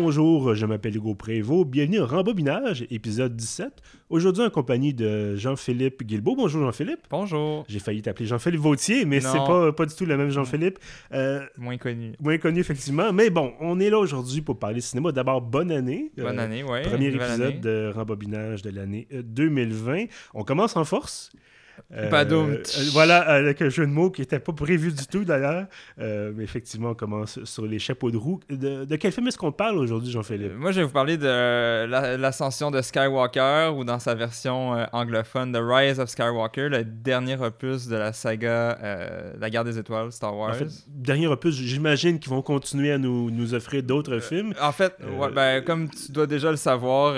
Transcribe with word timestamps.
Bonjour, 0.00 0.54
je 0.54 0.64
m'appelle 0.64 0.94
Hugo 0.96 1.14
Prévost. 1.16 1.66
Bienvenue 1.68 1.98
au 1.98 2.06
Rembobinage, 2.06 2.86
épisode 2.88 3.34
17. 3.34 3.82
Aujourd'hui 4.10 4.44
en 4.44 4.48
compagnie 4.48 4.94
de 4.94 5.34
Jean-Philippe 5.34 6.04
Guilbeault. 6.04 6.36
Bonjour 6.36 6.62
Jean-Philippe. 6.62 7.00
Bonjour. 7.10 7.64
J'ai 7.68 7.80
failli 7.80 8.00
t'appeler 8.00 8.26
Jean-Philippe 8.26 8.60
Vautier, 8.60 9.04
mais 9.04 9.20
c'est 9.20 9.36
pas, 9.38 9.72
pas 9.72 9.86
du 9.86 9.94
tout 9.96 10.06
le 10.06 10.16
même 10.16 10.30
Jean-Philippe. 10.30 10.78
Euh, 11.12 11.40
Moins 11.58 11.78
connu. 11.78 12.12
moins 12.20 12.38
connu, 12.38 12.60
effectivement. 12.60 13.12
Mais 13.12 13.28
bon, 13.28 13.52
on 13.60 13.80
est 13.80 13.90
là 13.90 13.98
aujourd'hui 13.98 14.40
pour 14.40 14.56
parler 14.60 14.80
cinéma. 14.80 15.10
D'abord, 15.10 15.42
bonne 15.42 15.72
année. 15.72 16.12
Euh, 16.16 16.22
Bonne 16.22 16.38
année, 16.38 16.62
ouais. 16.62 16.82
Premier 16.82 17.08
épisode 17.08 17.40
année. 17.42 17.58
de 17.58 17.90
Rembobinage 17.92 18.62
de 18.62 18.70
l'année 18.70 19.08
euh, 19.12 19.22
2020. 19.24 20.04
On 20.32 20.44
commence 20.44 20.76
en 20.76 20.84
force. 20.84 21.32
Euh, 21.96 22.10
euh, 22.12 22.62
voilà, 22.92 23.18
avec 23.20 23.62
un 23.62 23.68
jeu 23.68 23.86
de 23.86 23.90
mots 23.92 24.10
qui 24.10 24.20
n'était 24.20 24.38
pas 24.38 24.52
prévu 24.52 24.92
du 24.92 25.06
tout 25.06 25.24
d'ailleurs. 25.24 25.66
Euh, 26.00 26.32
mais 26.36 26.44
effectivement, 26.44 26.90
on 26.90 26.94
commence 26.94 27.42
sur 27.44 27.66
les 27.66 27.78
chapeaux 27.78 28.10
de 28.10 28.16
roue. 28.16 28.40
De, 28.50 28.84
de 28.84 28.96
quel 28.96 29.12
film 29.12 29.26
est-ce 29.28 29.38
qu'on 29.38 29.52
parle 29.52 29.78
aujourd'hui, 29.78 30.10
Jean-Philippe? 30.10 30.52
Euh, 30.52 30.58
Moi, 30.58 30.72
je 30.72 30.80
vais 30.80 30.86
vous 30.86 30.92
parler 30.92 31.16
de 31.16 31.26
la- 31.86 32.16
l'ascension 32.16 32.70
de 32.70 32.80
Skywalker 32.82 33.72
ou 33.76 33.84
dans 33.84 33.98
sa 33.98 34.14
version 34.14 34.72
anglophone, 34.92 35.52
The 35.52 35.60
Rise 35.60 36.00
of 36.00 36.08
Skywalker, 36.08 36.68
le 36.68 36.84
dernier 36.84 37.36
opus 37.40 37.86
de 37.88 37.96
la 37.96 38.12
saga 38.12 38.78
euh, 38.82 39.32
La 39.40 39.50
guerre 39.50 39.64
des 39.64 39.78
étoiles, 39.78 40.12
Star 40.12 40.36
Wars. 40.36 40.50
En 40.50 40.54
fait, 40.54 40.68
dernier 40.88 41.26
opus, 41.26 41.54
j'imagine 41.54 42.18
qu'ils 42.18 42.30
vont 42.30 42.42
continuer 42.42 42.92
à 42.92 42.98
nous, 42.98 43.30
nous 43.30 43.54
offrir 43.54 43.82
d'autres 43.82 44.18
films. 44.18 44.52
En 44.60 44.72
fait, 44.72 44.94
ouais, 45.18 45.30
ben, 45.32 45.62
comme 45.64 45.88
tu 45.88 46.12
dois 46.12 46.26
déjà 46.26 46.50
le 46.50 46.56
savoir, 46.56 47.12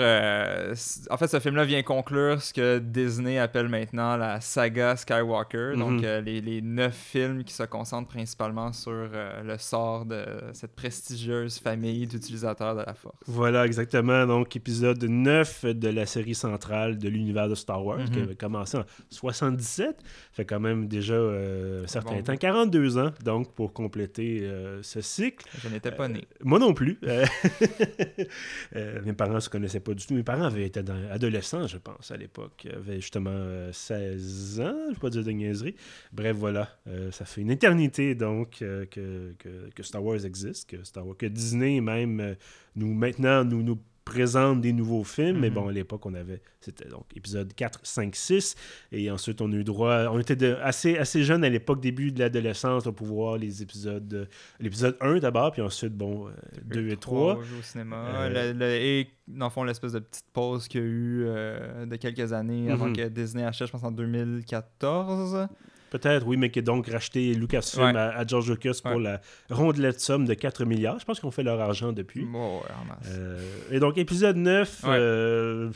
en 1.09 1.17
fait, 1.17 1.27
ce 1.27 1.39
film-là 1.39 1.65
vient 1.65 1.81
conclure 1.83 2.41
ce 2.41 2.53
que 2.53 2.79
Disney 2.79 3.37
appelle 3.37 3.67
maintenant 3.69 4.17
la 4.17 4.39
saga 4.51 4.97
Skywalker, 4.97 5.73
mhm. 5.73 5.79
donc 5.79 6.03
euh, 6.03 6.19
les, 6.21 6.61
neuf 6.61 6.95
films 6.95 7.43
qui 7.43 7.53
se 7.53 7.63
concentrent 7.63 8.09
principalement 8.09 8.73
sur 8.73 8.91
euh, 8.91 9.41
le 9.43 9.57
sort 9.57 10.05
de 10.05 10.25
cette 10.53 10.75
prestigieuse 10.75 11.57
famille 11.57 12.05
d'utilisateurs 12.05 12.75
de 12.75 12.81
la 12.81 12.93
Force. 12.93 13.15
Voilà, 13.27 13.65
exactement. 13.65 14.25
Donc, 14.25 14.55
épisode 14.55 15.01
9 15.03 15.65
de 15.65 15.87
la 15.87 16.05
série 16.05 16.35
centrale 16.35 16.97
de 16.97 17.07
l'univers 17.07 17.47
de 17.47 17.55
Star 17.55 17.83
Wars, 17.83 17.99
mhm. 17.99 18.09
qui 18.09 18.19
avait 18.19 18.35
commencé 18.35 18.77
en 18.77 18.83
77. 19.09 19.97
fait 20.33 20.45
quand 20.45 20.59
même 20.59 20.87
déjà 20.87 21.13
euh, 21.13 21.85
un 21.85 21.87
certain 21.87 22.15
bon. 22.15 22.23
temps, 22.23 22.35
42 22.35 22.97
ans, 22.97 23.11
donc, 23.23 23.53
pour 23.53 23.71
compléter 23.71 24.49
ce 24.81 24.99
cycle. 25.01 25.45
Je 25.59 25.69
n'étais 25.69 25.91
pas 25.91 26.07
né. 26.07 26.25
moi 26.43 26.59
non 26.59 26.73
plus. 26.73 26.99
mes 28.75 29.13
parents 29.13 29.35
ne 29.35 29.39
se 29.39 29.49
connaissaient 29.49 29.79
pas 29.79 29.93
du 29.93 30.05
tout. 30.05 30.13
Mes 30.13 30.23
parents 30.23 30.43
avaient 30.43 30.65
été 30.65 30.81
adolescents, 31.09 31.67
je 31.67 31.77
pense, 31.77 32.11
à 32.11 32.17
l'époque. 32.17 32.67
avaient 32.75 32.99
justement 32.99 33.69
16 33.71 34.40
ans, 34.59 34.75
je 34.85 34.89
ne 34.89 34.93
vais 34.93 34.99
pas 34.99 35.09
dire 35.09 35.23
de 35.23 35.31
niaiserie. 35.31 35.75
Bref, 36.11 36.35
voilà, 36.37 36.69
euh, 36.87 37.11
ça 37.11 37.25
fait 37.25 37.41
une 37.41 37.51
éternité 37.51 38.15
donc 38.15 38.61
euh, 38.61 38.85
que, 38.85 39.83
Star 39.83 40.03
Wars 40.03 40.25
existe, 40.25 40.69
que, 40.69 41.13
que 41.13 41.25
Disney 41.25 41.81
même 41.81 42.19
euh, 42.19 42.35
nous 42.75 42.93
maintenant 42.93 43.43
nous, 43.43 43.63
nous 43.63 43.79
présente 44.05 44.61
des 44.61 44.73
nouveaux 44.73 45.03
films. 45.03 45.39
Mais 45.39 45.49
Mhm. 45.49 45.55
bon, 45.55 45.67
à 45.67 45.71
l'époque, 45.71 46.05
on 46.05 46.13
avait... 46.13 46.41
C'était 46.59 46.87
donc 46.89 47.05
épisode 47.15 47.53
4, 47.53 47.79
5, 47.83 48.15
6. 48.15 48.55
Et 48.91 49.09
ensuite, 49.09 49.41
on 49.41 49.51
a 49.51 49.55
eu 49.55 49.63
droit... 49.63 50.05
On 50.11 50.19
était 50.19 50.35
de- 50.35 50.57
assez, 50.61 50.97
assez 50.97 51.23
jeunes 51.23 51.43
à 51.43 51.49
l'époque, 51.49 51.81
début 51.81 52.11
de 52.11 52.19
l'adolescence, 52.19 52.83
pour 52.95 53.07
voir 53.07 53.37
les 53.37 53.61
épisodes... 53.63 54.13
euh, 54.13 54.25
L'épisode 54.59 54.97
1 55.01 55.19
d'abord, 55.19 55.51
puis 55.51 55.61
ensuite, 55.61 55.93
bon, 55.93 56.29
2 56.65 56.89
et 56.89 56.97
3. 56.97 57.37
au 57.37 57.61
cinéma. 57.61 57.97
Euh, 58.21 58.53
Le- 58.53 58.59
le- 58.59 58.65
et 58.75 59.07
dans 59.27 59.45
le 59.45 59.51
fond, 59.51 59.63
l'espèce 59.63 59.93
de 59.93 59.99
petite 59.99 60.25
pause 60.33 60.67
qu'il 60.67 60.81
y 60.81 60.83
a 60.83 60.87
eu 60.87 61.23
euh, 61.27 61.85
de 61.85 61.95
quelques 61.95 62.33
années 62.33 62.69
avant 62.71 62.87
Mhm. 62.87 62.95
que 62.95 63.07
Disney 63.07 63.43
achète, 63.43 63.67
je 63.67 63.71
pense 63.71 63.83
en 63.83 63.91
2014. 63.91 65.47
Peut-être, 65.91 66.25
oui, 66.25 66.37
mais 66.37 66.49
qui 66.49 66.59
a 66.59 66.61
donc 66.63 66.87
racheté 66.87 67.33
Lucasfilm 67.35 67.83
Ouais. 67.83 67.95
à, 67.97 68.17
à 68.17 68.25
George 68.25 68.49
Lucas 68.49 68.79
pour 68.81 68.93
Ouais. 68.95 69.03
la 69.03 69.21
rondelette 69.49 69.99
somme 69.99 70.25
de 70.25 70.33
4 70.33 70.65
milliards. 70.65 70.97
Je 70.99 71.05
pense 71.05 71.19
qu'ils 71.19 71.27
ont 71.27 71.31
fait 71.31 71.43
leur 71.43 71.59
argent 71.61 71.91
depuis. 71.91 72.23
Bon, 72.25 72.57
ouais, 72.59 72.63
en 72.81 72.85
masse. 72.85 73.07
Euh, 73.13 73.39
et 73.71 73.79
donc, 73.79 73.97
épisode 73.99 74.37
9, 74.37 74.83
Ouais. 74.83 74.89
euh, 74.97 75.69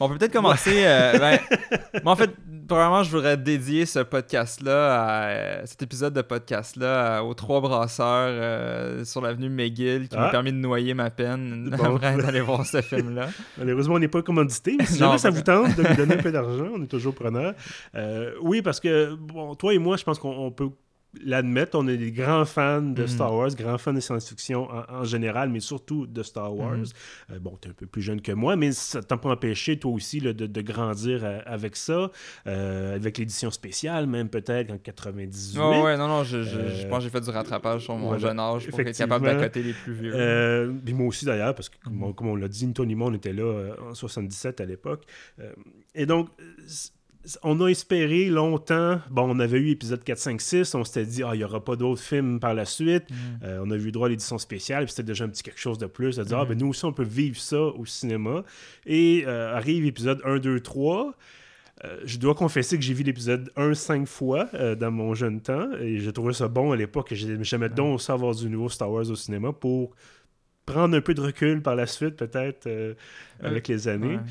On 0.00 0.08
peut 0.08 0.16
peut-être 0.18 0.32
commencer. 0.32 0.84
euh, 0.84 1.18
ben, 1.18 1.38
en 2.04 2.16
fait, 2.16 2.30
probablement, 2.66 3.02
je 3.04 3.10
voudrais 3.10 3.36
dédier 3.36 3.86
ce 3.86 4.00
podcast-là, 4.00 4.94
à, 5.02 5.26
euh, 5.28 5.62
cet 5.66 5.82
épisode 5.82 6.12
de 6.14 6.22
podcast-là, 6.22 7.22
aux 7.22 7.34
trois 7.34 7.60
brasseurs 7.60 8.28
euh, 8.30 9.04
sur 9.04 9.20
l'avenue 9.20 9.48
McGill 9.48 10.08
qui 10.08 10.16
Ah. 10.16 10.24
m'ont 10.26 10.30
permis 10.30 10.52
de 10.52 10.58
noyer 10.58 10.94
ma 10.94 11.10
peine 11.10 11.70
Bon. 11.78 11.96
d'aller 11.98 12.40
voir 12.40 12.66
ce 12.66 12.80
film-là. 12.82 13.28
Malheureusement, 13.56 13.94
on 13.94 13.98
n'est 14.00 14.08
pas 14.08 14.22
commandité, 14.22 14.74
mais 14.78 14.86
si 14.86 14.98
jamais 14.98 15.18
ça 15.18 15.30
vous 15.30 15.42
tente 15.42 15.76
de 15.76 15.82
nous 15.88 15.94
donner 15.96 16.14
un 16.14 16.22
peu 16.22 16.32
d'argent, 16.32 16.66
on 16.74 16.82
est 16.82 16.86
toujours 16.88 17.14
preneur. 17.14 17.54
Euh, 17.94 18.32
oui, 18.42 18.62
parce 18.62 18.80
que, 18.80 19.14
bon, 19.14 19.54
toi 19.54 19.74
et 19.74 19.78
moi, 19.78 19.96
je 19.96 20.02
pense 20.04 20.18
qu'on 20.18 20.30
on 20.36 20.50
peut 20.50 20.70
l'admettre, 21.22 21.78
on 21.78 21.86
est 21.88 21.96
des 21.96 22.10
grands 22.12 22.44
fans 22.44 22.82
de 22.82 23.02
Mhm. 23.02 23.08
Star 23.08 23.34
Wars, 23.34 23.50
grands 23.54 23.78
fans 23.78 23.92
de 23.92 24.00
science-fiction 24.00 24.68
en, 24.70 24.84
en 25.00 25.04
général, 25.04 25.48
mais 25.50 25.60
surtout 25.60 26.06
de 26.06 26.22
Star 26.22 26.54
Wars. 26.56 26.76
Mhm. 26.76 26.84
Euh, 27.32 27.38
bon, 27.38 27.56
tu 27.60 27.68
es 27.68 27.70
un 27.70 27.74
peu 27.74 27.86
plus 27.86 28.02
jeune 28.02 28.20
que 28.20 28.32
moi, 28.32 28.56
mais 28.56 28.72
ça 28.72 29.02
t'a 29.02 29.16
pas 29.16 29.30
empêché, 29.30 29.78
toi 29.78 29.92
aussi, 29.92 30.20
là, 30.20 30.32
de, 30.32 30.46
de 30.46 30.60
grandir 30.60 31.24
euh, 31.24 31.40
avec 31.46 31.76
ça, 31.76 32.10
euh, 32.46 32.94
avec 32.96 33.18
l'édition 33.18 33.50
spéciale, 33.50 34.06
même 34.06 34.28
peut-être 34.28 34.70
en 34.72 34.78
98. 34.78 35.58
Ouais, 35.58 35.82
ouais, 35.82 35.96
non, 35.96 36.08
non, 36.08 36.24
je, 36.24 36.42
je, 36.42 36.50
je 36.82 36.86
pense 36.88 36.98
que 36.98 37.04
j'ai 37.04 37.10
fait 37.10 37.20
du 37.20 37.30
rattrapage 37.30 37.82
sur 37.84 37.96
mon 37.96 38.08
voilà, 38.08 38.18
jeune 38.28 38.38
âge 38.40 38.68
pour 38.68 38.80
être 38.80 38.96
capable 38.96 39.26
d'accoter 39.26 39.62
les 39.62 39.72
plus 39.72 39.92
vieux. 39.92 40.74
Puis 40.84 40.94
moi 40.94 41.06
aussi 41.08 41.24
d'ailleurs, 41.24 41.54
parce 41.54 41.68
que 41.68 41.76
comme, 41.82 41.94
Mhm. 41.94 42.02
on- 42.04 42.12
comme 42.12 42.28
on 42.28 42.36
l'a 42.36 42.48
dit, 42.48 42.72
Tony 42.72 42.94
Mon 42.94 43.12
était 43.14 43.32
là 43.32 43.74
en 43.90 43.94
77 43.94 44.60
à 44.60 44.64
l'époque. 44.64 45.04
Et 45.94 46.06
donc, 46.06 46.28
on 47.42 47.60
a 47.60 47.68
espéré 47.68 48.26
longtemps, 48.26 49.00
bon, 49.10 49.22
on 49.34 49.38
avait 49.40 49.58
eu 49.58 49.70
épisode 49.70 50.04
4, 50.04 50.18
5, 50.18 50.40
6, 50.40 50.74
on 50.74 50.84
s'était 50.84 51.06
dit, 51.06 51.22
ah, 51.22 51.30
il 51.34 51.38
n'y 51.38 51.44
aura 51.44 51.64
pas 51.64 51.74
d'autres 51.76 52.02
films 52.02 52.38
par 52.40 52.52
la 52.54 52.64
suite. 52.64 53.04
Mhm. 53.10 53.16
Euh, 53.44 53.60
on 53.64 53.70
a 53.70 53.76
eu 53.76 53.90
droit 53.92 54.06
à 54.08 54.10
l'édition 54.10 54.36
spéciale, 54.38 54.84
puis 54.84 54.90
c'était 54.92 55.04
déjà 55.04 55.24
un 55.24 55.28
petit 55.28 55.42
quelque 55.42 55.60
chose 55.60 55.78
de 55.78 55.86
plus, 55.86 56.16
de 56.16 56.24
dire, 56.24 56.38
ah, 56.38 56.42
Mhm. 56.44 56.48
ben 56.50 56.58
nous 56.58 56.68
aussi, 56.68 56.84
on 56.84 56.92
peut 56.92 57.02
vivre 57.02 57.38
ça 57.38 57.60
au 57.60 57.84
cinéma. 57.86 58.44
Et 58.86 59.24
euh, 59.26 59.54
arrive 59.56 59.86
épisode 59.86 60.20
1, 60.24 60.38
2, 60.38 60.60
3. 60.60 61.14
Euh, 61.84 62.00
je 62.04 62.18
dois 62.18 62.34
confesser 62.34 62.76
que 62.76 62.84
j'ai 62.84 62.94
vu 62.94 63.02
l'épisode 63.02 63.50
1 63.56 63.74
cinq 63.74 64.06
fois 64.06 64.48
euh, 64.54 64.74
dans 64.76 64.92
mon 64.92 65.12
jeune 65.14 65.40
temps 65.40 65.68
et 65.80 65.98
j'ai 65.98 66.12
trouvé 66.12 66.32
ça 66.32 66.46
bon 66.46 66.70
à 66.72 66.76
l'époque. 66.76 67.08
J'ai- 67.12 67.36
J'aimais 67.42 67.68
donc 67.68 68.00
ça 68.00 68.12
avoir 68.12 68.34
du 68.34 68.48
nouveau 68.48 68.68
Star 68.68 68.90
Wars 68.90 69.10
au 69.10 69.16
cinéma 69.16 69.52
pour 69.52 69.90
prendre 70.66 70.96
un 70.96 71.00
peu 71.00 71.14
de 71.14 71.20
recul 71.20 71.60
par 71.62 71.74
la 71.74 71.86
suite, 71.86 72.16
peut-être, 72.16 72.68
euh, 72.68 72.94
avec 73.42 73.66
les 73.68 73.88
années. 73.88 74.16
Ouais. 74.16 74.22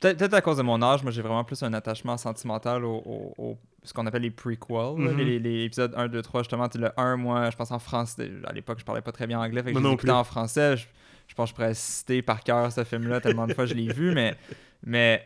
Peut-être 0.00 0.34
à 0.34 0.40
cause 0.42 0.58
de 0.58 0.62
mon 0.62 0.80
âge, 0.82 1.02
moi 1.02 1.10
j'ai 1.10 1.22
vraiment 1.22 1.44
plus 1.44 1.62
un 1.62 1.72
attachement 1.72 2.16
sentimental 2.18 2.84
au, 2.84 3.02
au- 3.04 3.34
au- 3.38 3.58
ce 3.82 3.92
qu'on 3.94 4.06
appelle 4.06 4.22
les 4.22 4.30
prequels, 4.30 4.96
Mhm. 4.96 5.16
les, 5.18 5.64
épisodes 5.64 5.94
1, 5.96 6.08
2, 6.08 6.20
3, 6.20 6.42
justement. 6.42 6.68
Le 6.74 6.90
1, 7.00 7.16
moi, 7.16 7.48
je 7.50 7.56
pense 7.56 7.70
en 7.70 7.78
français. 7.78 8.30
À 8.44 8.52
l'époque, 8.52 8.78
je 8.80 8.84
parlais 8.84 9.00
pas 9.00 9.12
très 9.12 9.26
bien 9.26 9.40
anglais, 9.40 9.62
fait 9.62 9.72
que 9.72 9.78
je 9.78 9.82
les 9.82 9.88
non 9.88 9.94
écoutais 9.94 10.08
plus. 10.08 10.12
en 10.16 10.24
français. 10.24 10.76
Je, 10.76 10.86
je 11.26 11.34
pense 11.34 11.46
que 11.46 11.50
je 11.50 11.54
pourrais 11.54 11.74
citer 11.74 12.20
par 12.22 12.42
cœur 12.44 12.70
ce 12.70 12.84
film-là 12.84 13.20
tellement 13.20 13.46
de 13.46 13.54
fois 13.54 13.64
je 13.66 13.74
l'ai 13.74 13.90
vu, 13.92 14.12
mais, 14.14 14.34
mais 14.84 15.24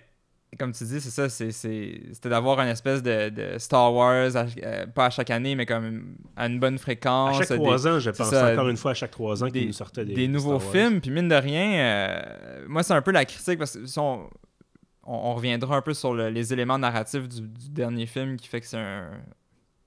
comme 0.58 0.72
tu 0.72 0.84
dis, 0.84 1.00
c'est 1.00 1.10
ça, 1.10 1.28
c'était 1.28 2.28
d'avoir 2.28 2.60
une 2.60 2.68
espèce 2.68 3.02
de, 3.02 3.30
de 3.30 3.58
Star 3.58 3.92
Wars, 3.92 4.36
à- 4.36 4.44
euh, 4.62 4.86
pas 4.86 5.06
à 5.06 5.10
chaque 5.10 5.30
année, 5.30 5.56
mais 5.56 5.66
comme 5.66 6.14
à 6.36 6.46
une 6.46 6.60
bonne 6.60 6.74
À 6.74 6.78
fréquence. 6.78 7.38
chaque 7.38 7.48
des- 7.48 7.56
trois 7.56 7.88
ans, 7.88 7.98
je 7.98 8.10
pense, 8.10 8.28
ça, 8.30 8.52
encore 8.52 8.68
une 8.68 8.76
fois, 8.76 8.92
à 8.92 8.94
chaque 8.94 9.10
trois 9.10 9.42
ans 9.42 9.46
qu'il 9.46 9.60
des- 9.62 9.66
nous 9.66 9.72
sortait 9.72 10.04
des, 10.04 10.14
des 10.14 10.28
nouveaux 10.28 10.60
Star 10.60 10.68
Wars. 10.74 10.86
films. 10.88 11.00
Puis 11.00 11.10
mine 11.10 11.28
de 11.28 11.34
rien, 11.34 11.72
euh, 11.74 12.64
moi, 12.68 12.82
c'est 12.84 12.92
un 12.94 13.02
peu 13.02 13.10
la 13.12 13.24
critique 13.24 13.58
parce 13.58 13.76
que 13.78 13.86
si 13.86 13.98
on, 13.98 14.28
on, 15.04 15.14
on 15.14 15.34
reviendra 15.34 15.76
un 15.76 15.82
peu 15.82 15.94
sur 15.94 16.14
le- 16.14 16.28
les 16.30 16.52
éléments 16.52 16.78
narratifs 16.78 17.28
du, 17.28 17.40
du 17.42 17.68
dernier 17.70 18.06
film 18.06 18.36
qui 18.36 18.48
fait 18.48 18.60
que 18.60 18.66
c'est 18.66 18.78
un 18.78 19.10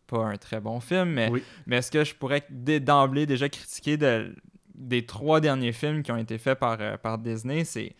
pas 0.07 0.23
un 0.23 0.37
très 0.37 0.61
bon 0.61 0.79
film, 0.79 1.09
mais, 1.09 1.29
Oui. 1.31 1.43
mais 1.65 1.77
est-ce 1.77 1.89
que 1.89 2.03
je 2.03 2.13
pourrais 2.13 2.45
d'emblée 2.51 3.25
déjà 3.25 3.49
critiquer 3.49 3.97
de- 3.97 4.35
des 4.75 5.03
trois 5.05 5.39
derniers 5.41 5.71
films 5.71 6.03
qui 6.03 6.11
ont 6.11 6.17
été 6.17 6.37
faits 6.37 6.59
par, 6.59 6.77
euh, 6.79 6.95
par 6.97 7.17
Disney, 7.17 7.63
c'est 7.63 7.95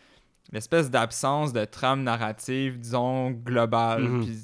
l'espèce 0.51 0.91
d'absence 0.91 1.51
de 1.51 1.65
trame 1.65 2.03
narrative, 2.03 2.77
disons, 2.79 3.31
globale. 3.31 4.03
Mhm. 4.03 4.23
Puis, 4.23 4.37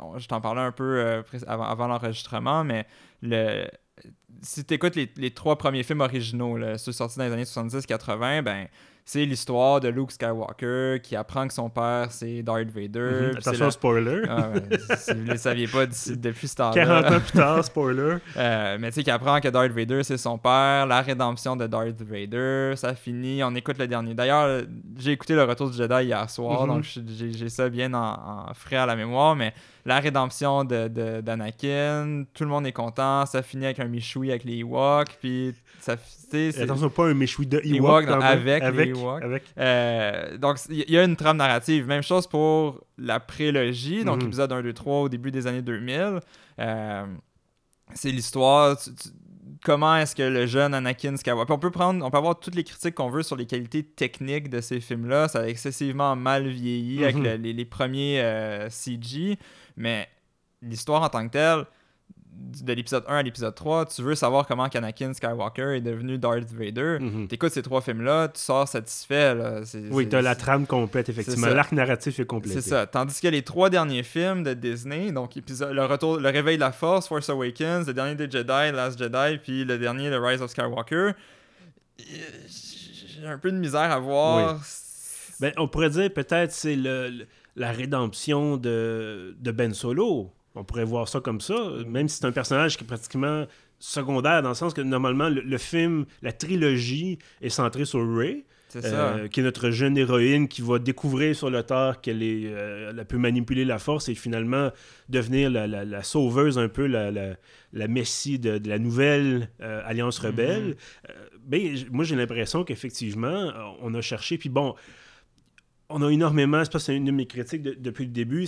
on- 0.00 0.18
je 0.18 0.26
t'en 0.26 0.40
parlais 0.40 0.62
un 0.62 0.72
peu 0.72 1.00
euh, 1.00 1.22
avant, 1.46 1.64
avant 1.64 1.86
l'enregistrement, 1.86 2.64
mais 2.64 2.86
le, 3.20 3.66
si 4.40 4.64
tu 4.64 4.72
écoutes 4.72 4.96
les, 4.96 5.12
les 5.16 5.32
trois 5.32 5.58
premiers 5.58 5.82
films 5.82 6.00
originaux, 6.00 6.56
là, 6.56 6.78
ceux 6.78 6.92
sortis 6.92 7.18
dans 7.18 7.26
les 7.26 7.32
années 7.32 7.44
70-80, 7.44 8.40
ben, 8.42 8.68
c'est 9.04 9.24
l'histoire 9.24 9.80
de 9.80 9.88
Luke 9.88 10.12
Skywalker 10.12 11.00
qui 11.02 11.16
apprend 11.16 11.46
que 11.48 11.52
son 11.54 11.68
père, 11.68 12.06
c'est 12.10 12.42
Darth 12.42 12.68
Vader. 12.68 13.32
Attention, 13.36 13.64
la- 13.66 13.70
spoiler. 13.72 14.22
Ah 14.28 14.48
ouais, 14.50 14.78
si 14.96 15.12
vous 15.12 15.22
ne 15.24 15.32
le 15.32 15.36
saviez 15.36 15.66
pas 15.66 15.86
depuis 15.86 16.48
ce 16.48 16.54
temps-là. 16.56 16.84
40 17.02 17.04
ans 17.12 17.20
plus 17.20 17.32
tard, 17.32 17.64
spoiler. 17.64 18.16
Euh, 18.36 18.76
mais 18.80 18.88
tu 18.88 18.94
sais, 18.96 19.02
qui 19.04 19.10
apprend 19.10 19.40
que 19.40 19.48
Darth 19.48 19.72
Vader, 19.72 20.02
c'est 20.04 20.16
son 20.16 20.38
père, 20.38 20.86
la 20.86 21.00
rédemption 21.02 21.56
de 21.56 21.66
Darth 21.66 22.00
Vader, 22.00 22.74
ça 22.76 22.94
finit, 22.94 23.42
on 23.44 23.54
écoute 23.54 23.78
le 23.78 23.86
dernier. 23.86 24.14
D'ailleurs, 24.14 24.62
j'ai 24.98 25.12
écouté 25.12 25.34
Le 25.34 25.44
Retour 25.44 25.70
du 25.70 25.76
Jedi 25.76 26.04
hier 26.06 26.28
soir, 26.30 26.62
Mhm. 26.66 26.74
donc 26.74 26.84
j'ai 26.84 27.32
j'ai 27.32 27.48
ça 27.48 27.68
bien 27.68 27.92
en, 27.94 28.48
en 28.48 28.54
frais 28.54 28.76
à 28.76 28.86
la 28.86 28.96
mémoire, 28.96 29.34
mais 29.36 29.52
la 29.84 29.98
rédemption 30.00 30.64
de- 30.64 30.88
de- 30.88 31.20
d'Anakin, 31.20 32.24
tout 32.34 32.44
le 32.44 32.50
monde 32.50 32.66
est 32.66 32.72
content, 32.72 33.26
ça 33.26 33.42
finit 33.42 33.64
avec 33.64 33.80
un 33.80 33.86
Michoui 33.88 34.30
avec 34.30 34.44
les 34.44 34.58
Ewoks, 34.58 35.16
puis 35.20 35.54
ça... 35.80 35.96
Attention, 36.62 36.88
pas 36.88 37.08
un 37.08 37.14
méchoui 37.14 37.46
de 37.46 37.60
Ewok, 37.62 38.06
non, 38.06 38.18
avec 38.20 38.62
les 38.74 38.88
Ewoks. 38.88 39.22
avec. 39.22 39.42
Euh, 39.58 40.38
donc, 40.38 40.56
il 40.70 40.88
y 40.90 40.96
a 40.96 41.04
une 41.04 41.14
trame 41.14 41.36
narrative. 41.36 41.86
Même 41.86 42.02
chose 42.02 42.26
pour 42.26 42.80
la 42.96 43.20
prélogie, 43.20 44.02
donc 44.02 44.22
Mhm. 44.22 44.28
épisode 44.28 44.50
1, 44.52 44.62
2, 44.62 44.72
3 44.72 45.00
au 45.02 45.08
début 45.10 45.30
des 45.30 45.46
années 45.46 45.60
2000. 45.60 46.20
Euh, 46.58 47.04
c'est 47.92 48.10
l'histoire. 48.10 48.78
Comment 49.64 49.96
est-ce 49.98 50.16
que 50.16 50.22
le 50.22 50.46
jeune 50.46 50.72
Anakin 50.74 51.16
Skywalker. 51.16 51.52
on 51.52 51.58
peut 51.58 51.70
prendre, 51.70 52.04
on 52.04 52.10
peut 52.10 52.16
avoir 52.18 52.40
toutes 52.40 52.54
les 52.54 52.64
critiques 52.64 52.94
qu'on 52.94 53.10
veut 53.10 53.22
sur 53.22 53.36
les 53.36 53.46
qualités 53.46 53.82
techniques 53.84 54.48
de 54.48 54.60
ces 54.60 54.80
films-là. 54.80 55.28
Ça 55.28 55.40
a 55.40 55.46
excessivement 55.46 56.16
mal 56.16 56.48
vieilli 56.48 57.04
avec 57.04 57.16
Mhm. 57.16 57.24
les, 57.42 57.52
les 57.52 57.64
premiers 57.66 58.20
euh, 58.22 58.70
CG, 58.70 59.38
mais 59.76 60.08
l'histoire 60.62 61.02
en 61.02 61.08
tant 61.08 61.26
que 61.26 61.32
telle, 61.32 61.64
de 62.34 62.72
l'épisode 62.72 63.04
1 63.08 63.16
à 63.16 63.22
l'épisode 63.22 63.54
3, 63.54 63.86
tu 63.86 64.00
veux 64.00 64.14
savoir 64.14 64.46
comment 64.46 64.64
Anakin 64.64 65.12
Skywalker 65.12 65.76
est 65.76 65.80
devenu 65.82 66.16
Darth 66.16 66.50
Vader. 66.50 66.96
Mhm. 66.98 67.28
T'écoutes 67.28 67.52
ces 67.52 67.62
trois 67.62 67.82
films-là, 67.82 68.28
tu 68.28 68.40
sors 68.40 68.66
satisfait. 68.66 69.34
Là. 69.34 69.60
Oui, 69.60 69.66
c'est- 69.66 70.08
tu 70.08 70.16
as 70.16 70.22
la 70.22 70.34
trame 70.34 70.66
complète, 70.66 71.10
effectivement. 71.10 71.48
L'arc 71.54 71.72
narratif 71.72 72.18
est 72.20 72.24
complet. 72.24 72.54
c'est 72.54 72.62
ça. 72.70 72.86
Tandis 72.86 73.20
que 73.20 73.28
les 73.28 73.42
trois 73.42 73.68
derniers 73.68 74.02
films 74.02 74.44
de 74.44 74.54
Disney, 74.54 75.12
donc 75.12 75.36
épisode, 75.36 75.74
le 75.74 75.84
retour, 75.84 76.16
le 76.18 76.28
réveil 76.30 76.56
de 76.56 76.60
la 76.62 76.72
Force, 76.72 77.06
Force 77.06 77.28
Awakens, 77.28 77.86
le 77.86 77.92
dernier 77.92 78.14
des 78.14 78.30
Jedi, 78.30 78.72
Last 78.72 78.98
Jedi, 78.98 79.38
puis 79.42 79.64
le 79.66 79.78
dernier, 79.78 80.08
le 80.08 80.18
Rise 80.18 80.40
of 80.40 80.50
Skywalker, 80.50 81.10
j'ai 81.98 83.26
un 83.26 83.38
peu 83.38 83.52
de 83.52 83.58
misère 83.58 83.80
à 83.92 83.98
voir. 83.98 84.60
Ben, 85.40 85.52
on 85.56 85.68
pourrait 85.68 85.90
dire 85.90 86.12
peut-être 86.12 86.52
c'est 86.52 86.76
le, 86.76 87.08
le- 87.10 87.26
la 87.56 87.72
rédemption 87.72 88.56
de, 88.56 89.36
de 89.40 89.50
Ben 89.50 89.74
Solo. 89.74 90.30
On 90.54 90.64
pourrait 90.64 90.84
voir 90.84 91.08
ça 91.08 91.20
comme 91.20 91.40
ça, 91.40 91.54
même 91.86 92.08
si 92.08 92.18
c'est 92.18 92.26
un 92.26 92.32
personnage 92.32 92.76
qui 92.76 92.84
est 92.84 92.86
pratiquement 92.86 93.46
secondaire, 93.78 94.42
dans 94.42 94.50
le 94.50 94.54
sens 94.54 94.74
que 94.74 94.80
normalement, 94.82 95.28
le, 95.28 95.40
le 95.40 95.58
film, 95.58 96.04
la 96.20 96.32
trilogie 96.32 97.18
est 97.40 97.48
centrée 97.48 97.84
sur 97.84 98.00
ça. 98.80 98.88
euh, 99.16 99.28
qui 99.28 99.40
est 99.40 99.42
notre 99.42 99.70
jeune 99.70 99.96
héroïne 99.98 100.48
qui 100.48 100.62
va 100.62 100.78
découvrir 100.78 101.34
sur 101.36 101.50
le 101.50 101.62
tard 101.62 102.00
qu'elle 102.00 102.22
est, 102.22 102.44
euh, 102.46 102.92
elle 102.96 103.04
peut 103.06 103.18
manipuler 103.18 103.64
la 103.64 103.78
force 103.78 104.08
et 104.08 104.14
finalement 104.14 104.70
devenir 105.08 105.50
la, 105.50 105.66
la- 105.66 105.84
la 105.84 106.02
sauveuse, 106.02 106.58
un 106.58 106.68
peu 106.68 106.86
la, 106.86 107.10
la, 107.10 107.36
la 107.72 107.88
messie 107.88 108.38
de, 108.38 108.58
de 108.58 108.68
la 108.68 108.78
nouvelle 108.78 109.48
euh, 109.60 109.82
Alliance 109.84 110.18
rebelle. 110.18 110.76
Euh, 111.10 111.12
ben, 111.44 111.74
moi, 111.90 112.04
j'ai 112.04 112.16
l'impression 112.16 112.62
qu'effectivement, 112.64 113.50
on 113.82 113.92
a 113.94 114.00
cherché, 114.00 114.38
puis 114.38 114.48
bon, 114.48 114.74
on 115.92 116.02
a 116.02 116.10
énormément, 116.10 116.62
c'est 116.64 116.72
pas 116.72 116.78
c'est 116.78 116.96
une 116.96 117.04
de 117.04 117.10
mes 117.12 117.26
critiques 117.26 117.62
de- 117.62 117.74
depuis 117.74 118.04
le 118.04 118.10
début, 118.12 118.46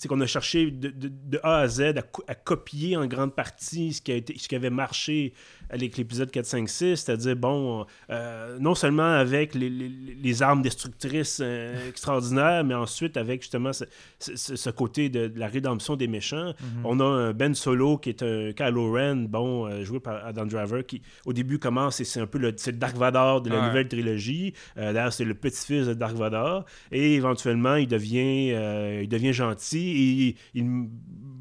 c'est 0.00 0.08
qu'on 0.08 0.20
a 0.22 0.26
cherché 0.26 0.70
de, 0.70 0.88
de- 0.88 1.12
de 1.12 1.38
A 1.42 1.58
à 1.58 1.68
Z 1.68 1.80
à, 1.82 2.00
co- 2.00 2.24
à 2.26 2.34
copier 2.34 2.96
en 2.96 3.06
grande 3.06 3.34
partie 3.34 3.92
ce 3.92 4.00
qui, 4.00 4.12
a 4.12 4.14
été, 4.14 4.34
ce 4.38 4.48
qui 4.48 4.56
avait 4.56 4.70
marché 4.70 5.34
avec 5.68 5.98
l'épisode 5.98 6.30
4, 6.30 6.46
5, 6.46 6.68
6, 6.68 6.96
c'est-à-dire, 6.96 7.36
bon, 7.36 7.84
euh, 8.08 8.56
non 8.58 8.74
seulement 8.74 9.12
avec 9.12 9.54
les, 9.54 9.68
les- 9.68 9.88
les 10.22 10.42
armes 10.42 10.62
destructrices 10.62 11.40
euh, 11.42 11.88
extraordinaires, 11.90 12.64
mais 12.64 12.72
ensuite 12.74 13.18
avec 13.18 13.42
justement 13.42 13.72
ce, 13.74 13.84
ce- 14.18 14.70
côté 14.70 15.10
de, 15.10 15.28
de 15.28 15.38
la 15.38 15.48
rédemption 15.48 15.96
des 15.96 16.08
méchants. 16.08 16.54
Mhm. 16.60 16.86
On 16.86 16.98
a 17.00 17.04
un 17.04 17.32
Ben 17.34 17.54
Solo 17.54 17.98
qui 17.98 18.08
est 18.08 18.22
un 18.22 18.52
Kylo 18.52 18.92
Ren, 18.92 19.26
bon, 19.28 19.66
euh, 19.66 19.84
joué 19.84 20.00
par 20.00 20.24
Adam 20.24 20.46
Driver, 20.46 20.86
qui 20.86 21.02
au 21.26 21.34
début 21.34 21.58
commence 21.58 22.00
et 22.00 22.04
c'est 22.04 22.20
un 22.20 22.26
peu 22.26 22.38
le, 22.38 22.48
le 22.66 22.72
Dark 22.72 22.96
Vador 22.96 23.42
de 23.42 23.50
la 23.50 23.60
Ouais. 23.60 23.66
nouvelle 23.66 23.88
trilogie. 23.88 24.54
D'ailleurs, 24.76 25.12
c'est 25.12 25.24
le 25.26 25.34
petit-fils 25.34 25.86
de 25.88 25.92
Dark 25.94 26.14
Vador. 26.16 26.64
Et 26.90 27.14
éventuellement, 27.16 27.74
il 27.76 27.86
devient, 27.88 28.54
il 29.02 29.08
devient 29.08 29.34
gentil 29.34 29.89
il, 29.90 30.34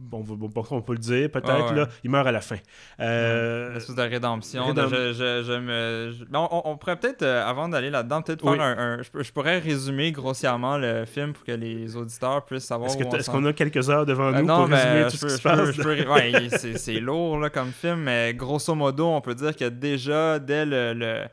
bon, 0.10 0.22
bon, 0.22 0.36
bon, 0.48 0.64
on 0.72 0.82
peut 0.82 0.94
le 0.94 1.00
dire 1.00 1.30
peut-être, 1.30 1.50
Ah 1.50 1.70
ouais. 1.70 1.76
là, 1.76 1.88
il 2.04 2.10
meurt 2.10 2.28
à 2.28 2.32
la 2.32 2.42
fin. 2.42 2.58
Euh, 3.00 3.72
Une 3.72 3.78
espèce 3.78 3.96
de 3.96 4.02
rédemption. 4.02 4.64
rédem- 4.74 4.90
de 4.90 5.14
je, 5.14 5.14
je- 5.14 5.44
je 5.46 5.54
me, 5.60 6.12
je- 6.18 6.26
ben, 6.26 6.48
on, 6.52 6.62
on 6.66 6.78
pourrait 6.78 6.96
peut-être, 6.98 7.22
euh, 7.24 7.46
avant 7.48 7.70
d'aller 7.70 7.90
là-dedans, 7.90 8.22
peut-être 8.22 8.42
faire 8.42 8.52
Oui. 8.52 8.58
un, 8.60 9.00
un- 9.00 9.02
je, 9.22 9.32
pourrais 9.32 9.60
résumer 9.60 10.12
grossièrement 10.12 10.78
le 10.78 11.06
film 11.06 11.34
pour 11.34 11.44
que 11.46 11.52
les 11.52 11.96
auditeurs 11.96 12.44
puissent 12.46 12.64
savoir 12.66 12.90
Est-ce 12.90 13.30
on 13.30 13.34
qu'on 13.34 13.46
a 13.46 13.54
quelques 13.54 13.90
heures 13.90 14.06
devant 14.06 14.34
Euh, 14.34 14.40
nous 14.42 14.48
non, 14.48 14.66
pour 14.66 14.76
résumer 14.76 14.94
mais 15.04 15.04
tout 15.06 15.12
je 15.12 15.18
ce 15.18 15.26
qui 15.28 15.32
se 15.34 15.42
passe? 15.42 15.78
ouais, 15.78 16.32
il- 16.32 16.50
c'est 16.58 16.78
c'est 16.78 17.00
lourd 17.00 17.38
là, 17.40 17.50
comme 17.50 17.72
film, 17.72 18.00
mais 18.02 18.34
grosso 18.34 18.74
modo, 18.76 19.06
on 19.08 19.22
peut 19.22 19.36
dire 19.36 19.56
que 19.56 19.66
déjà, 19.70 20.40
dès 20.40 20.66
le, 20.66 20.94
le- 20.94 21.26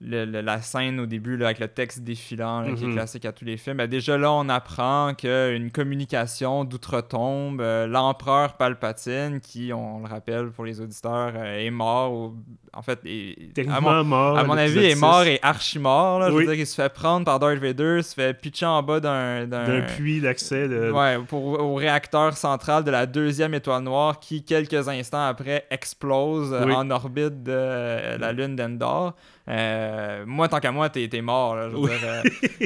le- 0.00 0.24
le- 0.26 0.40
la 0.40 0.60
scène 0.60 1.00
au 1.00 1.06
début 1.06 1.36
là, 1.36 1.46
avec 1.46 1.60
le 1.60 1.68
texte 1.68 2.00
défilant 2.00 2.60
là, 2.60 2.72
qui 2.72 2.84
est 2.84 2.88
Mhm. 2.88 2.94
classique 2.94 3.24
à 3.24 3.32
tous 3.32 3.44
les 3.44 3.56
films, 3.56 3.76
ben, 3.78 3.86
déjà 3.86 4.18
là, 4.18 4.32
on 4.32 4.48
apprend 4.48 5.14
qu'une 5.16 5.70
communication 5.70 6.64
d'outre-tombe, 6.64 7.60
euh, 7.60 7.86
l'empereur 7.86 8.54
Palpatine, 8.54 9.40
qui, 9.40 9.72
on 9.72 10.00
le 10.00 10.06
rappelle 10.08 10.50
pour 10.50 10.64
les 10.64 10.80
auditeurs, 10.80 11.32
euh, 11.36 11.64
est 11.64 11.70
mort, 11.70 12.12
ou- 12.12 12.34
en 12.74 12.82
fait, 12.82 12.98
est- 13.06 13.58
à 13.70 13.80
mon, 13.80 14.04
mort. 14.04 14.36
à 14.36 14.44
mon 14.44 14.56
avis, 14.56 14.84
est 14.84 15.00
mort 15.00 15.22
6, 15.22 15.28
et 15.28 15.38
archi 15.42 15.78
mort. 15.78 16.18
Là. 16.18 16.28
Je 16.28 16.34
veux 16.34 16.42
dire, 16.44 16.54
il 16.54 16.66
se 16.66 16.74
fait 16.74 16.92
prendre 16.92 17.24
par 17.24 17.38
Darth 17.38 17.58
Vader, 17.58 18.02
se 18.02 18.14
fait 18.14 18.34
pitcher 18.38 18.66
en 18.66 18.82
bas 18.82 18.98
d'un... 19.00 19.46
D'un 19.46 19.82
puits 19.82 20.20
d'accès. 20.20 20.68
De... 20.68 20.90
Ouais, 20.90 21.18
pour, 21.28 21.44
au 21.60 21.76
réacteur 21.76 22.36
central 22.36 22.82
de 22.84 22.90
la 22.90 23.06
deuxième 23.06 23.54
étoile 23.54 23.82
noire 23.84 24.18
qui, 24.20 24.42
quelques 24.44 24.88
instants 24.88 25.24
après, 25.26 25.64
explose 25.70 26.52
euh, 26.52 26.64
Oui. 26.66 26.74
en 26.74 26.90
orbite 26.90 27.42
de 27.44 28.18
la 28.18 28.32
lune 28.32 28.56
d'Endor. 28.56 29.14
Euh, 29.46 30.24
moi, 30.26 30.48
tant 30.48 30.58
qu'à 30.58 30.72
moi, 30.72 30.88
t'es 30.88 31.08
mort. 31.20 31.54
là, 31.54 31.68
je 31.68 31.74
veux 31.74 31.82
Oui. 31.82 31.90
dire, 31.90 32.22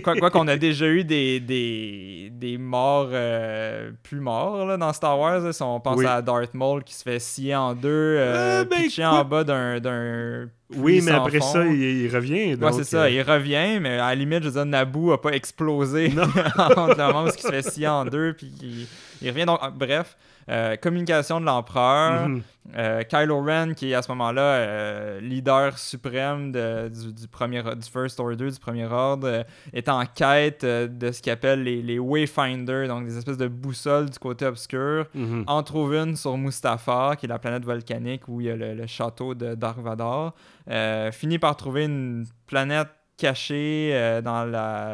euh, 0.07 0.15
quoi 0.21 0.31
qu'on 0.31 0.47
a 0.47 0.57
déjà 0.57 0.87
eu 0.87 1.03
des, 1.03 1.41
des, 1.41 2.31
des 2.33 2.57
morts 2.57 3.09
euh, 3.13 3.91
plus 4.05 4.21
morts 4.21 4.65
là, 4.65 4.77
dans 4.77 4.93
Star 4.93 5.19
Wars. 5.19 5.41
là, 5.41 5.53
si 5.53 5.61
on 5.63 5.81
pense 5.81 5.97
Oui. 5.99 6.07
à 6.07 6.23
Darth 6.23 6.55
Maul 6.55 6.85
qui 6.85 6.95
se 6.95 7.03
fait 7.03 7.19
scier 7.19 7.57
en 7.57 7.75
deux, 7.75 7.89
euh, 8.19 8.65
ben, 8.65 8.83
pitché 8.83 9.05
en 9.05 9.25
bas 9.25 9.43
d'un- 9.43 10.47
Oui, 10.77 11.01
mais 11.05 11.11
après 11.13 11.41
fond. 11.41 11.53
ça, 11.53 11.67
il, 11.67 11.83
il 12.05 12.15
revient. 12.15 12.51
Ouais, 12.51 12.57
donc, 12.57 12.75
c'est 12.75 12.85
ça, 12.85 13.03
euh, 13.05 13.11
il 13.11 13.23
revient, 13.23 13.81
mais 13.81 13.95
à 13.99 14.09
la 14.11 14.15
limite, 14.15 14.43
je 14.45 14.49
veux 14.49 14.55
dire, 14.55 14.67
Naboo 14.67 15.11
a 15.13 15.21
pas 15.21 15.31
explosé 15.33 16.13
entre 16.59 16.95
le 16.97 17.07
moment 17.09 17.25
où 17.25 17.27
il 17.27 17.33
se 17.33 17.49
fait 17.49 17.63
scier 17.63 17.89
en 17.89 18.05
deux, 18.05 18.35
puis 18.35 18.53
il, 18.63 18.87
il 19.21 19.31
revient. 19.31 19.47
Donc, 19.47 19.59
ah, 19.63 19.73
bref, 19.75 20.17
euh, 20.49 20.77
communication 20.77 21.41
de 21.41 21.47
l'empereur, 21.47 22.29
mhm. 22.29 22.43
euh, 22.77 23.03
Kylo 23.03 23.43
Ren, 23.43 23.75
qui 23.75 23.91
est 23.91 23.95
à 23.95 24.03
ce 24.03 24.11
moment-là 24.13 24.41
euh, 24.43 25.21
leader 25.21 25.77
suprême 25.79 26.53
de- 26.53 26.89
du, 26.89 27.13
du 27.13 27.29
premier, 27.29 27.63
du 27.63 27.89
First 27.91 28.19
Order, 28.21 28.51
du 28.51 28.59
premier 28.59 28.87
ordre, 28.87 29.45
est 29.73 29.89
en 29.89 30.05
quête 30.07 30.65
de 30.65 31.13
ce 31.13 31.21
qu'il 31.21 31.33
appelle 31.33 31.63
les, 31.63 31.83
les 31.83 31.99
Wayfinders, 31.99 32.89
donc 32.89 33.05
des 33.07 33.19
espèces 33.19 33.37
de 33.39 33.49
boussoles 33.49 34.11
du 34.11 34.19
côté 34.19 34.47
obscur. 34.47 35.07
Mhm. 35.15 35.45
En 35.47 35.63
trouve 35.63 35.95
une 35.95 36.17
sur 36.17 36.37
Mustapha, 36.39 37.15
qui 37.19 37.27
est 37.27 37.29
la 37.29 37.39
planète 37.39 37.65
volcanique 37.65 38.29
où 38.29 38.41
il 38.41 38.47
y 38.47 38.51
a 38.51 38.57
le, 38.57 38.75
le 38.75 38.87
château 38.87 39.35
de 39.35 39.55
Dark 39.55 39.79
Vador. 39.79 40.35
Euh, 40.71 41.11
finit 41.13 41.39
par 41.39 41.57
trouver 41.57 41.85
une 41.85 42.25
planète 42.47 42.89
cachée 43.17 43.91
euh, 43.95 44.21
dans 44.23 44.45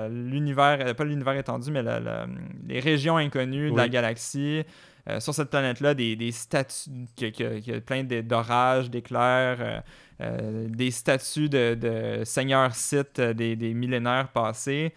l'univers, 0.09 0.95
pas 0.97 1.05
l'univers 1.05 1.35
étendu, 1.37 1.71
mais 1.71 1.83
la- 1.83 2.01
la- 2.01 2.27
les 2.67 2.81
régions 2.81 3.17
inconnues 3.17 3.71
de 3.71 3.77
la 3.77 3.89
galaxie. 3.89 4.63
Euh, 5.09 5.21
sur 5.21 5.35
cette 5.35 5.51
planète-là, 5.51 5.95
des, 5.95 6.17
des 6.17 6.33
statues, 6.33 6.91
qui 7.17 7.31
qui- 7.33 7.61
qui 7.63 7.73
a 7.73 7.81
plein 7.81 8.05
d'orages, 8.05 8.91
d'éclairs, 8.91 9.59
euh, 9.61 9.81
euh, 10.23 10.69
des 10.69 10.91
statues 10.91 11.49
de, 11.49 11.75
de 11.75 12.25
seigneurs 12.25 12.75
Sith 12.75 13.19
euh, 13.19 13.35
des, 13.35 13.57
des 13.57 13.75
millénaires 13.75 14.29
passés. 14.33 14.95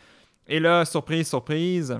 Et 0.48 0.60
là, 0.60 0.86
surprise, 0.86 1.28
surprise, 1.28 2.00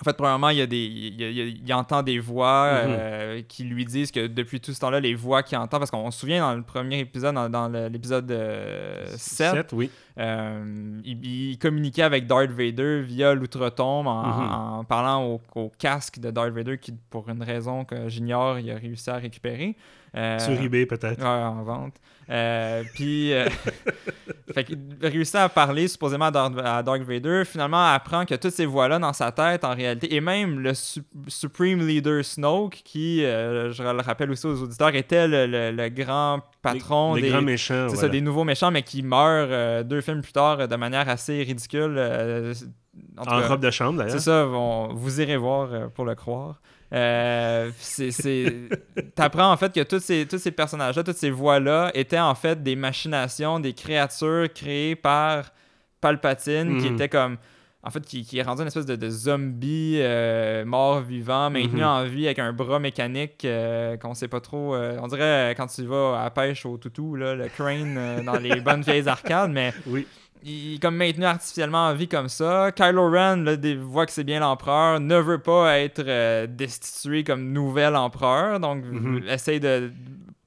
en 0.00 0.04
fait, 0.04 0.16
premièrement, 0.16 0.48
il, 0.48 0.56
y 0.56 0.62
a 0.62 0.66
des, 0.66 0.78
il, 0.78 1.74
entend 1.74 2.02
des 2.02 2.18
voix 2.18 2.72
Mhm. 2.84 2.96
euh, 2.98 3.42
qui 3.46 3.64
lui 3.64 3.84
disent 3.84 4.10
que 4.10 4.26
depuis 4.26 4.58
tout 4.58 4.72
ce 4.72 4.80
temps-là, 4.80 5.00
les 5.00 5.14
voix 5.14 5.42
qu'il 5.42 5.58
entend, 5.58 5.78
parce 5.78 5.90
qu'on 5.90 6.10
se 6.10 6.18
souvient 6.18 6.40
dans 6.40 6.54
le 6.56 6.62
premier 6.62 6.98
épisode, 7.00 7.34
dans, 7.34 7.68
l'épisode 7.90 8.30
euh, 8.30 9.04
7, 9.08 9.18
Sept, 9.54 9.72
oui. 9.74 9.90
euh, 10.18 10.98
il, 11.04 11.50
il 11.50 11.58
communiquait 11.58 12.02
avec 12.02 12.26
Darth 12.26 12.50
Vader 12.50 13.02
via 13.02 13.34
l'outre-tombe 13.34 14.06
en, 14.06 14.22
Mhm. 14.26 14.52
en 14.52 14.84
parlant 14.84 15.24
au, 15.26 15.40
au 15.56 15.70
casque 15.78 16.18
de 16.20 16.30
Darth 16.30 16.52
Vader 16.54 16.78
qui, 16.78 16.92
pour 17.10 17.28
une 17.28 17.42
raison 17.42 17.84
que 17.84 18.08
j'ignore, 18.08 18.58
il 18.58 18.70
a 18.70 18.76
réussi 18.76 19.10
à 19.10 19.16
récupérer. 19.16 19.76
Euh, 20.14 20.38
Sur 20.38 20.60
eBay, 20.60 20.84
peut-être. 20.86 21.20
Ouais, 21.20 21.26
en 21.26 21.62
vente. 21.62 21.94
Euh, 22.30 22.82
puis, 22.94 23.32
euh, 23.32 23.48
fait 24.54 24.66
réussit 25.00 25.34
à 25.36 25.48
parler 25.48 25.88
supposément 25.88 26.26
à 26.26 26.30
Darth, 26.30 26.54
à 26.62 26.82
Darth 26.82 27.02
Vader. 27.02 27.42
Finalement, 27.44 27.84
apprend 27.92 28.24
que 28.24 28.34
toutes 28.34 28.52
ces 28.52 28.66
voix-là 28.66 28.98
dans 28.98 29.12
sa 29.12 29.32
tête, 29.32 29.64
en 29.64 29.74
réalité, 29.74 30.14
et 30.14 30.20
même 30.20 30.60
le 30.60 30.74
su- 30.74 31.02
Supreme 31.28 31.86
Leader 31.86 32.24
Snoke, 32.24 32.80
qui, 32.84 33.20
je 33.20 33.82
le 33.82 34.02
rappelle 34.02 34.30
aussi 34.30 34.46
aux 34.46 34.62
auditeurs, 34.62 34.94
était 34.94 35.26
le, 35.26 35.46
le- 35.46 35.70
le 35.72 35.88
grand 35.88 36.40
patron 36.60 37.14
Les, 37.14 37.22
des, 37.22 37.28
grands 37.30 37.42
méchants. 37.42 37.86
c'est 37.88 37.96
ça, 37.96 38.00
voilà. 38.02 38.08
des 38.12 38.20
nouveaux 38.20 38.44
méchants, 38.44 38.70
mais 38.70 38.82
qui 38.82 39.02
meurt 39.02 39.84
deux 39.86 40.00
films 40.00 40.22
plus 40.22 40.32
tard 40.32 40.68
de 40.68 40.76
manière 40.76 41.08
assez 41.08 41.42
ridicule. 41.42 41.98
en 43.18 43.22
tout 43.24 43.30
En 43.30 43.40
cas, 43.40 43.48
robe 43.48 43.60
de 43.62 43.70
chambre, 43.70 44.00
c'est 44.02 44.06
d'ailleurs. 44.06 44.20
ça, 44.20 44.46
on- 44.46 44.92
vous 44.94 45.20
irez 45.20 45.36
voir 45.36 45.72
euh, 45.72 45.88
pour 45.88 46.04
le 46.04 46.14
croire. 46.14 46.60
Euh. 46.92 47.70
T'apprends 49.14 49.50
en 49.52 49.56
fait 49.56 49.72
que 49.72 49.82
tous 49.82 50.00
ces, 50.00 50.26
tous 50.26 50.38
ces 50.38 50.50
personnages-là, 50.50 51.02
toutes 51.02 51.16
ces 51.16 51.30
voix-là 51.30 51.90
étaient 51.94 52.18
en 52.18 52.34
fait 52.34 52.62
des 52.62 52.76
machinations, 52.76 53.60
des 53.60 53.72
créatures 53.72 54.48
créées 54.54 54.96
par 54.96 55.52
Palpatine 56.00 56.78
qui 56.78 56.88
Mhm. 56.88 56.94
était 56.94 57.08
comme. 57.08 57.36
En 57.84 57.90
fait, 57.90 58.04
qui, 58.06 58.24
qui 58.24 58.38
est 58.38 58.42
rendu 58.44 58.60
une 58.62 58.68
espèce 58.68 58.86
de, 58.86 58.94
de 58.94 59.10
zombie 59.10 59.96
euh, 59.98 60.64
mort-vivant, 60.64 61.50
maintenu 61.50 61.80
Mhm. 61.80 61.84
en 61.86 62.04
vie 62.04 62.26
avec 62.26 62.38
un 62.38 62.52
bras 62.52 62.78
mécanique 62.78 63.44
euh, 63.44 63.96
qu'on 63.96 64.14
sait 64.14 64.28
pas 64.28 64.40
trop. 64.40 64.76
euh, 64.76 64.96
on 65.02 65.08
dirait 65.08 65.50
euh, 65.50 65.54
quand 65.56 65.66
tu 65.66 65.82
vas 65.84 66.20
à 66.20 66.24
la 66.24 66.30
pêche 66.30 66.64
au 66.64 66.76
toutou, 66.76 67.16
là, 67.16 67.34
le 67.34 67.48
crane 67.48 68.22
dans 68.24 68.38
les 68.38 68.60
bonnes 68.60 68.82
vieilles 68.82 69.08
arcades, 69.08 69.50
mais 69.50 69.72
Oui. 69.88 70.06
Il 70.44 70.74
est 70.74 70.82
comme 70.82 70.96
maintenu 70.96 71.24
artificiellement 71.24 71.86
en 71.88 71.94
vie 71.94 72.08
comme 72.08 72.28
ça. 72.28 72.70
Kylo 72.72 73.10
Ren 73.10 73.36
là, 73.44 73.56
voit 73.80 74.06
que 74.06 74.12
c'est 74.12 74.24
bien 74.24 74.40
l'empereur, 74.40 75.00
ne 75.00 75.16
veut 75.16 75.38
pas 75.38 75.78
être 75.78 76.02
euh, 76.06 76.46
destitué 76.46 77.24
comme 77.24 77.52
nouvel 77.52 77.94
empereur, 77.96 78.58
donc 78.60 78.84
Mhm. 78.84 79.22
essaye 79.28 79.60
de 79.60 79.90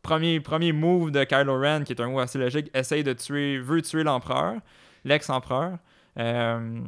premier, 0.01 0.39
premier 0.39 0.71
move 0.71 1.11
de 1.11 1.23
Kylo 1.23 1.59
Ren, 1.59 1.83
qui 1.83 1.93
est 1.93 2.01
un 2.01 2.07
move 2.09 2.19
assez 2.19 2.37
logique, 2.37 2.69
essaye 2.73 3.03
de 3.03 3.13
tuer, 3.13 3.57
veut 3.57 3.81
tuer 3.81 4.03
l'empereur, 4.03 4.55
l'ex-empereur. 5.03 5.77
Euh, 6.19 6.79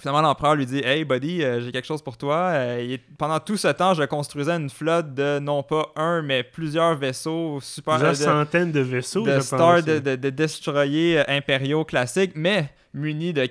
Finalement, 0.00 0.22
l'empereur 0.22 0.54
lui 0.54 0.66
dit 0.66 0.80
Hey, 0.84 1.04
buddy, 1.04 1.42
euh, 1.42 1.60
j'ai 1.60 1.72
quelque 1.72 1.86
chose 1.86 2.02
pour 2.02 2.16
toi. 2.16 2.50
Euh, 2.52 2.96
pendant 3.18 3.38
tout 3.38 3.56
ce 3.56 3.68
temps, 3.68 3.94
je 3.94 4.02
construisais 4.04 4.52
une 4.52 4.70
flotte 4.70 5.14
de 5.14 5.38
non 5.38 5.62
pas 5.62 5.92
un, 5.96 6.22
mais 6.22 6.42
plusieurs 6.42 6.96
vaisseaux 6.96 7.60
super. 7.60 7.94
Plusieurs 7.98 8.16
centaines 8.16 8.72
de 8.72 8.80
vaisseaux, 8.80 9.24
de 9.24 9.40
stars 9.40 9.82
de, 9.82 9.98
de, 9.98 10.16
de, 10.16 10.30
destroyers 10.30 11.22
impériaux 11.28 11.84
classiques, 11.84 12.32
mais 12.34 12.70
munis 12.92 13.32
de, 13.32 13.42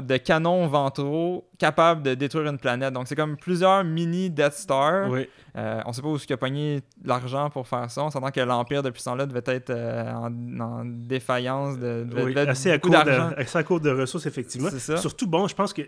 de 0.00 0.16
canons 0.16 0.66
ventraux 0.66 1.48
capables 1.58 2.02
de 2.02 2.14
détruire 2.14 2.46
une 2.48 2.58
planète. 2.58 2.92
Donc, 2.92 3.06
c'est 3.06 3.14
comme 3.14 3.36
plusieurs 3.36 3.84
mini 3.84 4.28
Death 4.28 4.54
Star. 4.54 5.08
Oui. 5.08 5.28
Euh, 5.56 5.80
on 5.86 5.92
sait 5.92 6.02
pas 6.02 6.08
où 6.08 6.16
il 6.16 6.32
a 6.32 6.36
pogné 6.36 6.80
l'argent 7.04 7.48
pour 7.50 7.66
faire 7.66 7.90
ça. 7.90 8.02
On 8.02 8.10
s'entend 8.10 8.30
que 8.30 8.40
l'Empire, 8.40 8.82
depuis 8.82 9.00
ce 9.00 9.06
temps-là, 9.06 9.26
devait 9.26 9.42
être 9.46 9.70
euh, 9.70 10.12
en, 10.12 10.84
défaillance. 10.84 11.78
De, 11.78 12.06
oui, 12.24 12.36
assez, 12.38 12.70
à 12.70 12.78
court 12.78 12.90
de, 12.90 13.40
assez 13.40 13.58
à 13.58 13.62
court 13.62 13.80
de 13.80 13.90
ressources, 13.90 14.26
effectivement. 14.26 14.70
Surtout, 14.96 15.26
bon, 15.26 15.46
je 15.46 15.54
pense 15.54 15.72
que 15.72 15.82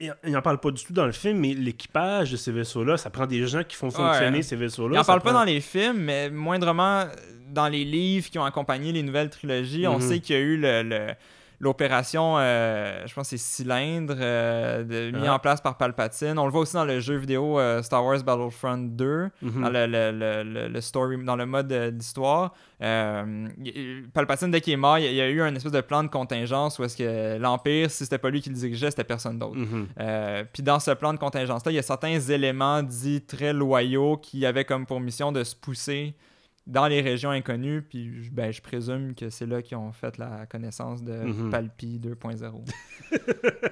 il 0.00 0.32
n'en 0.32 0.42
parle 0.42 0.58
pas 0.58 0.72
du 0.72 0.84
tout 0.84 0.92
dans 0.92 1.06
le 1.06 1.12
film, 1.12 1.38
mais 1.38 1.54
l'équipage 1.54 2.32
de 2.32 2.36
ces 2.36 2.50
vaisseaux-là, 2.50 2.96
ça 2.96 3.08
prend 3.08 3.26
des 3.26 3.46
gens 3.46 3.62
qui 3.62 3.76
font 3.76 3.90
fonctionner 3.90 4.42
ces 4.42 4.56
vaisseaux-là. 4.56 4.94
Il 4.94 4.98
n'en 4.98 5.04
parle 5.04 5.20
pas 5.20 5.32
dans 5.32 5.44
les 5.44 5.60
films, 5.60 5.98
mais 5.98 6.28
moindrement 6.28 7.04
dans 7.50 7.68
les 7.68 7.84
livres 7.84 8.28
qui 8.30 8.38
ont 8.38 8.44
accompagné 8.44 8.90
les 8.92 9.02
nouvelles 9.02 9.30
trilogies, 9.30 9.86
on 9.86 9.98
mhm. 9.98 10.08
sait 10.08 10.18
qu'il 10.20 10.34
y 10.34 10.38
a 10.38 10.42
eu 10.42 10.56
le 10.56 11.12
l'opération, 11.62 12.34
euh, 12.38 13.06
je 13.06 13.14
pense 13.14 13.28
c'est 13.28 13.38
Cylindre, 13.38 14.16
euh, 14.18 15.12
mis 15.12 15.28
ah. 15.28 15.34
en 15.34 15.38
place 15.38 15.60
par 15.60 15.76
Palpatine. 15.78 16.36
On 16.36 16.44
le 16.44 16.50
voit 16.50 16.62
aussi 16.62 16.74
dans 16.74 16.84
le 16.84 16.98
jeu 16.98 17.14
vidéo 17.14 17.58
euh, 17.58 17.82
Star 17.82 18.04
Wars 18.04 18.20
Battlefront 18.24 18.78
2, 18.78 19.30
mhm. 19.40 19.62
dans, 19.62 19.70
le, 19.70 20.68
le, 20.68 20.80
story, 20.80 21.24
dans 21.24 21.36
le 21.36 21.46
mode 21.46 21.72
d'histoire. 21.96 22.52
Palpatine, 22.80 24.50
dès 24.50 24.60
qu'il 24.60 24.72
est 24.72 24.76
mort, 24.76 24.98
il 24.98 25.14
y, 25.14 25.20
a 25.20 25.28
eu 25.28 25.40
un 25.40 25.54
espèce 25.54 25.70
de 25.70 25.80
plan 25.80 26.02
de 26.02 26.08
contingence 26.08 26.80
où 26.80 26.84
est-ce 26.84 26.96
que 26.96 27.38
l'Empire, 27.38 27.92
si 27.92 28.02
c'était 28.04 28.18
pas 28.18 28.30
lui 28.30 28.40
qui 28.40 28.50
le 28.50 28.56
dirigeait, 28.56 28.90
c'était 28.90 29.04
personne 29.04 29.38
d'autre. 29.38 29.56
Mhm. 29.56 29.86
Puis 30.52 30.64
dans 30.64 30.80
ce 30.80 30.90
plan 30.90 31.14
de 31.14 31.18
contingence-là, 31.18 31.70
il 31.70 31.76
y 31.76 31.78
a 31.78 31.82
certains 31.82 32.18
éléments 32.18 32.82
dits 32.82 33.22
très 33.22 33.52
loyaux 33.52 34.16
qui 34.16 34.44
avaient 34.44 34.64
comme 34.64 34.84
pour 34.84 34.98
mission 34.98 35.30
de 35.30 35.44
se 35.44 35.54
pousser 35.54 36.16
dans 36.66 36.86
les 36.86 37.00
régions 37.00 37.30
inconnues, 37.30 37.82
puis 37.82 38.28
ben, 38.30 38.52
je 38.52 38.62
présume 38.62 39.14
que 39.14 39.30
c'est 39.30 39.46
là 39.46 39.62
qu'ils 39.62 39.76
ont 39.76 39.92
fait 39.92 40.16
la 40.18 40.46
connaissance 40.46 41.02
de 41.02 41.12
mhm. 41.12 41.50
Palpi 41.50 42.00
2.0. 42.02 42.64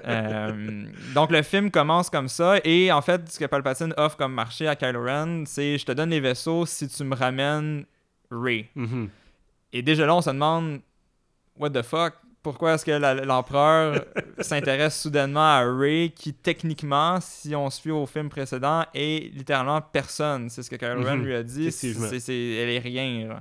Euh, 0.06 0.84
donc 1.14 1.30
le 1.30 1.42
film 1.42 1.70
commence 1.70 2.10
comme 2.10 2.28
ça, 2.28 2.56
et 2.64 2.90
en 2.90 3.00
fait, 3.00 3.30
ce 3.30 3.38
que 3.38 3.44
Palpatine 3.44 3.94
offre 3.96 4.16
comme 4.16 4.34
marché 4.34 4.66
à 4.66 4.76
Kylo 4.76 5.02
Ren, 5.02 5.44
c'est 5.46 5.78
je 5.78 5.86
te 5.86 5.92
donne 5.92 6.10
les 6.10 6.20
vaisseaux 6.20 6.66
si 6.66 6.88
tu 6.88 7.04
me 7.04 7.14
ramènes 7.14 7.84
Ray. 8.30 8.68
Mhm. 8.74 9.08
Et 9.72 9.82
déjà 9.82 10.06
là, 10.06 10.14
on 10.14 10.20
se 10.20 10.30
demande, 10.30 10.80
what 11.58 11.70
the 11.70 11.82
fuck, 11.82 12.14
pourquoi 12.42 12.74
est-ce 12.74 12.84
que 12.84 13.24
l'empereur 13.24 14.04
s'intéresse 14.40 15.00
soudainement 15.00 15.40
à 15.40 15.62
Ray, 15.62 16.10
qui 16.10 16.32
techniquement, 16.32 17.18
si 17.20 17.54
on 17.54 17.68
se 17.68 17.80
fie 17.80 17.90
au 17.90 18.06
film 18.06 18.28
précédent, 18.28 18.84
est 18.94 19.32
littéralement 19.34 19.80
personne? 19.80 20.48
C'est 20.48 20.62
ce 20.62 20.70
que 20.70 20.76
Kylo 20.76 21.04
Ren 21.04 21.16
mhm. 21.16 21.24
lui 21.24 21.34
a 21.34 21.42
dit. 21.42 21.68
Elle 22.28 22.70
est 22.70 22.78
rien. 22.78 23.40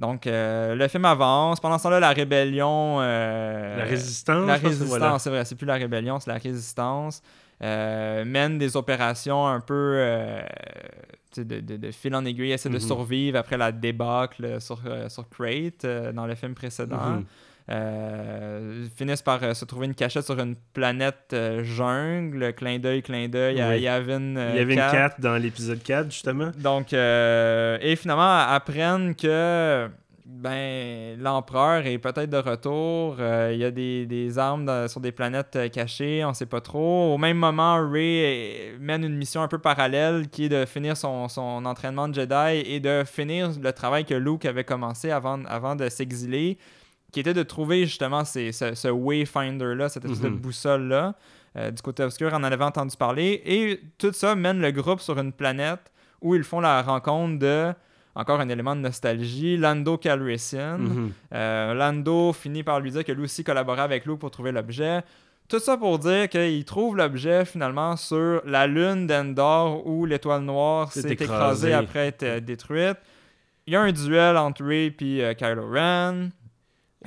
Donc, 0.00 0.26
euh, 0.26 0.74
le 0.74 0.88
film 0.88 1.04
avance. 1.04 1.60
Pendant 1.60 1.78
ce 1.78 1.84
temps-là, 1.84 2.00
la 2.00 2.12
rébellion. 2.12 2.98
Euh, 3.00 3.76
la 3.76 3.84
résistance. 3.84 4.46
La 4.46 4.56
résistance, 4.56 5.22
c'est 5.22 5.30
vrai. 5.30 5.44
C'est 5.44 5.54
plus 5.54 5.66
la 5.66 5.74
rébellion, 5.74 6.18
c'est 6.18 6.30
la 6.30 6.38
résistance. 6.38 7.22
Euh, 7.62 8.24
mène 8.24 8.58
des 8.58 8.76
opérations 8.76 9.46
un 9.46 9.60
peu 9.60 10.02
de, 11.36 11.60
de, 11.60 11.90
fil 11.90 12.14
en 12.16 12.24
aiguille, 12.24 12.52
essaie 12.52 12.70
de 12.70 12.74
mhm. 12.74 12.80
survivre 12.80 13.38
après 13.38 13.58
la 13.58 13.70
débâcle 13.70 14.60
sur, 14.60 14.80
sur 15.08 15.28
Crate 15.28 15.86
dans 16.14 16.26
le 16.26 16.34
film 16.34 16.54
précédent. 16.54 17.10
Mhm. 17.10 17.24
Euh, 17.70 18.86
finissent 18.96 19.22
par 19.22 19.40
euh, 19.44 19.54
se 19.54 19.64
trouver 19.64 19.86
une 19.86 19.94
cachette 19.94 20.24
sur 20.24 20.38
une 20.40 20.56
planète 20.72 21.30
euh, 21.32 21.62
jungle. 21.62 22.52
Clin 22.54 22.80
d'œil, 22.80 23.00
clin 23.00 23.28
d'œil 23.28 23.60
à 23.60 23.76
Yavin 23.76 24.34
4. 24.74 25.20
dans 25.20 25.36
l'épisode 25.36 25.80
4, 25.80 26.10
justement. 26.10 26.50
Donc, 26.58 26.92
et 26.92 27.96
finalement, 27.96 28.38
apprennent 28.48 29.14
que 29.14 29.88
ben, 30.26 31.16
l'empereur 31.20 31.86
est 31.86 31.98
peut-être 31.98 32.30
de 32.30 32.38
retour. 32.38 33.16
Il 33.18 33.58
y 33.58 33.64
a 33.64 33.70
des, 33.70 34.06
des 34.06 34.38
armes 34.38 34.88
sur 34.88 35.00
des 35.00 35.12
planètes 35.12 35.70
cachées, 35.72 36.24
on 36.24 36.34
sait 36.34 36.46
pas 36.46 36.60
trop. 36.60 37.14
Au 37.14 37.18
même 37.18 37.36
moment, 37.36 37.88
Ray 37.88 38.76
mène 38.80 39.04
une 39.04 39.16
mission 39.16 39.42
un 39.42 39.48
peu 39.48 39.58
parallèle 39.58 40.28
qui 40.28 40.46
est 40.46 40.48
de 40.48 40.64
finir 40.66 40.96
son, 40.96 41.28
son 41.28 41.64
entraînement 41.64 42.08
de 42.08 42.14
Jedi 42.14 42.64
et 42.66 42.80
de 42.80 43.04
finir 43.04 43.50
le 43.62 43.72
travail 43.72 44.04
que 44.04 44.14
Luke 44.14 44.44
avait 44.44 44.64
commencé 44.64 45.10
avant, 45.10 45.44
avant 45.44 45.76
de 45.76 45.88
s'exiler 45.88 46.58
qui 47.12 47.20
était 47.20 47.34
de 47.34 47.42
trouver 47.42 47.86
justement 47.86 48.24
ces, 48.24 48.52
ce, 48.52 48.88
Wayfinder-là, 48.88 49.88
cette 49.88 50.04
espèce 50.04 50.20
de 50.20 50.28
mhm. 50.28 50.38
boussole-là. 50.38 51.14
Euh, 51.56 51.70
du 51.70 51.82
côté 51.82 52.04
obscur, 52.04 52.30
on 52.32 52.36
en 52.36 52.44
avait 52.44 52.64
entendu 52.64 52.96
parler. 52.96 53.42
Et 53.44 53.80
tout 53.98 54.12
ça 54.12 54.34
mène 54.34 54.60
le 54.60 54.70
groupe 54.70 55.00
sur 55.00 55.18
une 55.18 55.32
planète 55.32 55.90
où 56.20 56.34
ils 56.34 56.44
font 56.44 56.60
la 56.60 56.82
rencontre 56.82 57.38
de, 57.38 57.72
encore 58.14 58.40
un 58.40 58.48
élément 58.48 58.76
de 58.76 58.82
nostalgie, 58.82 59.56
Lando 59.56 59.96
Calrissian. 59.96 60.78
Mhm. 60.78 61.12
Euh, 61.34 61.74
Lando 61.74 62.32
finit 62.32 62.62
par 62.62 62.80
lui 62.80 62.90
dire 62.90 63.04
que 63.04 63.12
lui 63.12 63.24
aussi 63.24 63.42
collaborait 63.42 63.82
avec 63.82 64.06
Luke 64.06 64.20
pour 64.20 64.30
trouver 64.30 64.52
l'objet. 64.52 65.02
Tout 65.48 65.58
ça 65.58 65.76
pour 65.76 65.98
dire 65.98 66.28
qu'il 66.28 66.64
trouve 66.64 66.96
l'objet 66.96 67.44
finalement 67.44 67.96
sur 67.96 68.40
la 68.46 68.68
lune 68.68 69.08
d'Endor 69.08 69.84
où 69.84 70.06
l'étoile 70.06 70.42
noire 70.42 70.92
s'est 70.92 71.10
écrasée 71.10 71.72
après 71.72 72.06
être 72.06 72.38
détruite. 72.44 72.98
Il 73.66 73.72
y 73.72 73.76
a 73.76 73.80
un 73.80 73.90
duel 73.90 74.36
entre 74.36 74.64
Ray 74.64 74.94
et 75.00 75.24
euh, 75.24 75.34
Kylo 75.34 75.68
Ren. 75.68 76.30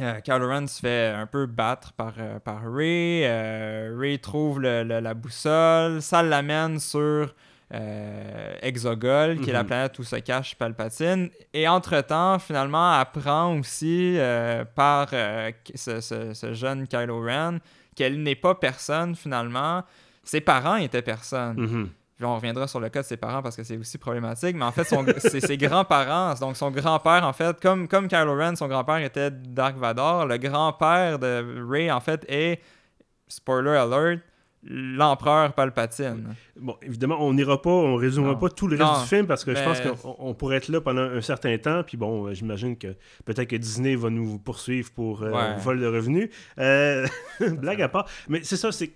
Euh, 0.01 0.19
Kylo 0.21 0.47
Ren 0.47 0.67
se 0.67 0.79
fait 0.79 1.13
un 1.15 1.27
peu 1.27 1.45
battre 1.45 1.93
par, 1.93 2.13
euh, 2.17 2.39
par 2.39 2.61
Ray. 2.63 3.23
Euh, 3.25 3.95
Ray 3.97 4.19
trouve 4.19 4.61
la 4.61 5.13
boussole. 5.13 6.01
Ça 6.01 6.23
l'amène 6.23 6.79
sur 6.79 7.33
Exogol, 8.61 9.39
qui 9.39 9.49
est 9.49 9.53
la 9.53 9.63
mhm. 9.63 9.67
planète 9.67 9.99
où 9.99 10.03
se 10.03 10.15
cache 10.17 10.55
Palpatine. 10.55 11.29
Et 11.53 11.67
entre-temps, 11.67 12.39
finalement, 12.39 12.91
apprend 12.91 13.57
aussi 13.57 14.17
par 14.75 15.09
ce, 15.09 16.51
jeune 16.53 16.87
Kylo 16.87 17.23
Ren 17.23 17.59
qu'elle 17.95 18.21
n'est 18.21 18.35
pas 18.35 18.55
personne, 18.55 19.15
finalement. 19.15 19.83
Ses 20.23 20.41
parents 20.41 20.77
étaient 20.77 21.01
personne. 21.01 21.89
On 22.25 22.35
reviendra 22.35 22.67
sur 22.67 22.79
le 22.79 22.89
cas 22.89 23.01
de 23.01 23.07
ses 23.07 23.17
parents 23.17 23.41
parce 23.41 23.55
que 23.55 23.63
c'est 23.63 23.77
aussi 23.77 23.97
problématique, 23.97 24.55
mais 24.55 24.65
en 24.65 24.71
fait, 24.71 24.83
c'est 25.19 25.39
ses 25.39 25.57
grands-parents. 25.57 26.33
Donc, 26.35 26.57
son 26.57 26.71
grand-père, 26.71 27.25
en 27.25 27.33
fait, 27.33 27.59
comme, 27.59 27.87
comme 27.87 28.07
Kylo 28.07 28.35
Ren, 28.35 28.55
son 28.55 28.67
grand-père 28.67 28.97
était 28.97 29.31
Dark 29.31 29.77
Vador, 29.77 30.25
le 30.25 30.37
grand-père 30.37 31.19
de 31.19 31.63
Rey, 31.67 31.91
en 31.91 31.99
fait, 31.99 32.25
est, 32.27 32.61
spoiler 33.27 33.77
alert, 33.77 34.21
l'empereur 34.65 35.53
Palpatine. 35.53 36.35
Bon, 36.55 36.75
évidemment, 36.81 37.17
on 37.19 37.33
n'ira 37.33 37.61
pas, 37.61 37.69
on 37.69 37.95
résumera 37.95 38.37
pas 38.37 38.49
tout 38.49 38.67
le 38.67 38.77
reste 38.77 39.01
du 39.01 39.07
film 39.07 39.27
parce 39.27 39.43
que 39.43 39.53
je 39.53 39.63
pense 39.63 39.81
qu'on 39.81 40.33
pourrait 40.33 40.57
être 40.57 40.69
là 40.69 40.81
pendant 40.81 41.01
un 41.01 41.21
certain 41.21 41.57
temps. 41.57 41.83
Puis 41.83 41.97
bon, 41.97 42.27
euh, 42.27 42.33
j'imagine 42.33 42.77
que 42.77 42.95
peut-être 43.25 43.49
que 43.49 43.55
Disney 43.55 43.95
va 43.95 44.09
nous 44.09 44.39
poursuivre 44.39 44.91
pour 44.91 45.23
euh, 45.23 45.55
vol 45.57 45.79
de 45.79 45.87
revenus. 45.87 46.29
Euh, 46.59 47.05
blague 47.39 47.81
à 47.81 47.89
part. 47.89 48.07
Mais 48.29 48.41
c'est 48.43 48.57
ça, 48.57 48.71
c'est 48.71 48.91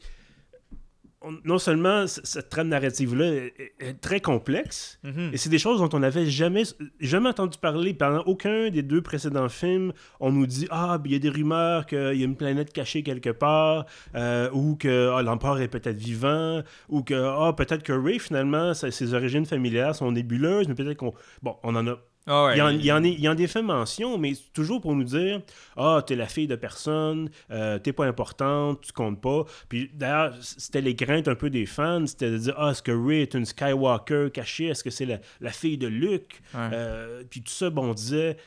non 1.43 1.57
seulement 1.57 2.05
cette 2.07 2.49
trame 2.49 2.69
narrative-là 2.69 3.25
est, 3.25 4.01
très 4.01 4.19
complexe, 4.19 4.99
mhm. 5.03 5.31
et 5.33 5.37
c'est 5.37 5.49
des 5.49 5.59
choses 5.59 5.79
dont 5.79 5.89
on 5.95 5.99
n'avait 5.99 6.25
jamais, 6.25 6.63
jamais 6.99 7.29
entendu 7.29 7.57
parler. 7.57 7.93
Pendant 7.93 8.21
aucun 8.23 8.69
des 8.69 8.83
deux 8.83 9.01
précédents 9.01 9.49
films, 9.49 9.93
on 10.19 10.31
nous 10.31 10.45
dit 10.45 10.67
Ah, 10.69 10.97
ben, 10.97 11.09
il 11.09 11.13
y 11.13 11.15
a 11.15 11.19
des 11.19 11.29
rumeurs 11.29 11.85
qu'il 11.85 11.97
y 11.97 12.21
a 12.21 12.25
une 12.25 12.35
planète 12.35 12.73
cachée 12.73 13.03
quelque 13.03 13.29
part, 13.29 13.85
euh, 14.15 14.49
ou 14.51 14.75
que 14.75 15.11
ah, 15.13 15.21
l'empereur 15.21 15.59
est 15.61 15.67
peut-être 15.67 15.97
vivant, 15.97 16.61
ou 16.89 17.03
que 17.03 17.13
ah, 17.13 17.53
peut-être 17.53 17.83
que 17.83 17.93
Ray, 17.93 18.19
finalement, 18.19 18.73
ses 18.73 19.13
origines 19.13 19.45
familiales 19.45 19.95
sont 19.95 20.11
nébuleuses, 20.11 20.67
mais 20.67 20.75
peut-être 20.75 20.97
qu'on. 20.97 21.13
Bon, 21.41 21.55
on 21.63 21.75
en 21.75 21.87
a 21.87 21.97
ah 22.27 22.51
il, 22.53 22.57
y 22.57 22.61
en, 22.61 22.69
il, 22.69 22.85
y 22.85 22.91
en 22.91 23.03
il, 23.03 23.19
y 23.19 23.29
en, 23.29 23.35
des 23.35 23.47
fait 23.47 23.61
mention, 23.61 24.17
mais 24.17 24.33
toujours 24.53 24.81
pour 24.81 24.93
nous 24.93 25.05
dire 25.05 25.41
Ah, 25.77 26.03
t'es 26.05 26.15
la 26.15 26.27
fille 26.27 26.47
de 26.47 26.57
personne, 26.57 27.29
euh, 27.51 27.79
t'es 27.79 27.93
pas 27.93 28.05
importante, 28.05 28.81
tu 28.81 28.91
comptes 28.91 29.21
pas. 29.21 29.45
Puis 29.69 29.89
d'ailleurs, 29.93 30.35
c'était 30.41 30.81
les 30.81 30.95
craintes 30.95 31.27
un 31.27 31.35
peu 31.35 31.49
des 31.49 31.65
fans 31.65 32.05
c'était 32.05 32.29
de 32.29 32.37
dire 32.37 32.55
Ah, 32.57 32.71
est-ce 32.71 32.83
que 32.83 32.91
Ray 32.91 33.21
est 33.21 33.33
une 33.33 33.45
Skywalker 33.45 34.29
cachée? 34.33 34.67
Est-ce 34.67 34.83
que 34.83 34.89
c'est 34.89 35.05
la, 35.05 35.19
la, 35.39 35.51
fille 35.51 35.77
de 35.77 35.87
Luke? 35.87 36.41
Euh, 36.55 37.23
Puis 37.29 37.41
tout 37.41 37.51
ça, 37.51 37.69
bon, 37.69 37.91
on 37.91 37.93
disait. 37.93 38.37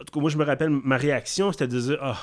En 0.00 0.04
tout 0.04 0.12
cas, 0.14 0.20
moi, 0.20 0.30
je 0.30 0.38
me 0.38 0.44
rappelle, 0.44 0.70
ma 0.70 0.96
réaction, 0.96 1.50
c'était 1.52 1.68
de 1.68 1.80
dire 1.80 1.98
Ah, 2.00 2.18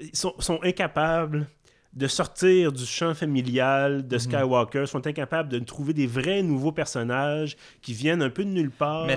ils 0.00 0.16
sont, 0.16 0.34
sont 0.38 0.60
incapables 0.62 1.46
de 1.92 2.06
sortir 2.08 2.72
du 2.72 2.84
champ 2.84 3.14
familial 3.14 4.06
de 4.06 4.16
mhm. 4.16 4.20
Skywalker, 4.20 4.86
sont 4.86 5.06
incapables 5.06 5.48
de 5.48 5.58
trouver 5.60 5.94
des 5.94 6.06
vrais 6.06 6.42
nouveaux 6.42 6.72
personnages 6.72 7.56
qui 7.80 7.94
viennent 7.94 8.22
un 8.22 8.28
peu 8.30 8.44
de 8.44 8.50
nulle 8.50 8.70
part. 8.70 9.06
Mais 9.06 9.16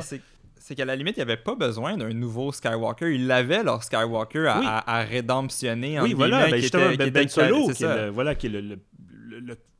c'est 0.69 0.75
qu'à 0.75 0.85
la 0.85 0.95
limite, 0.95 1.17
il 1.17 1.21
n'y 1.21 1.23
avait 1.23 1.35
pas 1.41 1.55
besoin 1.55 1.97
d'un 1.97 2.13
nouveau 2.13 2.51
Skywalker. 2.51 3.11
Il 3.15 3.25
l'avait, 3.25 3.63
leur 3.63 3.83
Skywalker, 3.83 4.45
à, 4.47 5.01
rédemptionner. 5.01 5.99
Oui, 5.99 6.13
voilà, 6.13 6.47
ben, 6.47 6.61
justement, 6.61 6.91
Ben, 6.95 7.09
ben 7.09 7.27
Solo, 7.27 7.69
qui 7.71 7.83
est, 7.83 7.87
le, 8.05 8.09
voilà, 8.11 8.35
qui 8.35 8.45
est 8.45 8.49
le, 8.51 8.77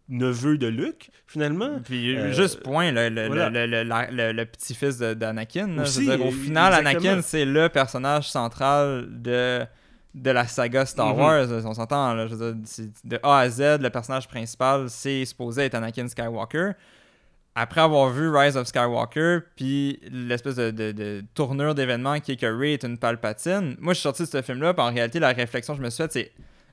neveu 0.08 0.58
de 0.58 0.66
Luke, 0.66 1.12
finalement. 1.28 1.80
Puis 1.86 2.18
Euh, 2.18 2.32
juste 2.34 2.64
point, 2.64 2.92
le, 2.92 3.10
le, 3.10 3.28
voilà. 3.28 3.52
le, 3.52 3.68
le- 3.68 3.84
le- 3.84 4.32
le 4.32 4.46
petit-fils 4.46 4.98
d'Anakin. 4.98 5.78
au 5.78 5.82
euh, 5.82 5.86
final, 5.86 6.74
exactement. 6.74 7.12
Anakin, 7.12 7.22
c'est 7.22 7.46
le 7.46 7.70
personnage 7.70 8.28
central 8.28 9.06
de, 9.12 9.64
de 10.16 10.32
la 10.32 10.48
saga 10.48 10.88
Star 10.88 11.14
Mhm. 11.14 11.22
Wars. 11.22 11.48
On 11.66 11.74
s'entend, 11.76 12.16
de 12.16 13.20
A 13.22 13.38
à 13.42 13.50
Z, 13.50 13.62
le 13.80 13.90
personnage 13.92 14.28
principal, 14.28 14.90
c'est 14.90 15.24
supposé 15.24 15.66
être 15.66 15.76
Anakin 15.76 16.08
Skywalker. 16.08 16.72
Après 17.56 17.82
avoir 17.82 18.10
vu 18.10 18.30
Rise 18.30 18.56
of 18.56 18.68
Skywalker, 18.68 19.40
puis 19.56 20.00
l'espèce 20.12 20.56
de, 20.56 20.72
de- 20.72 20.92
de 20.92 21.24
tournure 21.34 21.76
d'événement 21.76 22.20
qui 22.20 22.34
est 22.34 22.36
que 22.38 22.46
Rey 22.46 22.74
est 22.74 22.84
une 22.84 22.98
Palpatine, 22.98 23.76
moi 23.80 23.94
je 23.94 24.00
suis 24.00 24.04
sorti 24.04 24.24
de 24.24 24.28
ce 24.28 24.42
film-là, 24.42 24.74
puis 24.74 24.84
en 24.84 24.94
réalité, 24.94 25.20
la 25.20 25.30
réflexion 25.34 25.74
que 25.74 25.80
je 25.80 25.84
me 25.86 25.90
suis 25.90 26.04
faite, 26.04 26.14
c'est 26.14 26.22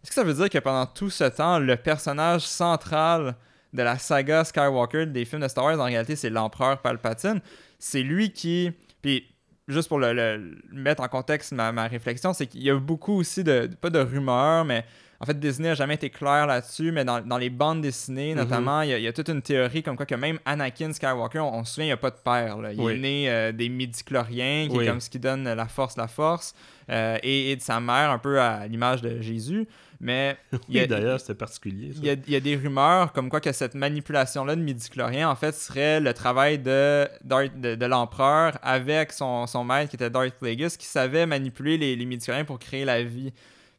est-ce 0.03 0.11
que 0.11 0.15
ça 0.15 0.23
veut 0.23 0.35
dire 0.35 0.49
que 0.49 0.59
pendant 0.59 0.87
tout 0.87 1.11
ce 1.11 1.25
temps, 1.25 1.59
le 1.59 1.75
personnage 1.77 2.43
central 2.43 3.35
de 3.73 3.83
la 3.83 3.99
saga 3.99 4.45
Skywalker 4.45 5.07
des 5.07 5.25
films 5.25 5.43
de 5.43 5.49
Star 5.49 5.65
Wars, 5.65 5.81
en 5.81 5.85
réalité, 5.85 6.15
c'est 6.15 6.31
l'empereur 6.31 6.81
Palpatine? 6.81 7.41
C'est 7.81 8.03
lui 8.03 8.31
qui. 8.33 8.71
Puis, 9.03 9.27
juste 9.67 9.89
pour 9.89 9.99
le, 9.99 10.13
le- 10.13 10.59
mettre 10.71 11.03
en 11.03 11.09
contexte 11.09 11.53
ma, 11.53 11.73
ma 11.73 11.89
réflexion, 11.89 12.33
c'est 12.33 12.47
qu'il 12.47 12.63
y 12.63 12.71
a 12.71 12.77
beaucoup 12.79 13.15
aussi 13.19 13.43
de. 13.43 13.69
Pas 13.81 13.91
de 13.91 13.99
rumeurs, 13.99 14.65
mais. 14.65 14.85
En 15.21 15.25
fait, 15.27 15.39
Disney 15.41 15.69
n'a 15.69 15.75
jamais 15.75 15.95
été 15.95 16.11
clair 16.11 16.47
là-dessus, 16.47 16.93
mais 16.93 17.05
dans, 17.05 17.21
dans 17.21 17.39
les 17.39 17.49
bandes 17.51 17.81
dessinées, 17.81 18.33
Mhm. 18.35 18.41
notamment, 18.41 18.83
il 18.83 18.91
y, 18.91 18.93
a- 18.93 18.99
il 18.99 19.05
y 19.05 19.09
a 19.09 19.13
toute 19.13 19.29
une 19.29 19.41
théorie 19.43 19.83
comme 19.83 19.97
quoi 19.97 20.05
que 20.07 20.15
même 20.15 20.39
Anakin 20.45 20.93
Skywalker, 20.93 21.39
on, 21.41 21.55
on 21.61 21.65
se 21.65 21.73
souvient, 21.75 21.85
il 21.87 21.89
n'y 21.89 21.93
a 21.93 21.97
pas 21.97 22.11
de 22.11 22.17
père. 22.23 22.59
là. 22.59 22.73
Il 22.73 22.81
Oui. 22.81 22.93
est 22.95 22.99
né 22.99 23.31
euh, 23.31 23.53
des 23.53 23.69
midi-chloriens, 23.69 24.69
qui 24.69 24.77
Oui. 24.77 24.85
est 24.85 24.89
comme 24.89 25.01
ce 25.01 25.09
qui 25.11 25.19
donne 25.19 25.45
la 25.53 25.67
force, 25.67 25.97
la 25.97 26.07
force, 26.09 26.55
euh, 26.91 27.17
et, 27.23 27.53
et 27.53 27.57
de 27.57 27.63
sa 27.63 27.81
mère, 27.81 28.11
un 28.11 28.19
peu 28.19 28.41
à 28.41 28.67
l'image 28.67 29.03
de 29.03 29.21
Jésus. 29.23 29.67
Mais 29.99 30.37
il 30.69 30.75
y 30.75 30.79
a- 30.79 30.83
Oui, 30.83 30.89
d'ailleurs, 30.89 31.19
c'était 31.21 31.35
particulier. 31.35 31.93
il 31.97 32.05
y, 32.05 32.11
a, 32.11 32.13
il 32.13 32.31
y 32.33 32.37
a 32.37 32.41
des 32.41 32.55
rumeurs 32.57 33.13
comme 33.15 33.31
quoi 33.31 33.41
que 33.41 33.51
cette 33.53 33.75
manipulation-là 33.75 34.55
de 34.55 34.61
midi-chloriens, 34.61 35.31
en 35.31 35.35
fait, 35.37 35.55
serait 35.55 36.01
le 36.01 36.13
travail 36.13 36.59
de, 36.59 37.09
Darth- 37.25 37.59
de, 37.59 37.75
de 37.75 37.87
l'empereur 37.87 38.59
avec 38.63 39.13
son, 39.13 39.47
son 39.47 39.65
maître 39.65 39.89
qui 39.89 39.97
était 39.97 40.11
Darth 40.11 40.35
Plagueis, 40.39 40.69
qui 40.79 40.85
savait 40.87 41.25
manipuler 41.25 41.79
les, 41.79 41.97
les 41.97 42.05
midi-chloriens 42.05 42.45
pour 42.45 42.59
créer 42.59 42.85
la 42.85 43.03
vie. 43.03 43.33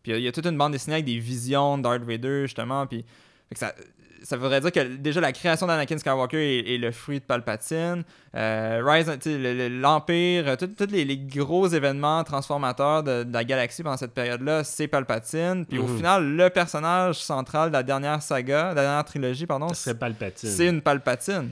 Puis 0.08 0.16
il 0.18 0.24
y 0.24 0.28
a 0.28 0.32
toute 0.32 0.46
une 0.46 0.58
bande 0.58 0.72
dessinée 0.72 0.96
avec 0.96 1.06
des 1.06 1.20
visions 1.20 1.78
de 1.78 1.84
Darth 1.84 2.02
Vader, 2.04 2.44
justement. 2.44 2.86
Puis 2.88 3.04
ça, 3.54 3.74
ça 4.24 4.38
voudrait 4.38 4.62
dire 4.62 4.72
que 4.72 4.96
déjà 4.96 5.20
la 5.20 5.34
création 5.34 5.68
d'Anakin 5.68 5.98
Skywalker 5.98 6.38
est, 6.60 6.76
est 6.76 6.78
le 6.78 6.92
fruit 6.92 7.20
de 7.20 7.26
Palpatine. 7.26 8.04
Euh, 8.34 8.82
Rise, 8.86 9.08
l'Empire, 9.82 10.48
euh, 10.48 10.56
tous 10.56 10.88
les, 10.92 11.04
les 11.06 11.18
gros 11.18 11.68
événements 11.68 12.24
transformateurs 12.24 13.04
de, 13.04 13.24
de 13.24 13.34
la 13.34 13.44
galaxie 13.44 13.84
pendant 13.84 13.98
cette 13.98 14.14
période-là, 14.14 14.64
c'est 14.64 14.88
Palpatine. 14.88 15.66
Puis 15.66 15.78
au 15.78 15.88
Mhm. 15.88 15.98
final, 15.98 16.36
le 16.36 16.50
personnage 16.50 17.16
central 17.18 17.70
de 17.70 17.74
la 17.74 17.84
dernière 17.84 18.22
saga, 18.22 18.72
de 18.72 18.76
la 18.76 18.82
dernière 18.84 19.06
trilogie, 19.06 19.46
pardon, 19.46 19.68
c'est 19.74 19.98
Palpatine. 19.98 20.50
c'est 20.50 20.68
une 20.68 20.82
Palpatine. 20.82 21.52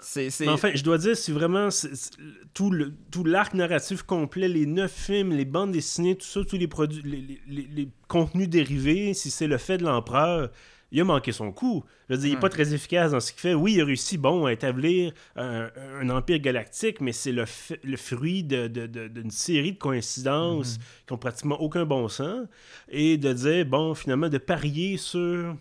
C'est- 0.00 0.30
C'est 0.30 0.46
Mais 0.46 0.52
enfin, 0.52 0.70
je 0.74 0.82
dois 0.84 0.98
dire, 0.98 1.16
si 1.16 1.32
vraiment 1.32 1.70
c'est- 1.70 1.94
c'est- 1.94 2.12
tout 2.54 2.70
le 2.70 2.94
tout 3.10 3.24
l'arc 3.24 3.54
narratif 3.54 4.02
complet, 4.02 4.48
les 4.48 4.66
neuf 4.66 4.92
films, 4.92 5.32
les 5.32 5.44
bandes 5.44 5.72
dessinées, 5.72 6.16
tout 6.16 6.26
ça, 6.26 6.40
tous 6.44 6.56
les 6.56 6.68
produits, 6.68 7.02
les, 7.04 7.68
les- 7.74 7.88
contenus 8.06 8.48
dérivés, 8.48 9.14
si 9.14 9.30
c'est 9.30 9.46
le 9.48 9.58
fait 9.58 9.78
de 9.78 9.84
l'empereur, 9.84 10.50
il 10.90 11.00
a 11.02 11.04
manqué 11.04 11.32
son 11.32 11.52
coup. 11.52 11.84
Je 12.08 12.14
veux 12.14 12.20
dire, 12.20 12.30
il 12.30 12.34
n'est 12.34 12.40
pas 12.40 12.48
très 12.48 12.72
efficace 12.72 13.10
dans 13.12 13.20
ce 13.20 13.32
qu'il 13.32 13.40
fait. 13.42 13.52
Oui, 13.52 13.74
il 13.74 13.80
a 13.82 13.84
réussi, 13.84 14.16
bon, 14.16 14.46
à 14.46 14.52
établir 14.54 15.12
un, 15.36 15.68
un 16.00 16.08
empire 16.08 16.38
galactique, 16.38 17.02
mais 17.02 17.12
c'est 17.12 17.32
le, 17.32 17.44
le 17.84 17.96
fruit 17.98 18.42
de- 18.42 18.68
de- 18.68 18.86
de- 18.86 19.08
d'une 19.08 19.30
série 19.30 19.72
de 19.72 19.78
coïncidences 19.78 20.78
Mhm. 20.78 20.82
qui 21.06 21.12
ont 21.12 21.18
pratiquement 21.18 21.60
aucun 21.60 21.84
bon 21.84 22.08
sens, 22.08 22.46
et 22.88 23.18
de 23.18 23.32
dire, 23.34 23.66
bon, 23.66 23.94
finalement, 23.94 24.30
de 24.30 24.38
parier 24.38 24.96
sur 24.96 25.54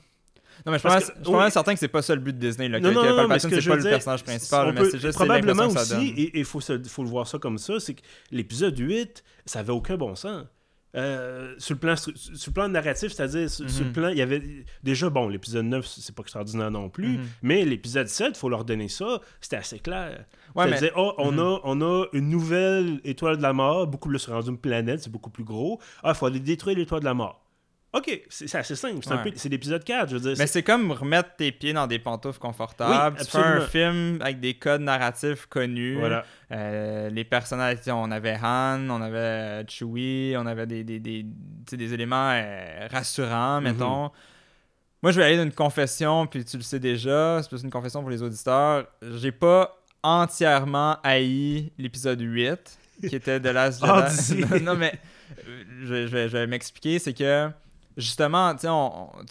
Non, 0.65 0.71
mais 0.71 0.79
je 0.79 0.83
pense, 0.83 1.05
que- 1.05 1.13
je 1.23 1.29
oui. 1.29 1.51
certain 1.51 1.73
que 1.73 1.79
c'est 1.79 1.87
pas 1.87 2.01
ça 2.01 2.15
le 2.15 2.21
but 2.21 2.33
de 2.37 2.39
Disney. 2.47 2.67
Là, 2.69 2.79
que, 2.79 2.87
Non, 2.87 3.01
que 3.01 3.15
Palpatine, 3.15 3.49
c'est 3.49 3.67
pas 3.69 3.75
le 3.75 3.81
dire, 3.81 3.91
personnage 3.91 4.23
principal, 4.23 4.73
mais 4.73 4.85
c'est 4.89 4.99
juste 4.99 5.13
probablement 5.15 5.67
que 5.67 5.73
ça 5.73 5.82
aussi, 5.82 5.93
donne. 6.12 6.19
et 6.19 6.32
il 6.39 6.45
faut, 6.45 6.60
le 6.69 7.10
voir 7.10 7.27
ça 7.27 7.38
comme 7.39 7.58
ça, 7.58 7.79
c'est 7.79 7.93
que 7.93 8.01
l'épisode 8.32 8.77
8, 8.77 9.23
ça 9.45 9.60
avait 9.60 9.71
aucun 9.73 9.97
bon 9.97 10.15
sens. 10.15 10.45
Euh, 10.95 11.53
sur, 11.60 11.75
le 11.75 11.79
plan, 11.79 11.95
sur 11.95 12.12
le 12.15 12.51
plan 12.53 12.69
narratif, 12.69 13.12
c'est-à-dire 13.12 13.49
sur, 13.49 13.69
sur 13.69 13.82
le 13.84 13.88
Mhm. 13.88 13.93
plan, 13.93 14.08
il 14.08 14.17
y 14.17 14.21
avait 14.21 14.41
déjà, 14.82 15.10
bon, 15.10 15.27
l'épisode 15.27 15.65
9, 15.65 15.86
c'est 15.86 16.15
pas 16.15 16.21
extraordinaire 16.23 16.71
non 16.71 16.89
plus, 16.89 17.17
Mhm. 17.17 17.25
mais 17.43 17.65
l'épisode 17.65 18.08
7, 18.08 18.36
faut 18.36 18.49
leur 18.49 18.63
donner 18.65 18.88
ça, 18.88 19.19
c'était 19.39 19.58
assez 19.58 19.77
clair. 19.79 20.25
Ouais, 20.55 20.67
mais- 20.69 20.91
oh, 20.95 21.13
on, 21.19 21.34
Mhm. 21.34 21.39
a, 21.39 21.60
on 21.65 21.82
a 21.82 22.05
une 22.13 22.29
nouvelle 22.29 22.99
étoile 23.03 23.38
de 23.38 23.43
la 23.43 23.53
mort, 23.53 23.86
beaucoup 23.86 24.10
plus 24.10 24.25
rendu 24.27 24.49
une 24.49 24.58
planète, 24.58 25.03
c'est 25.03 25.12
beaucoup 25.12 25.29
plus 25.29 25.43
gros. 25.43 25.79
Ah, 26.03 26.13
il 26.13 26.15
faut 26.15 26.25
aller 26.25 26.39
détruire 26.39 26.77
l'étoile 26.77 27.01
de 27.01 27.05
la 27.05 27.13
mort. 27.13 27.43
Ok, 27.97 28.21
c'est 28.29 28.53
assez 28.55 28.75
simple, 28.75 28.99
c'est 29.03 29.12
Ouais. 29.13 29.49
l'épisode 29.49 29.83
4, 29.83 30.10
je 30.10 30.15
veux 30.17 30.21
dire. 30.21 30.36
Mais 30.38 30.45
c'est- 30.47 30.62
comme 30.62 30.91
remettre 30.91 31.36
tes 31.38 31.51
pieds 31.51 31.73
dans 31.73 31.88
des 31.88 31.99
pantoufles 31.99 32.38
confortables. 32.39 33.15
Oui, 33.17 33.25
tu 33.25 33.31
fais 33.31 33.38
un 33.39 33.62
film 33.62 34.19
avec 34.21 34.39
des 34.39 34.53
codes 34.53 34.81
narratifs 34.81 35.45
connus. 35.47 35.97
Voilà. 35.97 36.23
Euh, 36.51 37.10
les 37.10 37.23
personnages, 37.23 37.77
on 37.88 38.12
avait 38.12 38.38
Han, 38.41 38.88
on 38.89 39.01
avait 39.01 39.17
euh, 39.17 39.63
Chewie, 39.67 40.36
on 40.38 40.45
avait 40.45 40.67
des, 40.67 40.83
des, 40.83 40.99
des, 40.99 41.25
des 41.25 41.93
éléments 41.93 42.31
euh, 42.33 42.88
rassurants, 42.91 43.62
Mhm. 43.62 43.63
mettons. 43.63 44.12
Moi, 45.03 45.12
je 45.12 45.19
vais 45.19 45.25
aller 45.25 45.38
d'une 45.38 45.51
confession, 45.51 46.27
puis 46.27 46.43
tu 46.43 46.57
le 46.57 46.63
sais 46.63 46.79
déjà, 46.79 47.39
c'est 47.41 47.49
plus 47.49 47.63
une 47.63 47.69
confession 47.69 48.01
pour 48.01 48.10
les 48.10 48.21
auditeurs. 48.21 48.86
J'ai 49.15 49.31
pas 49.31 49.77
entièrement 50.03 50.97
haï 51.03 51.71
l'épisode 51.77 52.19
8, 52.21 52.77
qui 53.07 53.15
était 53.15 53.39
de 53.39 53.49
Last 53.49 53.79
Jedi. 53.86 53.91
Ah, 53.93 54.10
dis-y. 54.10 54.41
non, 54.63 54.73
non, 54.73 54.75
mais 54.75 54.93
je, 55.83 55.93
vais- 55.93 56.07
je 56.07 56.12
vais, 56.12 56.29
je 56.29 56.38
vais 56.38 56.47
m'expliquer, 56.47 56.99
c'est 56.99 57.13
que 57.13 57.49
justement, 57.97 58.55
tu 58.55 58.67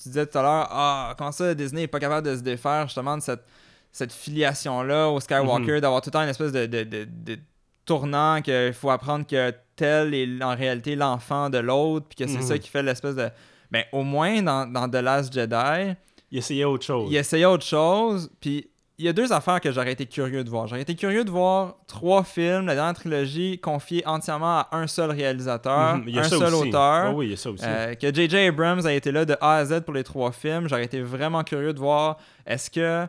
disais 0.09 0.27
tout 0.27 0.37
à 0.39 0.43
l'heure, 0.43 0.69
ah, 0.71 1.15
comment 1.17 1.33
ça, 1.33 1.55
Disney 1.55 1.83
est 1.83 1.87
pas 1.89 2.01
capable 2.01 2.27
de 2.29 2.37
se 2.37 2.43
défaire 2.43 2.87
justement 2.87 3.17
de 3.17 3.23
cette, 3.23 3.45
cette 3.93 4.13
filiation-là 4.13 5.09
au 5.09 5.21
Skywalker, 5.21 5.73
Mhm. 5.75 5.81
d'avoir 5.81 6.01
tout 6.03 6.09
le 6.09 6.13
temps 6.13 6.23
une 6.23 6.29
espèce 6.29 6.53
de, 6.53 6.67
de, 6.67 6.83
de- 6.85 7.07
de 7.09 7.39
tournant 7.85 8.43
qu'il 8.43 8.73
faut 8.75 8.91
apprendre 8.91 9.27
que 9.27 9.55
tel 9.77 10.13
est 10.15 10.43
en 10.43 10.55
réalité 10.57 10.97
l'enfant 10.97 11.49
de 11.51 11.59
l'autre, 11.59 12.07
puis 12.09 12.25
que 12.25 12.31
c'est 12.31 12.39
Mhm. 12.39 12.43
ça 12.47 12.59
qui 12.59 12.69
fait 12.69 12.83
l'espèce 12.83 13.15
de... 13.15 13.29
Ben, 13.71 13.85
au 13.93 14.03
moins, 14.03 14.43
dans, 14.43 14.67
dans 14.71 14.89
The 14.89 14.97
Last 14.97 15.33
Jedi, 15.33 15.95
Il 16.33 16.39
essayait 16.39 16.65
autre 16.65 16.85
chose. 16.85 17.09
il 17.11 17.17
essayait 17.17 17.45
autre 17.45 17.65
chose, 17.65 18.31
puis 18.41 18.69
il 18.99 19.05
y 19.05 19.09
a 19.09 19.13
deux 19.13 19.33
affaires 19.33 19.61
que 19.61 19.71
j'aurais 19.73 19.93
été 19.93 20.07
curieux 20.07 20.43
de 20.43 20.49
voir. 20.49 20.67
J'aurais 20.67 20.81
été 20.83 20.95
curieux 20.95 21.25
de 21.25 21.31
voir 21.31 21.77
trois 21.87 22.25
films, 22.25 22.67
la 22.67 22.75
dernière 22.75 22.95
trilogie, 22.95 23.59
confiée 23.59 24.03
entièrement 24.07 24.61
à 24.61 24.69
un 24.73 24.87
seul 24.87 25.11
réalisateur, 25.11 25.97
Mhm, 25.97 26.05
il 26.07 26.15
y 26.15 26.19
a 26.19 26.23
un 26.23 26.25
seul 26.25 26.55
aussi. 26.55 26.69
auteur. 26.69 26.81
Ah 27.07 27.13
oui, 27.13 27.27
il 27.27 27.31
y 27.31 27.35
a 27.35 27.37
ça 27.37 27.51
aussi. 27.51 27.65
Euh, 27.67 27.95
que 27.95 28.15
J.J. 28.15 28.37
Abrams 28.49 28.87
a 28.87 28.93
été 28.93 29.13
là 29.13 29.25
de 29.27 29.37
A 29.41 29.57
à 29.57 29.65
Z 29.67 29.81
pour 29.85 29.93
les 29.95 30.03
trois 30.05 30.33
films. 30.33 30.69
J'aurais 30.69 30.85
été 30.85 31.03
vraiment 31.03 31.45
curieux 31.45 31.73
de 31.75 31.79
voir 31.79 32.17
est-ce 32.47 32.71
que 32.71 33.07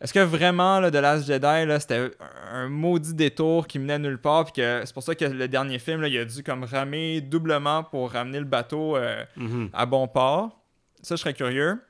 est-ce 0.00 0.12
que 0.12 0.20
vraiment 0.20 0.78
là, 0.78 0.90
The 0.92 0.94
Last 0.94 1.26
Jedi 1.26 1.80
c'était 1.80 2.10
un 2.52 2.68
maudit 2.68 3.14
détour 3.14 3.66
qui 3.66 3.80
menait 3.80 3.98
nulle 3.98 4.18
part 4.18 4.44
puis 4.44 4.52
que 4.62 4.82
c'est 4.84 4.94
pour 4.94 5.02
ça 5.02 5.14
que 5.16 5.24
le 5.24 5.48
dernier 5.48 5.78
film 5.80 6.00
là, 6.00 6.06
il 6.08 6.16
a 6.18 6.24
dû 6.24 6.42
comme 6.44 6.62
ramer 6.64 7.20
doublement 7.20 7.82
pour 7.82 8.10
ramener 8.12 8.38
le 8.38 8.44
bateau 8.44 8.96
euh, 8.96 9.24
Mhm. 9.36 9.70
à 9.72 9.86
bon 9.86 10.06
port. 10.08 10.60
Ça 11.02 11.16
je 11.16 11.20
serais 11.20 11.34
curieux. 11.34 11.80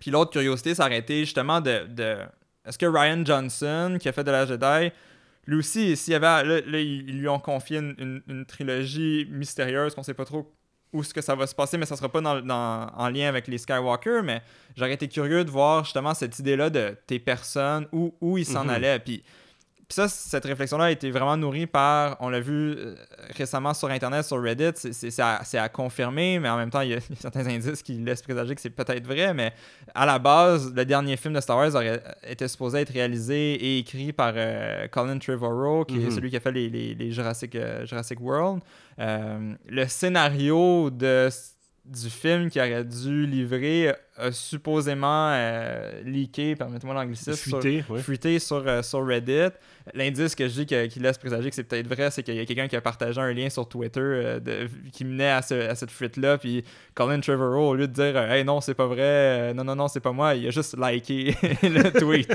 Puis 0.00 0.10
l'autre 0.10 0.30
curiosité 0.32 0.74
ça 0.74 0.86
aurait 0.86 0.98
été 0.98 1.20
justement 1.20 1.60
de, 1.60 1.86
de- 1.88 2.16
est-ce 2.66 2.78
que 2.78 2.86
Ryan 2.86 3.24
Johnson 3.24 3.96
qui 4.00 4.08
a 4.08 4.12
fait 4.12 4.24
The 4.24 4.28
Last 4.28 4.50
Jedi 4.50 4.92
lui 5.46 5.56
aussi, 5.56 5.96
s'il 5.96 6.12
y 6.12 6.14
avait. 6.16 6.44
Là, 6.44 6.60
là, 6.66 6.78
ils 6.80 7.18
lui 7.18 7.26
ont 7.28 7.38
confié 7.40 7.78
une, 7.78 7.94
une- 7.98 8.22
une 8.28 8.44
trilogie 8.46 9.26
mystérieuse 9.30 9.94
qu'on 9.94 10.02
sait 10.02 10.14
pas 10.14 10.24
trop 10.26 10.52
où 10.92 11.02
ce 11.02 11.14
que 11.14 11.20
ça 11.22 11.34
va 11.34 11.46
se 11.46 11.54
passer, 11.54 11.78
mais 11.78 11.86
ça 11.86 11.96
sera 11.96 12.08
pas 12.08 12.20
dans, 12.20 12.40
dans- 12.40 12.86
en 12.96 13.08
lien 13.08 13.28
avec 13.28 13.48
les 13.48 13.58
Skywalker. 13.58 14.20
Mais 14.22 14.42
j'aurais 14.76 14.92
été 14.92 15.08
curieux 15.08 15.44
de 15.44 15.50
voir 15.50 15.84
justement 15.84 16.14
cette 16.14 16.38
idée-là 16.38 16.68
de 16.70 16.96
tes 17.06 17.18
personnes, 17.18 17.86
où, 17.90 18.14
où 18.20 18.38
ils 18.38 18.44
s'en 18.46 18.64
Mhm. 18.64 18.70
allaient. 18.70 18.98
Puis, 18.98 19.22
puis 19.90 19.96
ça, 19.96 20.06
cette 20.08 20.44
réflexion-là 20.44 20.84
a 20.84 20.90
été 20.92 21.10
vraiment 21.10 21.36
nourrie 21.36 21.66
par, 21.66 22.16
on 22.20 22.28
l'a 22.28 22.38
vu 22.38 22.74
euh, 22.76 22.94
récemment 23.36 23.74
sur 23.74 23.88
Internet, 23.90 24.24
sur 24.24 24.40
Reddit, 24.40 24.70
c'est- 24.92 25.18
à, 25.20 25.68
confirmer, 25.68 26.38
mais 26.38 26.48
en 26.48 26.56
même 26.56 26.70
temps, 26.70 26.80
il 26.82 26.90
y, 26.90 26.94
a, 26.94 26.98
certains 27.18 27.44
indices 27.48 27.82
qui 27.82 27.94
laissent 27.94 28.22
présager 28.22 28.54
que 28.54 28.60
c'est 28.60 28.70
peut-être 28.70 29.04
vrai, 29.04 29.34
mais 29.34 29.52
à 29.94 30.06
la 30.06 30.20
base, 30.20 30.72
le 30.72 30.84
dernier 30.84 31.16
film 31.16 31.34
de 31.34 31.40
Star 31.40 31.56
Wars 31.56 31.74
aurait 31.74 32.00
été 32.22 32.46
supposé 32.46 32.78
être 32.82 32.92
réalisé 32.92 33.54
et 33.54 33.78
écrit 33.78 34.12
par 34.12 34.32
euh, 34.36 34.86
Colin 34.88 35.18
Trevorrow, 35.18 35.84
qui 35.84 35.96
est 35.96 36.04
Mhm. 36.06 36.10
celui 36.12 36.30
qui 36.30 36.36
a 36.36 36.40
fait 36.40 36.52
les, 36.52 36.70
les, 36.70 36.94
les 36.94 37.10
Jurassic, 37.10 37.56
euh, 37.56 37.84
Jurassic 37.84 38.20
World. 38.20 38.62
Euh, 39.00 39.54
le 39.68 39.86
scénario 39.88 40.90
de, 40.90 41.28
du 41.84 42.10
film 42.10 42.50
qui 42.50 42.58
aurait 42.60 42.84
dû 42.84 43.26
livrer 43.26 43.94
a 44.16 44.30
supposément 44.32 45.30
euh, 45.32 46.02
leaké, 46.04 46.54
permettez-moi 46.54 46.94
l'anglicisme, 46.94 47.32
sur- 47.34 47.60
Fuité, 47.62 47.84
ouais. 47.88 48.00
fuité 48.02 48.38
sur, 48.38 48.62
euh, 48.66 48.82
sur 48.82 49.04
Reddit. 49.06 49.54
L'indice 49.94 50.34
que 50.34 50.46
je 50.46 50.52
dis 50.60 50.66
que- 50.66 50.86
qui 50.86 51.00
laisse 51.00 51.16
présager 51.16 51.48
que 51.48 51.56
c'est 51.56 51.64
peut-être 51.64 51.88
vrai, 51.88 52.10
c'est 52.10 52.22
qu'il 52.22 52.34
y 52.34 52.38
a 52.40 52.44
quelqu'un 52.44 52.68
qui 52.68 52.76
a 52.76 52.82
partagé 52.82 53.18
un 53.18 53.32
lien 53.32 53.48
sur 53.48 53.66
Twitter 53.66 53.98
euh, 54.00 54.38
de- 54.40 54.68
qui 54.92 55.04
menait 55.06 55.30
à, 55.30 55.40
ce- 55.42 55.54
à 55.54 55.74
cette 55.74 55.90
fuite-là. 55.90 56.36
Puis 56.36 56.64
Colin 56.94 57.18
Trevorrow, 57.20 57.70
au 57.70 57.74
lieu 57.74 57.88
de 57.88 57.92
dire 57.94 58.12
euh, 58.14 58.28
Hey 58.30 58.44
non, 58.44 58.60
c'est 58.60 58.74
pas 58.74 58.86
vrai, 58.86 58.98
euh, 59.00 59.54
non, 59.54 59.64
non, 59.64 59.74
non, 59.74 59.88
c'est 59.88 60.00
pas 60.00 60.12
moi, 60.12 60.34
il 60.34 60.46
a 60.46 60.50
juste 60.50 60.76
liké 60.78 61.34
le 61.62 61.90
tweet. 61.98 62.30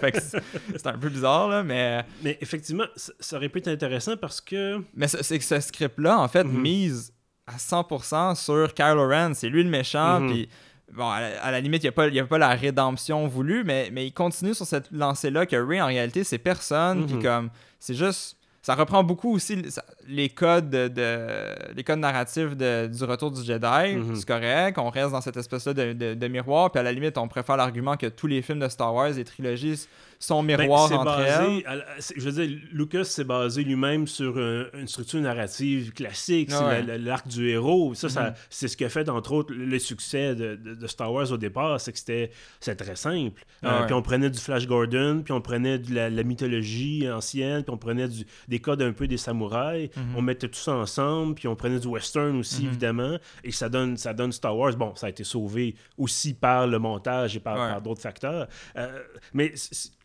C'est 0.75 0.87
un 0.87 0.97
peu 0.97 1.09
bizarre, 1.09 1.49
là, 1.49 1.61
mais, 1.63 2.03
Mais 2.23 2.37
effectivement, 2.41 2.85
ça, 2.95 3.37
aurait 3.37 3.49
pu 3.49 3.59
être 3.59 3.67
intéressant 3.67 4.17
parce 4.17 4.41
que. 4.41 4.81
mais 4.95 5.07
c'est 5.07 5.21
c'est 5.23 5.37
que 5.37 5.45
ce 5.45 5.59
script-là, 5.59 6.19
en 6.19 6.27
fait, 6.27 6.43
Mhm. 6.45 6.61
mise 6.61 7.13
à 7.47 7.57
100% 7.57 8.35
sur 8.35 8.73
Kylo 8.73 9.07
Ren. 9.07 9.33
C'est 9.33 9.49
lui 9.49 9.63
le 9.63 9.69
méchant, 9.69 10.19
Mhm. 10.19 10.29
puis 10.29 10.49
bon, 10.93 11.09
à 11.09 11.21
la, 11.21 11.43
à 11.43 11.51
la 11.51 11.59
limite, 11.61 11.83
il 11.83 11.85
n'y 11.85 11.89
a, 11.89 11.91
pas- 11.93 12.07
il 12.07 12.13
y 12.15 12.19
a 12.19 12.25
pas 12.25 12.37
la 12.37 12.49
rédemption 12.49 13.27
voulue, 13.27 13.63
mais, 13.63 13.89
mais 13.91 14.05
il 14.07 14.11
continue 14.11 14.53
sur 14.53 14.65
cette 14.65 14.91
lancée-là 14.91 15.45
que 15.45 15.55
Ray, 15.55 15.81
en 15.81 15.87
réalité, 15.87 16.23
c'est 16.23 16.37
personne. 16.39 17.05
Puis 17.05 17.15
Mhm. 17.15 17.23
comme, 17.23 17.49
c'est 17.79 17.95
juste. 17.95 18.37
Ça 18.63 18.73
reprend 18.73 19.03
beaucoup 19.03 19.31
aussi 19.35 19.61
les 20.07 20.27
codes 20.29 20.71
de, 20.71 20.87
de- 20.87 21.75
les 21.75 21.83
codes 21.83 21.99
narratifs 21.99 22.57
de- 22.57 22.87
du 22.87 23.03
retour 23.03 23.29
du 23.29 23.43
Jedi. 23.43 23.95
Mhm. 23.95 24.15
C'est 24.15 24.27
correct. 24.27 24.79
On 24.79 24.89
reste 24.89 25.11
dans 25.11 25.21
cette 25.21 25.37
espèce-là 25.37 25.71
de, 25.75 25.93
de- 25.93 26.13
de 26.15 26.27
miroir. 26.27 26.71
Puis 26.71 26.79
à 26.79 26.83
la 26.83 26.91
limite, 26.91 27.15
on 27.19 27.27
préfère 27.27 27.57
l'argument 27.57 27.95
que 27.95 28.07
tous 28.07 28.25
les 28.25 28.41
films 28.41 28.57
de 28.61 28.67
Star 28.67 28.91
Wars, 28.91 29.09
les 29.09 29.23
trilogies, 29.23 29.85
sont 30.19 30.43
Ben, 30.43 30.57
miroirs 30.57 30.87
c'est 30.87 30.95
entre 30.95 31.19
elles. 31.19 31.63
basé, 31.63 31.65
à 31.67 31.75
je 32.15 32.29
veux 32.29 32.45
dire, 32.45 32.57
Lucas 32.71 33.03
s'est 33.03 33.23
basé 33.23 33.63
lui-même 33.63 34.07
sur 34.07 34.37
un- 34.37 34.65
une 34.73 34.87
structure 34.87 35.19
narrative 35.21 35.93
classique, 35.93 36.49
Ah 36.53 36.67
ouais. 36.67 36.97
l'arc 36.97 37.27
du 37.27 37.49
héros. 37.49 37.93
Ça, 37.95 38.09
ça- 38.09 38.29
Mhm. 38.29 38.35
c'est 38.49 38.67
ce 38.67 38.77
qui 38.77 38.85
a 38.85 38.89
fait, 38.89 39.07
entre 39.09 39.31
autres, 39.33 39.53
le 39.53 39.79
succès 39.79 40.35
de, 40.35 40.55
de- 40.55 40.75
de 40.75 40.87
Star 40.87 41.11
Wars 41.11 41.31
au 41.31 41.37
départ, 41.37 41.79
c'est 41.79 41.91
que 41.91 41.97
c'était 41.99 42.31
très 42.75 42.95
simple. 42.95 43.43
Euh, 43.63 43.79
ouais. 43.81 43.85
Puis 43.85 43.93
on 43.93 44.01
prenait 44.01 44.29
du 44.29 44.39
Flash 44.39 44.67
Gordon, 44.67 45.21
puis 45.23 45.33
on 45.33 45.41
prenait 45.41 45.79
de 45.79 45.93
la, 45.93 46.09
la 46.09 46.23
mythologie 46.23 47.09
ancienne, 47.11 47.63
puis 47.63 47.71
on 47.73 47.77
prenait 47.77 48.07
du- 48.07 48.25
des 48.47 48.59
codes 48.59 48.81
un 48.81 48.91
peu 48.93 49.07
des 49.07 49.17
samouraïs, 49.17 49.89
Mhm. 49.95 50.15
on 50.17 50.21
mettait 50.21 50.47
tout 50.47 50.59
ça 50.59 50.73
ensemble, 50.73 51.35
puis 51.35 51.47
on 51.47 51.55
prenait 51.55 51.79
du 51.79 51.87
western 51.87 52.37
aussi, 52.37 52.63
Mhm. 52.63 52.67
évidemment, 52.69 53.17
et 53.43 53.51
ça 53.51 53.69
donne, 53.69 53.97
ça 53.97 54.13
donne 54.13 54.31
Star 54.31 54.57
Wars. 54.57 54.73
Bon, 54.75 54.95
ça 54.95 55.07
a 55.07 55.09
été 55.09 55.23
sauvé 55.23 55.75
aussi 55.97 56.33
par 56.33 56.67
le 56.67 56.79
montage 56.79 57.35
et 57.35 57.39
par, 57.39 57.55
Ouais. 57.59 57.69
par 57.69 57.81
d'autres 57.81 58.01
facteurs. 58.01 58.47
Euh, 58.77 58.99
mais 59.33 59.53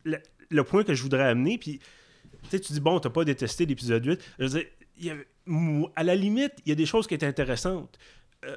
le, 0.05 0.19
le 0.49 0.65
point 0.65 0.85
que 0.85 0.95
je 0.95 1.03
voudrais 1.03 1.25
amener, 1.25 1.59
puis 1.59 1.81
tu 2.51 2.59
dis, 2.59 2.81
bon, 2.81 2.99
t'as 3.01 3.11
pas 3.11 3.25
détesté 3.25 3.67
l'épisode 3.67 4.05
8. 4.05 4.21
Je 4.39 4.45
veux 4.45 4.51
dire, 4.51 4.69
y 4.99 5.11
à 5.97 6.03
la 6.03 6.15
limite, 6.15 6.53
il 6.65 6.69
y 6.69 6.73
a 6.73 6.75
des 6.75 6.87
choses 6.87 7.07
qui 7.07 7.15
étaient 7.15 7.27
intéressantes. 7.27 7.99
Euh, 8.45 8.57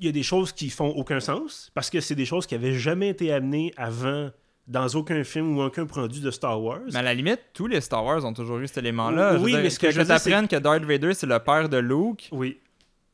Il 0.00 0.06
y 0.06 0.08
a 0.08 0.12
des 0.12 0.22
choses 0.22 0.52
qui 0.52 0.70
font 0.70 0.90
aucun 0.90 1.18
sens, 1.20 1.70
parce 1.74 1.90
que 1.90 2.00
c'est 2.00 2.14
des 2.14 2.24
choses 2.24 2.46
qui 2.46 2.54
avaient 2.54 2.74
jamais 2.74 3.08
été 3.08 3.32
amenées 3.32 3.72
avant 3.76 4.30
dans 4.68 4.86
aucun 4.88 5.24
film 5.24 5.56
ou 5.56 5.62
aucun 5.62 5.86
produit 5.86 6.20
de 6.20 6.30
Star 6.30 6.62
Wars. 6.62 6.82
Mais 6.92 6.98
à 6.98 7.02
la 7.02 7.14
limite, 7.14 7.40
tous 7.54 7.66
les 7.66 7.80
Star 7.80 8.04
Wars 8.04 8.24
ont 8.24 8.34
toujours 8.34 8.58
eu 8.58 8.68
cet 8.68 8.78
élément-là. 8.78 9.38
Oui, 9.40 9.52
dire, 9.52 9.62
mais 9.62 9.70
ce 9.70 9.78
que 9.78 9.86
que, 9.86 9.92
je 9.92 9.98
veux 9.98 10.04
dire, 10.04 10.48
que 10.48 10.56
Darth 10.56 10.84
Vader, 10.84 11.14
c'est 11.14 11.26
le 11.26 11.38
père 11.38 11.68
de 11.68 11.78
Luke. 11.78 12.28
Oui. 12.32 12.60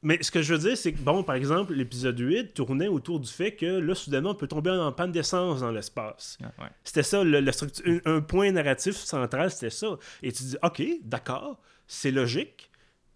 Mais 0.04 0.22
ce 0.22 0.30
que 0.30 0.42
je 0.42 0.52
veux 0.54 0.60
dire, 0.60 0.76
c'est 0.76 0.92
que, 0.92 1.00
bon, 1.00 1.22
par 1.24 1.34
exemple, 1.34 1.72
l'épisode 1.74 2.18
8 2.18 2.54
tournait 2.54 2.88
autour 2.88 3.18
du 3.18 3.28
fait 3.28 3.52
que, 3.56 3.66
là, 3.80 3.94
soudainement, 3.94 4.30
on 4.30 4.34
peut 4.34 4.46
tomber 4.46 4.70
en 4.70 4.92
panne 4.92 5.10
d'essence 5.10 5.60
dans 5.60 5.70
l'espace. 5.72 6.38
Ouais. 6.40 6.66
C'était 6.84 7.02
ça, 7.02 7.24
le, 7.24 7.40
la 7.40 7.52
structure- 7.52 7.82
un, 8.04 8.16
un 8.16 8.20
point 8.20 8.52
narratif 8.52 8.94
central, 8.96 9.50
c'était 9.50 9.70
ça. 9.70 9.96
Et 10.22 10.30
tu 10.30 10.42
dis, 10.44 10.56
OK, 10.62 10.82
d'accord, 11.02 11.58
c'est 11.86 12.10
logique. 12.10 12.70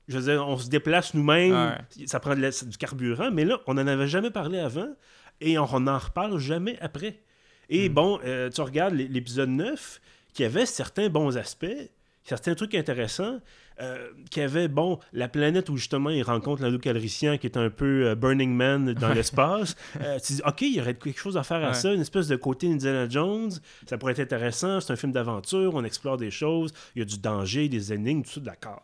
Je 0.09 0.18
veux 0.18 0.33
dire, 0.33 0.46
on 0.48 0.57
se 0.57 0.68
déplace 0.70 1.12
nous-mêmes, 1.12 1.53
Ouais. 1.53 2.07
ça 2.07 2.18
prend 2.18 2.35
de 2.35 2.66
du 2.66 2.79
carburant, 2.79 3.31
mais 3.31 3.44
là, 3.44 3.61
on 3.66 3.74
n'en 3.74 3.87
avait 3.87 4.09
jamais 4.09 4.31
parlé 4.31 4.59
avant 4.59 4.88
et 5.42 5.59
on 5.59 5.81
n'en 5.81 5.98
reparle 5.98 6.38
jamais 6.38 6.79
après. 6.81 7.20
Et 7.68 7.90
Mm. 7.90 7.92
bon, 7.92 8.18
euh, 8.24 8.48
tu 8.48 8.62
regardes 8.62 8.94
l'é- 8.94 9.09
l'épisode 9.09 9.51
9, 9.51 10.01
qui 10.33 10.42
avait 10.44 10.64
certains 10.64 11.11
bons 11.11 11.37
aspects, 11.37 11.66
certains 12.24 12.55
trucs 12.55 12.74
intéressants, 12.74 13.40
euh, 13.81 14.09
qui 14.31 14.41
avait, 14.41 14.69
bon, 14.69 14.99
la 15.12 15.29
planète 15.29 15.69
où 15.69 15.77
justement 15.77 16.11
il 16.11 16.23
rencontre 16.23 16.62
Lando 16.62 16.79
Calrissian, 16.79 17.38
qui 17.38 17.47
est 17.47 17.57
un 17.57 17.71
peu 17.71 18.07
euh, 18.09 18.14
Burning 18.14 18.53
Man 18.55 18.93
dans 18.95 19.12
l'espace. 19.12 19.77
Euh, 20.01 20.19
tu 20.25 20.35
dis, 20.35 20.43
OK, 20.47 20.62
il 20.62 20.77
y 20.77 20.81
aurait 20.81 20.95
quelque 20.95 21.19
chose 21.21 21.37
à 21.37 21.43
faire 21.43 21.64
à 21.64 21.69
Ouais. 21.69 21.75
ça, 21.75 21.93
une 21.93 22.01
espèce 22.01 22.29
de 22.29 22.37
côté 22.37 22.71
Indiana 22.71 23.09
Jones, 23.09 23.51
ça 23.87 23.99
pourrait 23.99 24.12
être 24.12 24.21
intéressant, 24.21 24.81
c'est 24.81 24.93
un 24.93 24.97
film 24.97 25.12
d'aventure, 25.12 25.75
on 25.75 25.85
explore 25.85 26.17
des 26.17 26.31
choses, 26.31 26.73
il 26.95 27.01
y 27.01 27.03
a 27.03 27.05
du 27.05 27.19
danger, 27.19 27.69
des 27.69 27.93
énigmes, 27.93 28.23
tout 28.23 28.31
ça, 28.31 28.41
d'accord. 28.41 28.83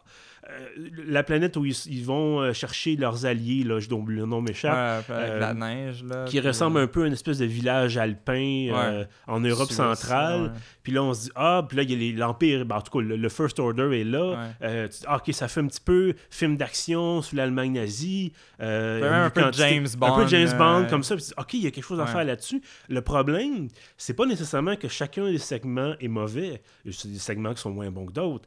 Euh, 0.50 0.88
la 1.07 1.22
planète 1.22 1.57
où 1.57 1.64
ils, 1.64 1.74
ils 1.87 2.04
vont 2.04 2.40
euh, 2.40 2.52
chercher 2.52 2.96
leurs 2.96 3.24
alliés, 3.24 3.64
là, 3.64 3.80
je 3.80 3.88
dont 3.88 4.04
le 4.04 4.26
nom 4.26 4.42
m'échappe, 4.42 5.09
Ouais, 5.09 5.14
Euh, 5.14 5.38
la 5.38 5.54
neige. 5.54 6.04
Là, 6.04 6.24
qui 6.26 6.38
puis, 6.38 6.46
ressemble 6.46 6.78
un 6.78 6.87
peu 6.87 7.04
à 7.04 7.07
une 7.07 7.14
espèce 7.14 7.38
de 7.38 7.46
village 7.46 7.96
alpin 7.96 8.68
euh, 8.70 9.04
en 9.26 9.40
Europe 9.40 9.70
centrale. 9.70 10.42
ouais. 10.42 10.50
Puis 10.83 10.92
là, 10.92 11.02
on 11.02 11.14
se 11.14 11.22
dit, 11.22 11.30
ah, 11.35 11.64
puis 11.66 11.78
là, 11.78 11.83
il 11.83 12.02
y 12.02 12.14
a 12.14 12.18
l'Empire, 12.18 12.66
ben, 12.66 12.76
en 12.76 12.80
tout 12.83 12.98
cas, 12.98 13.04
le, 13.04 13.16
le 13.16 13.28
First 13.30 13.59
Order 13.59 13.98
est 13.98 14.04
là. 14.04 14.50
Tu 14.61 14.98
ah, 15.07 15.16
ok, 15.16 15.33
ça 15.33 15.48
fait 15.48 15.61
un 15.61 15.66
petit 15.66 15.80
peu 15.80 16.14
film 16.28 16.57
d'action 16.59 17.22
sous 17.22 17.37
l'Allemagne 17.37 17.72
nazie. 17.72 18.33
Un 18.59 19.30
peu 19.30 19.50
James 19.52 19.87
Un 19.94 19.98
Bond, 19.98 20.16
peu 20.16 20.26
James 20.28 20.59
Bond, 20.59 20.87
comme 20.90 21.02
ça. 21.02 21.16
Puis 21.16 21.24
ok, 21.38 21.54
il 21.54 21.64
y 21.64 21.66
a 21.66 21.70
quelque 21.70 21.85
chose 21.87 22.00
à 22.00 22.07
faire 22.07 22.24
là-dessus. 22.24 22.61
Le 22.88 23.00
problème, 23.00 23.68
c'est 23.96 24.14
pas 24.14 24.26
nécessairement 24.26 24.76
que 24.76 24.88
chacun 24.88 25.30
des 25.30 25.38
segments 25.38 25.94
est 26.00 26.09
mauvais. 26.09 26.61
C'est 26.90 27.11
des 27.11 27.18
segments 27.18 27.54
qui 27.54 27.62
sont 27.62 27.70
moins 27.70 27.90
bons 27.90 28.07
que 28.07 28.12
d'autres. 28.12 28.46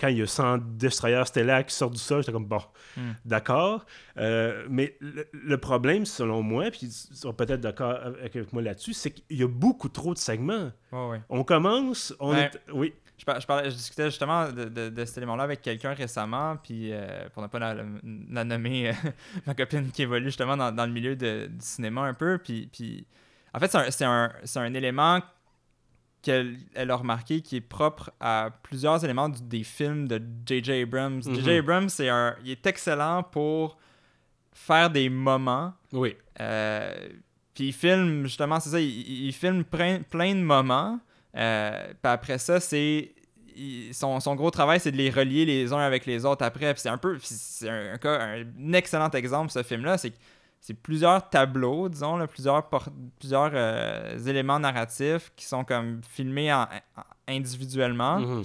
Quand 0.00 0.08
il 0.08 0.18
y 0.18 0.22
a 0.22 0.26
100 0.26 0.58
destroyers 1.04 1.24
stellaires 1.26 1.66
qui 1.66 1.74
sortent 1.74 1.92
du 1.94 1.98
sol, 2.00 2.22
j'étais 2.22 2.32
comme, 2.32 2.46
bon, 2.46 2.60
Hmm. 2.96 3.12
d'accord. 3.24 3.84
Euh, 4.18 4.66
mais 4.70 4.96
le, 5.00 5.26
le 5.32 5.58
problème, 5.58 6.04
selon 6.06 6.42
moi, 6.42 6.70
puis 6.70 6.80
tu 6.80 6.90
seras 6.90 7.32
peut-être 7.32 7.60
d'accord 7.60 7.96
avec 8.22 8.52
moi 8.52 8.62
là-dessus, 8.62 8.92
c'est 8.92 9.10
qu'il 9.10 9.36
y 9.38 9.42
a 9.42 9.48
beaucoup 9.48 9.88
trop 9.88 10.14
de 10.14 10.18
segments. 10.18 10.70
On 11.28 11.44
commence, 11.44 12.14
on 12.20 12.34
est... 12.36 12.50
Oui. 12.72 12.94
Je, 13.16 13.24
par- 13.24 13.40
je 13.40 13.46
parlais, 13.46 13.70
je 13.70 13.76
discutais 13.76 14.06
justement 14.06 14.50
de, 14.50 14.64
de- 14.64 14.88
de 14.88 15.04
cet 15.04 15.18
élément-là 15.18 15.44
avec 15.44 15.62
quelqu'un 15.62 15.94
récemment, 15.94 16.56
puis 16.56 16.90
euh, 16.92 17.28
pour 17.32 17.42
ne 17.44 17.46
pas 17.46 17.60
la, 17.60 17.76
la 18.30 18.42
nommer, 18.44 18.88
euh, 18.90 18.92
ma 19.46 19.54
copine 19.54 19.88
qui 19.92 20.02
évolue 20.02 20.24
justement 20.26 20.56
dans, 20.56 20.72
dans 20.72 20.84
le 20.84 20.90
milieu 20.92 21.14
de- 21.14 21.46
du 21.46 21.64
cinéma 21.64 22.02
un 22.02 22.14
peu, 22.14 22.38
puis, 22.38 22.68
puis 22.72 23.06
en 23.52 23.60
fait, 23.60 23.68
c'est 23.92 24.04
un, 24.04 24.24
un, 24.24 24.32
c'est 24.42 24.58
un 24.58 24.74
élément 24.74 25.20
qu'elle 26.24 26.56
elle 26.74 26.90
a 26.90 26.96
remarqué 26.96 27.40
qui 27.40 27.56
est 27.56 27.60
propre 27.60 28.10
à 28.20 28.50
plusieurs 28.62 29.04
éléments 29.04 29.28
du- 29.28 29.42
des 29.42 29.62
films 29.62 30.08
de 30.08 30.20
J.J. 30.46 30.82
Abrams. 30.82 31.22
J.J. 31.22 31.50
Abrams, 31.58 31.88
c'est 31.88 32.08
un, 32.08 32.34
il 32.44 32.50
est 32.50 32.66
excellent 32.66 33.22
pour 33.22 33.76
faire 34.52 34.90
des 34.90 35.08
moments 35.08 35.72
Oui. 35.92 36.16
euh, 36.40 36.92
puis 37.54 37.68
il 37.68 37.72
filme, 37.72 38.24
justement, 38.24 38.58
c'est 38.58 38.70
ça, 38.70 38.80
il, 38.80 39.26
il 39.26 39.32
filme 39.32 39.62
plein, 39.64 40.00
plein 40.00 40.34
de 40.34 40.40
moments. 40.40 40.98
Euh, 41.36 41.84
puis 41.88 42.12
après 42.12 42.38
ça, 42.38 42.58
c'est. 42.60 43.12
son, 43.92 44.18
son 44.20 44.34
gros 44.34 44.50
travail, 44.50 44.80
c'est 44.80 44.90
de 44.90 44.96
les 44.96 45.10
relier 45.10 45.44
les 45.44 45.72
uns 45.72 45.78
avec 45.78 46.06
les 46.06 46.24
autres 46.24 46.44
après. 46.44 46.72
Puis 46.74 46.80
c'est 46.82 46.88
un 46.88 46.98
peu. 46.98 47.16
C'est 47.20 47.68
un, 47.68 47.96
un 48.04 48.72
excellent 48.72 49.10
exemple, 49.10 49.52
ce 49.52 49.62
film-là. 49.62 49.98
C'est 49.98 50.12
c'est 50.66 50.72
plusieurs 50.72 51.28
tableaux, 51.28 51.90
disons, 51.90 52.16
là, 52.16 52.26
plusieurs, 52.26 52.70
plusieurs 53.18 53.50
euh, 53.52 54.18
éléments 54.26 54.58
narratifs 54.58 55.30
qui 55.36 55.44
sont 55.44 55.62
comme 55.62 56.00
filmés 56.08 56.50
en- 56.50 56.62
en- 56.62 57.02
individuellement. 57.28 58.18
Mhm. 58.20 58.44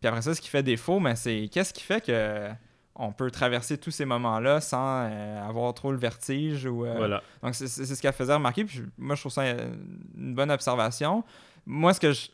Puis 0.00 0.08
après 0.08 0.22
ça, 0.22 0.34
ce 0.34 0.40
qui 0.40 0.48
fait 0.48 0.62
défaut, 0.62 0.98
mais 0.98 1.14
c'est 1.14 1.50
qu'est-ce 1.52 1.74
qui 1.74 1.82
fait 1.82 2.02
que 2.02 2.48
on 2.94 3.12
peut 3.12 3.30
traverser 3.30 3.76
tous 3.76 3.90
ces 3.90 4.06
moments-là 4.06 4.60
sans 4.62 5.08
euh, 5.10 5.46
avoir 5.46 5.74
trop 5.74 5.92
le 5.92 5.98
vertige 5.98 6.64
ou 6.64 6.86
euh, 6.86 6.94
Voilà. 6.96 7.22
donc, 7.42 7.54
c'est 7.54 7.68
ce 7.68 8.00
qu'elle 8.00 8.14
faisait 8.14 8.32
remarquer. 8.34 8.64
Puis 8.64 8.82
moi, 8.96 9.14
je 9.14 9.20
trouve 9.20 9.32
ça 9.32 9.44
une 9.50 10.34
bonne 10.34 10.50
observation. 10.50 11.22
Moi, 11.66 11.92
ce 11.92 12.00
que 12.00 12.12
je, 12.12 12.28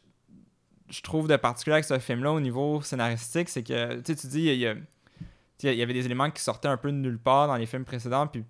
je 0.91 1.03
trouve 1.03 1.27
de 1.27 1.35
particulier 1.37 1.75
avec 1.75 1.85
ce 1.87 1.99
film-là 1.99 2.31
au 2.33 2.41
niveau 2.41 2.81
scénaristique, 2.83 3.49
c'est 3.49 3.65
que, 3.65 4.01
tu 4.01 4.15
dis, 4.29 4.45
il 4.45 4.55
y, 4.59 4.67
a- 4.69 4.75
il 5.65 5.75
y 5.75 5.83
avait 5.83 5.93
des 5.93 6.07
éléments 6.07 6.31
qui 6.31 6.41
sortaient 6.43 6.69
un 6.69 6.77
peu 6.77 6.93
de 6.93 6.97
nulle 6.97 7.19
part 7.19 7.49
dans 7.49 7.57
les 7.57 7.67
films 7.67 7.85
précédents. 7.85 8.27
Puis, 8.29 8.45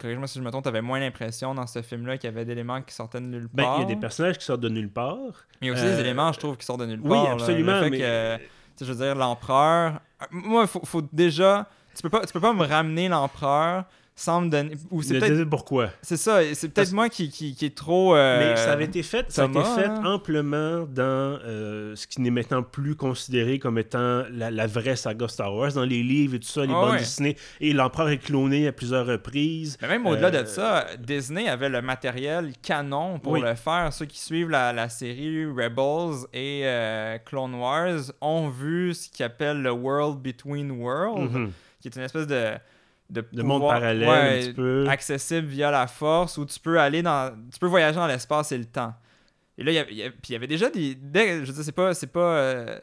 corrige-moi 0.00 0.26
si 0.26 0.38
je 0.38 0.44
me 0.44 0.50
trompe, 0.50 0.62
tu 0.64 0.68
avais 0.68 0.82
moins 0.82 1.00
l'impression 1.00 1.54
dans 1.54 1.66
ce 1.66 1.82
film-là 1.82 2.18
qu'il 2.18 2.28
y 2.28 2.32
avait 2.32 2.44
d'éléments 2.44 2.82
qui 2.82 2.94
sortaient 2.94 3.20
de 3.20 3.26
nulle 3.26 3.48
Ben, 3.52 3.62
part. 3.64 3.76
il 3.78 3.80
y 3.80 3.84
a 3.84 3.86
des 3.86 3.96
personnages 3.96 4.38
qui 4.38 4.44
sortent 4.44 4.60
de 4.60 4.68
nulle 4.68 4.90
part. 4.90 5.16
Mais 5.60 5.66
il 5.66 5.68
y 5.68 5.70
a 5.70 5.74
aussi 5.74 5.84
Euh, 5.84 5.94
des 5.94 6.00
éléments, 6.00 6.32
je 6.32 6.38
trouve, 6.38 6.56
qui 6.56 6.64
sortent 6.66 6.80
de 6.80 6.86
nulle 6.86 7.00
Oui, 7.02 7.10
part. 7.10 7.24
là. 7.24 7.32
absolument. 7.32 7.72
Le 7.80 7.82
fait 7.84 7.90
mais... 7.90 7.98
que, 8.78 8.84
je 8.84 8.92
veux 8.92 9.04
dire, 9.04 9.14
l'empereur. 9.14 10.00
euh, 10.22 10.26
Moi, 10.30 10.62
il 10.62 10.68
faut, 10.68 10.80
faut 10.84 11.02
déjà. 11.12 11.66
Tu 11.94 12.02
peux 12.02 12.10
pas, 12.10 12.26
tu 12.26 12.32
peux 12.32 12.40
pas 12.40 12.52
me 12.52 12.64
ramener 12.66 13.08
l'empereur 13.08 13.84
sans 14.16 14.42
me 14.42 14.48
donner. 14.48 14.76
Ou 14.92 15.02
c'est 15.02 15.18
peut-être 15.18 15.42
pourquoi. 15.50 15.90
c'est 16.00 16.16
ça, 16.16 16.38
c'est 16.54 16.68
peut-être 16.68 16.74
Parce- 16.74 16.92
moi 16.92 17.08
qui, 17.08 17.30
qui, 17.30 17.54
qui 17.56 17.66
est 17.66 17.74
trop. 17.76 18.14
euh, 18.14 18.38
Mais 18.38 18.56
ça 18.56 18.70
avait 18.72 18.84
été 18.84 19.02
fait, 19.02 19.30
ça 19.32 19.42
a 19.42 19.46
été 19.46 19.60
fait 19.64 19.86
hein? 19.86 20.02
amplement 20.04 20.82
dans 20.84 21.02
euh, 21.44 21.96
ce 21.96 22.06
qui 22.06 22.20
n'est 22.20 22.30
maintenant 22.30 22.62
plus 22.62 22.94
considéré 22.94 23.58
comme 23.58 23.76
étant 23.76 24.22
la, 24.30 24.52
la 24.52 24.66
vraie 24.68 24.94
saga 24.94 25.26
Star 25.26 25.52
Wars, 25.52 25.72
dans 25.72 25.84
les 25.84 26.02
livres 26.04 26.36
et 26.36 26.38
tout 26.38 26.46
ça, 26.46 26.60
les 26.64 26.68
Ah 26.70 26.74
bandes 26.74 26.90
ouais. 26.92 26.98
dessinées. 26.98 27.36
Et 27.60 27.72
l'empereur 27.72 28.08
est 28.10 28.18
cloné 28.18 28.68
à 28.68 28.72
plusieurs 28.72 29.04
reprises. 29.06 29.76
Mais 29.82 29.88
même 29.88 30.06
au-delà 30.06 30.28
Euh, 30.28 30.42
de 30.42 30.46
ça, 30.46 30.86
Disney 30.98 31.48
avait 31.48 31.68
le 31.68 31.82
matériel 31.82 32.52
canon 32.62 33.18
pour 33.18 33.32
Oui. 33.32 33.40
le 33.40 33.54
faire. 33.56 33.92
Ceux 33.92 34.06
qui 34.06 34.20
suivent 34.20 34.50
la, 34.50 34.72
la 34.72 34.88
série 34.88 35.44
Rebels 35.46 36.26
et 36.32 36.60
euh, 36.64 37.18
Clone 37.24 37.54
Wars 37.56 38.12
ont 38.20 38.48
vu 38.48 38.94
ce 38.94 39.08
qu'ils 39.10 39.24
appellent 39.26 39.60
le 39.60 39.72
World 39.72 40.20
Between 40.22 40.70
Worlds, 40.70 41.32
Mhm. 41.32 41.50
qui 41.80 41.88
est 41.88 41.96
une 41.96 42.02
espèce 42.02 42.28
de. 42.28 42.52
De, 43.10 43.22
De 43.32 43.42
monde 43.42 43.62
parallèle 43.62 44.08
ouais, 44.08 44.38
un 44.38 44.40
petit 44.46 44.52
peu. 44.54 44.86
accessible 44.88 45.46
via 45.46 45.70
la 45.70 45.86
force 45.86 46.38
où 46.38 46.46
tu 46.46 46.58
peux 46.58 46.80
aller 46.80 47.02
dans 47.02 47.32
tu 47.52 47.58
peux 47.58 47.66
voyager 47.66 47.96
dans 47.96 48.06
l'espace 48.06 48.50
et 48.52 48.58
le 48.58 48.64
temps 48.64 48.94
et 49.58 49.62
là 49.62 49.72
il 49.72 49.74
y 49.74 49.78
avait, 49.78 49.92
il 49.92 49.98
y 49.98 50.02
avait- 50.02 50.10
puis 50.10 50.30
il 50.30 50.32
y 50.32 50.36
avait 50.36 50.46
déjà 50.46 50.70
des 50.70 50.94
dès- 50.94 51.44
je 51.44 51.52
veux 51.52 51.62
c'est 51.62 51.72
pas 51.72 51.92
c'est 51.94 52.06
pas 52.12 52.36
euh, 52.38 52.78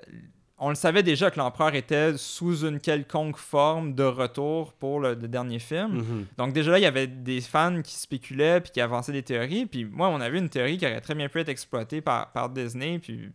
on 0.63 0.69
le 0.69 0.75
savait 0.75 1.01
déjà 1.01 1.31
que 1.31 1.39
l'empereur 1.39 1.73
était 1.73 2.15
sous 2.17 2.65
une 2.67 2.79
quelconque 2.79 3.37
forme 3.37 3.95
de 3.95 4.03
retour 4.03 4.73
pour 4.73 4.99
le, 4.99 5.15
le 5.15 5.27
dernier 5.27 5.57
film 5.57 5.93
Mhm. 5.97 6.25
donc 6.37 6.53
déjà 6.53 6.69
là 6.71 6.77
il 6.77 6.83
y 6.83 6.85
avait 6.85 7.07
des 7.07 7.41
fans 7.41 7.81
qui 7.81 7.95
spéculaient 7.95 8.61
puis 8.61 8.71
qui 8.71 8.79
avançaient 8.79 9.11
des 9.13 9.23
théories 9.23 9.65
puis 9.65 9.85
moi 9.85 10.09
on 10.09 10.21
avait 10.21 10.37
une 10.37 10.49
théorie 10.49 10.77
qui 10.77 10.85
aurait 10.85 11.01
très 11.01 11.15
bien 11.15 11.29
pu 11.29 11.39
être 11.39 11.49
exploitée 11.49 11.99
par, 12.01 12.31
par 12.31 12.47
Disney 12.51 12.99
puis 12.99 13.31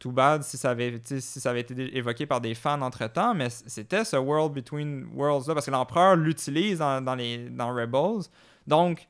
tout 0.00 0.10
bad 0.10 0.42
si 0.42 0.56
ça 0.56 0.70
avait 0.70 1.60
été 1.60 1.96
évoqué 1.96 2.26
par 2.26 2.40
des 2.40 2.54
fans 2.54 2.80
entre 2.80 3.06
temps 3.06 3.34
mais 3.34 3.48
c'était 3.50 4.04
ce 4.04 4.16
world 4.16 4.52
between 4.52 5.06
worlds 5.14 5.46
là 5.46 5.54
parce 5.54 5.66
que 5.66 5.70
l'empereur 5.70 6.16
l'utilise 6.16 6.78
dans, 6.78 7.00
dans 7.04 7.14
les 7.14 7.48
dans 7.50 7.72
Rebels. 7.72 8.24
Donc 8.66 9.06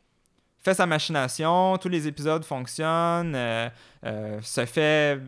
fait 0.63 0.75
sa 0.75 0.87
machination, 0.87 1.79
tous 1.79 1.89
les 1.89 2.07
épisodes 2.07 2.45
fonctionnent, 2.45 3.35
euh, 3.35 3.69
euh, 4.05 4.41
se 4.43 4.67
fait 4.67 5.19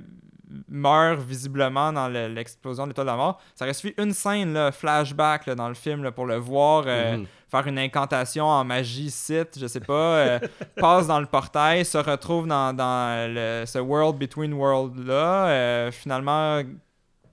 meurt 0.68 1.20
visiblement 1.20 1.92
dans 1.92 2.08
le- 2.08 2.28
l'explosion 2.28 2.84
de 2.84 2.90
l'étoile 2.90 3.06
de 3.06 3.10
la 3.12 3.16
mort. 3.16 3.40
Ça 3.54 3.64
aurait 3.64 3.74
suffi 3.74 3.94
une 3.98 4.12
scène, 4.12 4.52
là, 4.52 4.72
flashback 4.72 5.46
là, 5.46 5.54
dans 5.54 5.68
le 5.68 5.74
film 5.74 6.02
là, 6.02 6.12
pour 6.12 6.26
le 6.26 6.36
voir 6.36 6.84
euh, 6.86 7.16
Mhm. 7.18 7.26
faire 7.50 7.66
une 7.66 7.78
incantation 7.78 8.46
en 8.46 8.64
magie 8.64 9.10
site, 9.10 9.58
je 9.58 9.66
sais 9.66 9.80
pas, 9.80 9.92
euh, 9.94 10.38
passe 10.76 11.06
dans 11.06 11.20
le 11.20 11.26
portail, 11.26 11.84
se 11.84 11.98
retrouve 11.98 12.46
dans, 12.46 12.72
dans 12.76 13.32
le- 13.32 13.64
ce 13.66 13.78
world 13.78 14.18
between 14.18 14.52
world 14.52 15.06
là, 15.06 15.46
euh, 15.48 15.90
finalement 15.90 16.62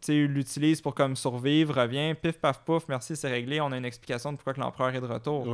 tu 0.01 0.13
sais, 0.13 0.13
l'utilise 0.27 0.79
pour 0.81 0.95
comme 0.95 1.15
survivre, 1.17 1.75
revient, 1.81 2.15
pif 2.21 2.39
paf 2.39 2.59
pouf, 2.63 2.83
merci, 2.87 3.15
c'est 3.17 3.29
réglé, 3.29 3.59
on 3.59 3.71
a 3.73 3.77
une 3.77 3.83
explication 3.85 4.31
de 4.31 4.37
pourquoi 4.37 4.53
que 4.53 4.59
l'empereur 4.61 4.95
est 4.95 5.01
de 5.01 5.05
retour. 5.05 5.45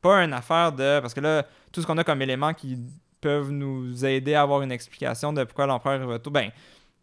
Pas 0.00 0.24
une 0.24 0.32
affaire 0.32 0.72
de 0.72 1.00
parce 1.00 1.12
que 1.12 1.20
là 1.20 1.44
tout 1.70 1.82
ce 1.82 1.86
qu'on 1.86 1.98
a 1.98 2.04
comme 2.04 2.22
éléments 2.22 2.54
qui 2.54 2.78
peuvent 3.20 3.50
nous 3.50 4.02
aider 4.06 4.32
à 4.34 4.40
avoir 4.40 4.62
une 4.62 4.72
explication 4.72 5.34
de 5.34 5.44
pourquoi 5.44 5.66
l'empereur 5.66 5.96
est 5.96 5.98
de 5.98 6.04
retour, 6.10 6.32
ben 6.32 6.50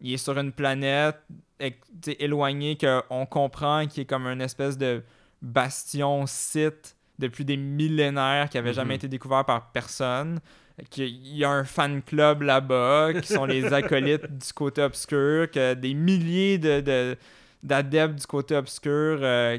il 0.00 0.14
est 0.14 0.16
sur 0.18 0.38
une 0.38 0.52
planète 0.52 1.16
éloignée 2.18 2.76
qu'on 2.78 3.26
comprend 3.26 3.86
qui 3.86 4.02
est 4.02 4.04
comme 4.04 4.26
une 4.26 4.40
espèce 4.40 4.78
de 4.78 5.02
bastion 5.42 6.24
site 6.26 6.96
depuis 7.18 7.44
des 7.44 7.56
millénaires 7.56 8.48
qui 8.48 8.58
avait 8.58 8.72
jamais 8.72 8.94
Mhm. 8.94 8.98
été 8.98 9.08
découvert 9.08 9.44
par 9.44 9.70
personne 9.72 10.38
qu'il 10.90 11.36
y 11.36 11.44
a 11.44 11.50
un 11.50 11.64
fan 11.64 12.02
club 12.02 12.42
là-bas 12.42 13.12
qui 13.20 13.26
sont 13.32 13.44
les 13.44 13.64
acolytes 13.72 14.26
du 14.38 14.52
côté 14.52 14.82
obscur 14.82 15.50
que 15.50 15.74
des 15.74 15.94
milliers 15.94 16.58
de, 16.58 16.80
de- 16.80 17.16
d'adeptes 17.64 18.14
du 18.20 18.26
côté 18.26 18.54
obscur 18.54 19.18
euh, 19.20 19.58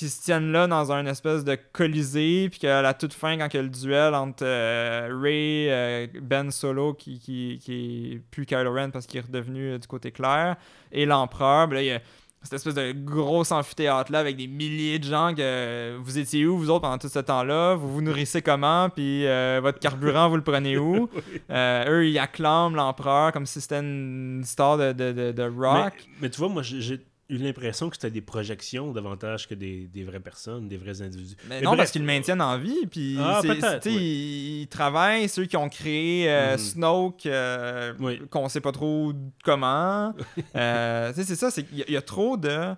qui 0.00 0.08
se 0.08 0.22
tiennent 0.22 0.50
là 0.50 0.66
dans 0.66 0.92
un 0.92 1.04
espèce 1.04 1.44
de 1.44 1.58
colisée 1.74 2.48
puis 2.48 2.60
qu'à 2.60 2.80
la 2.80 2.94
toute 2.94 3.12
fin 3.12 3.36
quand 3.36 3.48
il 3.52 3.56
y 3.56 3.60
a 3.60 3.62
le 3.62 3.68
duel 3.68 4.14
entre 4.14 4.46
euh, 4.46 5.10
Ray 5.20 5.68
euh, 5.68 6.06
Ben 6.22 6.50
Solo 6.50 6.94
qui, 6.94 7.18
qui, 7.18 7.58
qui 7.62 8.12
est 8.14 8.18
plus 8.30 8.46
Kylo 8.46 8.72
Ren 8.72 8.88
parce 8.88 9.06
qu'il 9.06 9.18
est 9.18 9.26
redevenu 9.26 9.72
euh, 9.72 9.78
du 9.78 9.86
côté 9.86 10.10
clair 10.10 10.56
et 10.90 11.04
l'empereur 11.04 11.68
ben 11.68 11.74
là, 11.74 11.82
il 11.82 11.86
y 11.88 11.90
a 11.90 12.00
cette 12.42 12.54
espèce 12.54 12.72
de 12.72 12.92
gros 12.92 13.52
amphithéâtre 13.52 14.10
là 14.10 14.20
avec 14.20 14.38
des 14.38 14.46
milliers 14.46 14.98
de 14.98 15.04
gens 15.04 15.34
que 15.34 15.98
vous 15.98 16.18
étiez 16.18 16.46
où 16.46 16.56
vous 16.56 16.70
autres 16.70 16.80
pendant 16.80 16.96
tout 16.96 17.10
ce 17.10 17.18
temps-là? 17.18 17.74
Vous 17.74 17.92
vous 17.92 18.00
nourrissez 18.00 18.40
comment? 18.40 18.88
Puis 18.88 19.26
euh, 19.26 19.60
votre 19.62 19.80
carburant 19.80 20.30
vous 20.30 20.36
le 20.36 20.42
prenez 20.42 20.78
où? 20.78 21.10
Euh, 21.50 21.84
eux 21.88 22.08
ils 22.08 22.18
acclament 22.18 22.76
l'empereur 22.76 23.32
comme 23.32 23.44
si 23.44 23.60
c'était 23.60 23.80
une 23.80 24.42
star 24.44 24.78
de, 24.78 24.92
de, 24.92 25.10
de, 25.10 25.32
de 25.32 25.42
rock. 25.42 25.92
Mais, 25.96 26.06
mais 26.22 26.30
tu 26.30 26.38
vois, 26.38 26.48
moi, 26.48 26.62
j'ai 26.62 27.00
eu 27.30 27.36
l'impression 27.38 27.88
que 27.88 27.96
c'était 27.96 28.10
des 28.10 28.20
projections 28.20 28.92
davantage 28.92 29.48
que 29.48 29.54
des, 29.54 29.86
des 29.86 30.04
vraies 30.04 30.20
personnes, 30.20 30.68
des 30.68 30.76
vrais 30.76 31.00
individus. 31.02 31.36
Mais 31.48 31.56
Mais 31.56 31.60
non, 31.62 31.70
bref. 31.70 31.78
parce 31.78 31.90
qu'ils 31.92 32.02
le 32.02 32.06
maintiennent 32.06 32.42
en 32.42 32.58
vie. 32.58 32.86
Puis 32.90 33.16
Ah, 33.18 33.40
oui. 33.44 33.58
ils, 33.86 34.60
ils 34.62 34.68
travaillent, 34.68 35.28
ceux 35.28 35.46
qui 35.46 35.56
ont 35.56 35.68
créé 35.68 36.30
euh, 36.30 36.52
Mhm. 36.52 36.58
Snoke, 36.58 37.26
euh, 37.26 37.94
Oui. 38.00 38.20
qu'on 38.30 38.48
sait 38.48 38.60
pas 38.60 38.72
trop 38.72 39.12
comment. 39.44 40.12
Euh, 40.56 41.08
tu 41.12 41.16
sais, 41.22 41.24
c'est 41.24 41.36
ça, 41.36 41.50
qu'il 41.62 41.78
y, 41.78 41.82
a- 41.82 41.86
il 41.88 41.94
y 41.94 41.96
a 41.96 42.02
trop 42.02 42.36
de. 42.36 42.74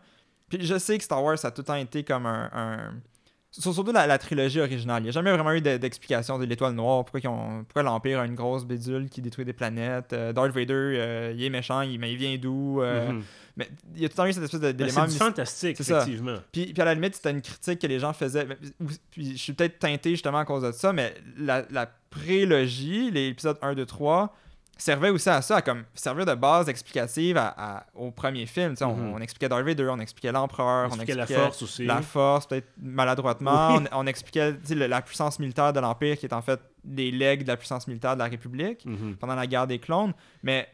Puis 0.48 0.58
je 0.66 0.78
sais 0.78 0.98
que 0.98 1.04
Star 1.04 1.22
Wars 1.24 1.38
ça 1.38 1.48
a 1.48 1.50
tout 1.50 1.62
le 1.62 1.66
temps 1.66 1.74
été 1.76 2.04
comme 2.04 2.26
un. 2.26 2.92
Surtout 3.52 3.92
la, 3.92 4.06
la 4.06 4.16
trilogie 4.18 4.60
originale. 4.60 5.02
Il 5.02 5.04
n'y 5.04 5.08
a 5.10 5.12
jamais 5.12 5.30
vraiment 5.30 5.52
eu 5.52 5.60
de- 5.60 5.76
d'explication 5.76 6.38
de 6.38 6.46
l'étoile 6.46 6.72
noire. 6.72 7.04
Pourquoi, 7.04 7.20
ils 7.22 7.28
ont- 7.28 7.64
pourquoi 7.64 7.82
l'Empire 7.82 8.20
a 8.20 8.24
une 8.24 8.34
grosse 8.34 8.64
bédule 8.64 9.10
qui 9.10 9.20
détruit 9.20 9.44
des 9.44 9.52
planètes. 9.52 10.14
Euh, 10.14 10.32
Darth 10.32 10.52
Vader, 10.52 10.72
euh, 10.74 11.34
il 11.36 11.44
est 11.44 11.50
méchant, 11.50 11.82
il, 11.82 11.98
mais 12.00 12.12
il 12.12 12.16
vient 12.16 12.36
d'où 12.38 12.80
euh, 12.80 13.12
Mhm. 13.12 13.22
Mais 13.58 13.68
il 13.94 14.00
y 14.00 14.06
a 14.06 14.08
tout 14.08 14.14
le 14.14 14.16
temps 14.16 14.26
eu 14.26 14.32
cette 14.32 14.44
espèce 14.44 14.60
Ben, 14.60 14.72
d'élément 14.72 15.06
c'est 15.06 15.18
fantastique, 15.18 15.76
ça. 15.82 15.98
effectivement. 16.00 16.36
puis, 16.50 16.72
puis 16.72 16.80
à 16.80 16.86
la 16.86 16.94
limite, 16.94 17.14
c'était 17.16 17.32
une 17.32 17.42
critique 17.42 17.78
que 17.80 17.86
les 17.86 17.98
gens 17.98 18.14
faisaient. 18.14 18.46
Puis 19.10 19.32
je 19.32 19.36
suis 19.42 19.52
peut-être 19.52 19.78
teinté 19.78 20.08
justement 20.12 20.38
à 20.38 20.46
cause 20.46 20.62
de 20.62 20.72
ça, 20.72 20.94
mais 20.94 21.12
la, 21.36 21.62
la 21.70 21.86
prélogie, 22.08 23.10
les 23.10 23.28
épisodes 23.28 23.58
1, 23.60 23.74
2, 23.74 23.84
3, 23.84 24.34
servait 24.82 25.10
aussi 25.10 25.28
à 25.28 25.40
ça, 25.42 25.56
à 25.56 25.62
comme 25.62 25.84
servir 25.94 26.24
de 26.26 26.34
base 26.34 26.68
explicative 26.68 27.36
à- 27.36 27.54
à- 27.56 27.86
au 27.94 28.10
premier 28.10 28.46
film. 28.46 28.74
On, 28.80 28.94
Mhm. 28.94 29.12
on 29.14 29.18
expliquait 29.20 29.48
Darth 29.48 29.64
Vader, 29.64 29.88
on 29.90 29.98
expliquait 30.00 30.32
l'empereur, 30.32 30.88
on 30.90 30.94
expliquait 30.94 31.14
la 31.14 31.26
force 31.26 31.62
aussi. 31.62 31.84
la 31.84 32.02
force, 32.02 32.46
peut-être 32.46 32.68
maladroitement. 32.80 33.76
Oui. 33.76 33.84
On, 33.92 34.00
on 34.02 34.06
expliquait 34.06 34.54
le- 34.70 34.86
la 34.86 35.02
puissance 35.02 35.38
militaire 35.38 35.72
de 35.72 35.80
l'Empire, 35.80 36.16
qui 36.16 36.26
est 36.26 36.32
en 36.34 36.42
fait 36.42 36.60
des 36.84 37.10
legs 37.10 37.42
de 37.42 37.48
la 37.48 37.56
puissance 37.56 37.86
militaire 37.88 38.14
de 38.14 38.18
la 38.20 38.28
République 38.28 38.84
Mhm. 38.84 39.16
pendant 39.16 39.34
la 39.34 39.46
guerre 39.46 39.66
des 39.66 39.78
clones. 39.78 40.12
Mais 40.42 40.68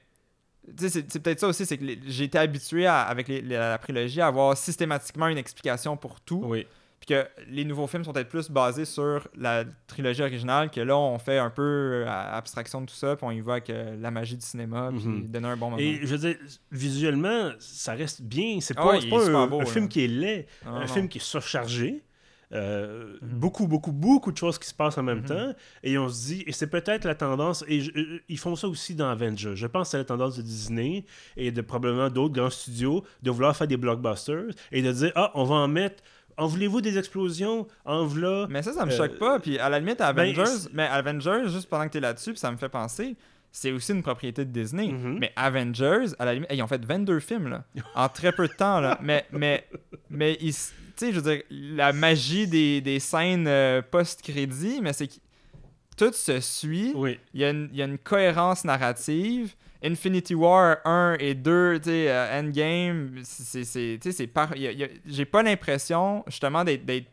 c'est 0.76 1.18
peut-être 1.22 1.40
ça 1.40 1.48
aussi, 1.48 1.64
c'est 1.64 1.78
que 1.78 1.84
les- 1.84 2.22
été 2.22 2.38
habitué 2.38 2.86
à- 2.86 3.02
avec 3.02 3.28
les- 3.28 3.40
la, 3.42 3.70
la 3.70 3.78
prélogie 3.78 4.20
à 4.20 4.26
avoir 4.26 4.56
systématiquement 4.56 5.28
une 5.28 5.38
explication 5.38 5.96
pour 5.96 6.20
tout. 6.20 6.42
Oui. 6.44 6.66
Puis 7.00 7.14
que 7.14 7.26
les 7.48 7.64
nouveaux 7.64 7.86
films 7.86 8.04
sont 8.04 8.12
peut-être 8.12 8.28
plus 8.28 8.50
basés 8.50 8.84
sur 8.84 9.28
la 9.36 9.64
trilogie 9.86 10.20
originale, 10.22 10.68
que 10.70 10.80
là, 10.80 10.96
on 10.96 11.18
fait 11.18 11.38
un 11.38 11.48
peu 11.50 11.62
euh, 11.62 12.06
abstraction 12.08 12.80
de 12.80 12.86
tout 12.86 12.94
ça, 12.94 13.14
puis 13.14 13.24
on 13.24 13.30
y 13.30 13.40
va 13.40 13.52
avec 13.52 13.70
euh, 13.70 13.96
la 14.00 14.10
magie 14.10 14.36
du 14.36 14.44
cinéma, 14.44 14.90
puis 14.90 15.06
Mhm. 15.06 15.28
donner 15.28 15.48
un 15.48 15.56
bon 15.56 15.66
moment. 15.70 15.78
Et 15.78 16.00
je 16.02 16.06
veux 16.16 16.18
dire, 16.18 16.36
visuellement, 16.72 17.50
ça 17.58 17.92
reste 17.94 18.22
bien. 18.22 18.58
C'est 18.60 18.74
Ah 18.76 18.82
pas, 18.82 18.92
pas 19.08 19.28
un, 19.30 19.46
beau, 19.46 19.60
un 19.60 19.64
là. 19.64 19.70
film 19.70 19.88
qui 19.88 20.04
est 20.04 20.08
laid, 20.08 20.46
Ah, 20.66 20.70
un 20.70 20.80
non. 20.80 20.86
film 20.86 21.08
qui 21.08 21.18
est 21.18 21.22
surchargé. 21.22 22.02
Euh, 22.50 23.18
Mhm. 23.20 23.28
Beaucoup, 23.38 23.66
beaucoup, 23.68 23.92
beaucoup 23.92 24.32
de 24.32 24.36
choses 24.38 24.58
qui 24.58 24.66
se 24.66 24.72
passent 24.74 24.96
en 24.96 25.02
même 25.02 25.18
Mhm. 25.18 25.24
temps. 25.26 25.52
Et 25.82 25.98
on 25.98 26.08
se 26.08 26.26
dit, 26.28 26.44
et 26.46 26.52
c'est 26.52 26.68
peut-être 26.70 27.04
la 27.04 27.14
tendance, 27.14 27.62
et 27.68 27.82
je- 27.82 27.90
ils 28.26 28.38
font 28.38 28.56
ça 28.56 28.66
aussi 28.68 28.94
dans 28.94 29.10
Avengers. 29.10 29.52
Je 29.54 29.66
pense 29.66 29.88
que 29.88 29.90
c'est 29.92 29.98
la 29.98 30.04
tendance 30.06 30.38
de 30.38 30.42
Disney 30.42 31.04
et 31.36 31.52
de 31.52 31.60
probablement 31.60 32.08
d'autres 32.08 32.32
grands 32.32 32.48
studios 32.48 33.04
de 33.22 33.30
vouloir 33.30 33.54
faire 33.54 33.66
des 33.66 33.76
blockbusters 33.76 34.46
et 34.72 34.80
de 34.80 34.90
dire, 34.90 35.12
ah, 35.14 35.30
on 35.34 35.44
va 35.44 35.56
en 35.56 35.68
mettre. 35.68 36.02
En 36.38 36.46
voulez-vous 36.46 36.80
des 36.80 36.96
explosions? 36.96 37.66
En 37.84 38.06
v'là. 38.06 38.46
Mais 38.48 38.62
ça, 38.62 38.72
ça 38.72 38.86
me 38.86 38.92
Euh, 38.92 38.96
choque 38.96 39.18
pas. 39.18 39.38
Puis 39.40 39.58
à 39.58 39.68
la 39.68 39.78
limite, 39.80 39.98
ben, 39.98 40.04
Avengers, 40.06 40.68
mais 40.72 40.84
Avengers, 40.84 41.48
juste 41.48 41.68
pendant 41.68 41.84
que 41.86 41.92
t'es 41.92 42.00
là-dessus, 42.00 42.30
puis 42.30 42.38
ça 42.38 42.50
me 42.50 42.56
fait 42.56 42.68
penser, 42.68 43.16
c'est 43.50 43.72
aussi 43.72 43.92
une 43.92 44.02
propriété 44.02 44.44
de 44.44 44.50
Disney. 44.50 44.88
Mhm. 44.88 45.18
Mais 45.18 45.32
Avengers, 45.36 46.06
à 46.18 46.24
la 46.24 46.34
limite, 46.34 46.50
hey, 46.50 46.58
ils 46.58 46.62
ont 46.62 46.66
fait 46.68 46.84
22 46.84 47.20
films, 47.20 47.48
là, 47.48 47.64
en 47.94 48.08
très 48.08 48.32
peu 48.32 48.46
de 48.48 48.52
temps, 48.54 48.80
là. 48.80 48.98
Mais, 49.02 49.26
mais, 49.32 49.66
mais 50.10 50.38
ils 50.40 50.54
tu 50.96 51.12
je 51.12 51.20
veux 51.20 51.22
dire, 51.32 51.42
la 51.50 51.92
magie 51.92 52.48
des, 52.48 52.80
des 52.80 52.98
scènes 52.98 53.46
euh, 53.46 53.80
post-crédit, 53.88 54.80
mais 54.82 54.92
c'est 54.92 55.06
que 55.06 55.14
tout 55.96 56.12
se 56.12 56.40
suit. 56.40 56.92
Oui. 56.96 57.18
Il 57.34 57.40
y, 57.40 57.44
une, 57.44 57.68
il 57.72 57.78
y 57.78 57.82
a 57.82 57.84
une 57.84 57.98
cohérence 57.98 58.64
narrative. 58.64 59.54
Infinity 59.82 60.34
War 60.34 60.78
1 60.84 61.16
et 61.20 61.34
2, 61.34 61.78
tu 61.80 61.90
sais, 61.90 62.10
euh, 62.10 62.40
Endgame, 62.40 63.20
c'est, 63.22 63.64
c'est, 63.64 63.98
c'est 64.12 64.26
par... 64.26 64.56
y 64.56 64.66
a- 64.66 64.72
y 64.72 64.84
a- 64.84 64.88
j'ai 65.06 65.24
pas 65.24 65.42
l'impression, 65.42 66.24
justement, 66.26 66.64
d'être, 66.64 66.84
d'être 66.84 67.06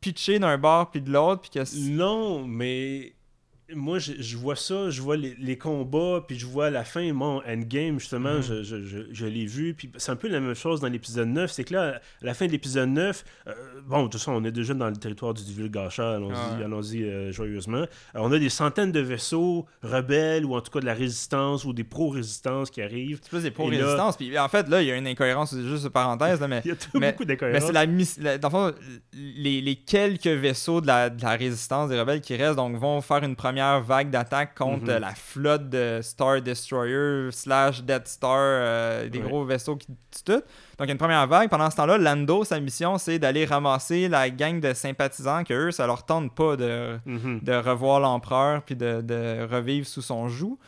pitché 0.00 0.38
d'un 0.38 0.58
bord 0.58 0.90
puis 0.90 1.00
de 1.00 1.10
l'autre, 1.10 1.42
puis 1.42 1.50
que... 1.50 1.64
c'est- 1.64 1.78
Non, 1.90 2.44
mais 2.46 3.12
moi, 3.74 3.98
je, 3.98 4.12
je 4.18 4.36
vois 4.36 4.56
ça, 4.56 4.90
je 4.90 5.00
vois 5.02 5.16
les, 5.16 5.34
les 5.38 5.56
combats, 5.58 6.24
puis 6.26 6.38
je 6.38 6.46
vois 6.46 6.70
la 6.70 6.84
fin, 6.84 7.12
mon 7.12 7.42
Endgame, 7.46 7.98
justement, 8.00 8.34
Mhm. 8.34 8.42
je, 8.42 8.62
je, 8.62 8.84
je, 8.84 8.98
je 9.12 9.26
l'ai 9.26 9.46
vu, 9.46 9.74
puis 9.74 9.90
c'est 9.96 10.10
un 10.12 10.16
peu 10.16 10.28
la 10.28 10.40
même 10.40 10.54
chose 10.54 10.80
dans 10.80 10.88
l'épisode 10.88 11.28
9, 11.28 11.50
c'est 11.50 11.64
que 11.64 11.74
là, 11.74 11.96
à 12.22 12.24
la 12.24 12.34
fin 12.34 12.46
de 12.46 12.52
l'épisode 12.52 12.88
9, 12.90 13.24
euh, 13.48 13.52
bon, 13.86 13.98
de 13.98 14.02
toute 14.04 14.14
façon, 14.14 14.32
on 14.32 14.44
est 14.44 14.52
déjà 14.52 14.74
dans 14.74 14.88
le 14.88 14.96
territoire 14.96 15.34
du 15.34 15.42
divulgachat, 15.44 16.14
allons-y, 16.16 16.58
Ouais. 16.58 16.64
allons-y 16.64 17.02
euh, 17.04 17.32
joyeusement. 17.32 17.84
Alors, 18.14 18.26
on 18.26 18.32
a 18.32 18.38
des 18.38 18.48
centaines 18.48 18.92
de 18.92 19.00
vaisseaux 19.00 19.66
rebelles, 19.82 20.44
ou 20.44 20.54
en 20.56 20.60
tout 20.60 20.70
cas 20.70 20.80
de 20.80 20.86
la 20.86 20.94
résistance, 20.94 21.64
ou 21.64 21.72
des 21.72 21.84
pro-résistance 21.84 22.70
qui 22.70 22.82
arrivent. 22.82 23.18
C'est 23.22 23.30
plus 23.30 23.42
des 23.42 23.50
pro-résistance. 23.50 24.16
Puis 24.16 24.38
en 24.38 24.48
fait, 24.48 24.68
là, 24.68 24.82
il 24.82 24.88
y 24.88 24.92
a 24.92 24.96
une 24.96 25.06
incohérence, 25.06 25.50
c'est 25.50 25.62
juste 25.62 25.84
une 25.84 25.90
parenthèse, 25.90 26.40
là, 26.40 26.48
mais... 26.48 26.60
Il 26.64 26.68
y 26.68 26.72
a 26.72 26.76
tout 26.76 26.88
Mais- 26.98 27.10
beaucoup 27.12 27.24
Mais 27.24 27.34
d'incohérences. 27.36 27.64
c'est 27.66 27.72
la, 27.72 27.86
la- 28.32 28.38
dans 28.38 28.48
le 28.48 28.52
fond, 28.52 28.74
les, 29.12 29.60
les 29.60 29.76
quelques 29.76 30.26
vaisseaux 30.26 30.80
de 30.80 30.86
la, 30.86 31.10
de 31.10 31.20
la 31.22 31.30
résistance 31.36 31.88
des 31.90 31.98
rebelles 31.98 32.20
qui 32.20 32.36
restent 32.36 32.56
donc 32.56 32.76
vont 32.76 33.00
faire 33.00 33.22
une 33.24 33.36
première 33.36 33.59
vague 33.80 34.10
d'attaque 34.10 34.54
contre 34.56 34.84
Mhm. 34.92 34.98
la 34.98 35.14
flotte 35.14 35.68
de 35.68 36.00
Star 36.02 36.40
Destroyer 36.42 37.30
slash 37.32 37.82
Death 37.82 38.06
Star, 38.08 38.36
euh, 38.38 39.08
des 39.08 39.18
gros 39.20 39.44
vaisseaux 39.44 39.76
qui 39.76 39.86
tuent 39.86 40.24
tout. 40.24 40.32
Donc 40.32 40.42
il 40.80 40.86
y 40.86 40.90
a 40.90 40.92
une 40.92 40.98
première 40.98 41.26
vague. 41.26 41.48
Pendant 41.50 41.70
ce 41.70 41.76
temps-là, 41.76 41.98
Lando, 41.98 42.44
sa 42.44 42.58
mission, 42.60 42.98
c'est 42.98 43.18
d'aller 43.18 43.44
ramasser 43.44 44.08
la 44.08 44.30
gang 44.30 44.60
de 44.60 44.72
sympathisants 44.72 45.44
que 45.44 45.54
eux, 45.54 45.70
ça 45.70 45.86
leur 45.86 46.04
tente 46.04 46.34
pas 46.34 46.56
de, 46.56 46.98
Mhm. 47.06 47.40
de 47.42 47.52
revoir 47.54 48.00
l'empereur 48.00 48.62
puis 48.62 48.76
de, 48.76 49.00
de 49.02 49.46
revivre 49.50 49.86
sous 49.86 50.02
son 50.02 50.28
joug. 50.28 50.58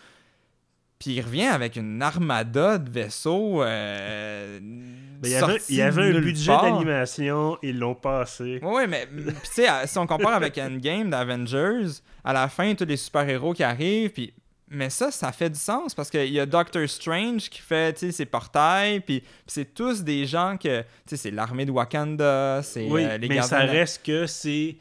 Puis 1.02 1.14
il 1.14 1.20
revient 1.20 1.46
avec 1.46 1.74
une 1.74 2.00
armada 2.00 2.78
de 2.78 2.88
vaisseaux. 2.88 3.60
euh, 3.64 4.60
Ben, 4.60 5.28
il 5.28 5.30
y 5.30 5.34
avait, 5.34 5.58
il 5.68 5.74
y 5.76 5.82
avait 5.82 6.16
un 6.16 6.20
budget 6.20 6.52
d'animation, 6.52 7.58
ils 7.60 7.76
l'ont 7.76 7.96
passé. 7.96 8.60
Ouais, 8.62 8.86
mais 8.86 9.06
pis 9.08 9.24
tu 9.24 9.34
sais, 9.52 9.66
à- 9.66 9.84
si 9.88 9.98
on 9.98 10.06
compare 10.06 10.34
avec 10.34 10.56
Endgame 10.58 11.10
d'Avengers, 11.10 11.88
à 12.22 12.32
la 12.32 12.48
fin, 12.48 12.72
tous 12.76 12.84
les 12.84 12.96
super-héros 12.96 13.52
qui 13.52 13.64
arrivent, 13.64 14.10
puis. 14.10 14.32
Mais 14.74 14.88
ça, 14.88 15.10
ça 15.10 15.32
fait 15.32 15.50
du 15.50 15.58
sens 15.58 15.94
parce 15.94 16.08
qu'il 16.08 16.32
y 16.32 16.40
a 16.40 16.46
Doctor 16.46 16.88
Strange 16.88 17.50
qui 17.50 17.60
fait 17.60 17.98
ses 18.10 18.24
portails, 18.24 19.00
puis 19.00 19.22
c'est 19.46 19.74
tous 19.74 20.02
des 20.02 20.24
gens 20.24 20.56
que. 20.56 20.80
Tu 20.80 20.86
sais, 21.08 21.16
c'est 21.16 21.30
l'armée 21.32 21.66
de 21.66 21.72
Wakanda, 21.72 22.62
c'est 22.62 22.86
Oui, 22.88 23.04
euh, 23.04 23.18
les 23.18 23.28
mais 23.28 23.42
ça 23.42 23.58
reste 23.58 24.06
que 24.06 24.26
c'est. 24.26 24.76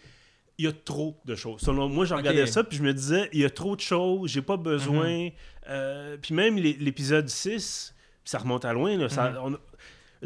Il 0.57 0.65
y 0.65 0.67
a 0.67 0.71
trop 0.71 1.17
de 1.25 1.33
choses. 1.35 1.59
Selon 1.61 1.89
moi, 1.89 2.05
je 2.05 2.13
regardais 2.13 2.45
ça, 2.45 2.63
puis 2.63 2.77
je 2.77 2.83
me 2.83 2.93
disais, 2.93 3.27
il 3.33 3.39
y 3.41 3.45
a 3.45 3.49
trop 3.49 3.75
de 3.75 3.81
choses, 3.81 4.29
j'ai 4.29 4.43
pas 4.43 4.57
besoin. 4.57 5.09
Mhm. 5.25 5.31
Euh, 5.71 6.17
puis 6.21 6.33
même 6.35 6.57
l'é- 6.57 6.77
l'épisode 6.79 7.27
6, 7.29 7.95
ça 8.25 8.37
remonte 8.39 8.65
à 8.65 8.73
loin, 8.73 8.97
là, 8.97 9.09
ça- 9.09 9.31
Mhm. 9.31 9.37
on- 9.43 9.57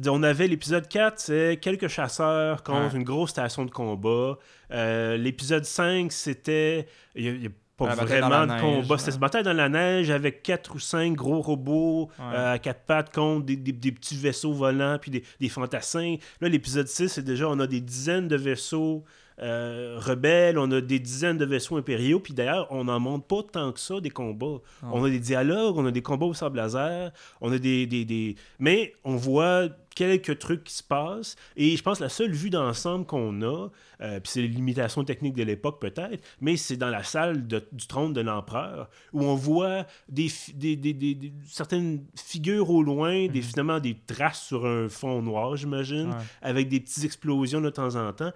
On 0.10 0.24
avait 0.24 0.48
l'épisode 0.50 0.90
4, 0.90 1.20
c'est 1.20 1.58
quelques 1.62 1.88
chasseurs 1.88 2.64
contre 2.64 2.92
Ouais. 2.92 2.98
une 2.98 3.06
grosse 3.06 3.30
station 3.30 3.64
de 3.64 3.72
combat. 3.72 4.38
Euh, 4.72 5.16
l'épisode 5.16 5.64
5, 5.64 6.12
c'était. 6.12 6.86
Il 7.16 7.24
y 7.24 7.30
a- 7.30 7.32
il 7.32 7.44
y 7.44 7.48
a 7.48 7.50
pas 7.78 7.88
La 7.88 7.96
vraiment 8.04 8.46
de 8.46 8.60
combat. 8.60 8.98
C'était 8.98 9.12
une 9.14 9.20
bataille 9.20 9.44
dans 9.44 9.54
la 9.54 9.70
neige 9.70 10.10
avec 10.10 10.44
quatre 10.44 10.76
ou 10.76 10.80
cinq 10.80 11.14
gros 11.14 11.40
robots 11.42 12.10
Ouais. 12.20 12.26
euh, 12.36 12.54
à 12.56 12.60
quatre 12.60 12.82
pattes 12.86 13.14
contre 13.16 13.46
des, 13.46 13.56
des- 13.56 13.72
des 13.72 13.92
petits 13.94 14.18
vaisseaux 14.18 14.52
volants 14.52 14.98
puis 15.00 15.12
des, 15.12 15.24
des 15.40 15.48
fantassins. 15.50 16.18
Là, 16.42 16.50
l'épisode 16.50 16.90
6, 16.90 17.08
c'est 17.08 17.24
déjà, 17.24 17.48
on 17.48 17.60
a 17.62 17.68
des 17.68 17.80
dizaines 17.80 18.28
de 18.28 18.36
vaisseaux 18.36 19.06
euh, 19.40 19.98
rebelles, 20.00 20.58
on 20.58 20.72
a 20.72 20.82
des 20.82 21.00
dizaines 21.00 21.38
de 21.38 21.46
vaisseaux 21.46 21.78
impériaux. 21.78 22.20
Puis 22.20 22.34
d'ailleurs, 22.34 22.68
on 22.72 22.86
n'en 22.86 23.00
montre 23.00 23.26
pas 23.26 23.44
tant 23.44 23.72
que 23.72 23.80
ça 23.80 24.00
des 24.00 24.10
combats. 24.10 24.46
Non. 24.84 24.90
On 24.94 25.04
a 25.04 25.10
des 25.10 25.20
dialogues, 25.20 25.78
on 25.78 25.86
a 25.86 25.92
des 25.92 26.02
combats 26.02 26.26
au 26.28 26.34
sable 26.34 26.58
laser, 26.58 27.12
on 27.42 27.52
a 27.52 27.58
des, 27.58 27.86
des, 27.88 28.06
des- 28.06 28.36
Mais 28.60 28.94
on 29.04 29.16
voit 29.16 29.68
quelques 29.96 30.40
trucs 30.40 30.66
qui 30.66 30.74
se 30.74 30.84
passent. 30.84 31.38
Et 31.56 31.78
je 31.78 31.82
pense 31.82 32.00
que 32.00 32.04
la 32.04 32.10
seule 32.10 32.32
vue 32.34 32.50
d'ensemble 32.50 33.06
qu'on 33.06 33.42
a, 33.44 33.70
euh, 34.02 34.20
puis 34.20 34.30
c'est 34.30 34.42
les 34.42 34.50
limitations 34.50 35.06
techniques 35.06 35.36
de 35.36 35.44
l'époque 35.44 35.80
peut-être, 35.80 36.22
mais 36.42 36.58
c'est 36.58 36.76
dans 36.76 36.90
la 36.90 37.02
salle 37.04 37.48
de- 37.48 37.66
du 37.72 37.88
trône 37.88 38.12
de 38.12 38.20
l'empereur, 38.20 38.90
où 39.14 39.24
on 39.24 39.36
voit 39.36 39.86
des, 40.10 40.28
des, 40.54 40.76
des- 40.76 41.32
certaines 41.48 42.04
figures 42.22 42.70
au 42.72 42.84
loin, 42.84 43.28
des, 43.28 43.42
finalement 43.42 43.80
des 43.80 43.96
traces 44.06 44.42
sur 44.48 44.66
un 44.66 44.90
fond 44.90 45.22
noir, 45.22 45.56
j'imagine, 45.56 46.10
Ouais. 46.10 46.16
avec 46.42 46.68
des 46.68 46.82
petites 46.82 47.06
explosions 47.06 47.62
de 47.62 47.70
temps 47.70 47.96
en 47.96 48.12
temps. 48.12 48.34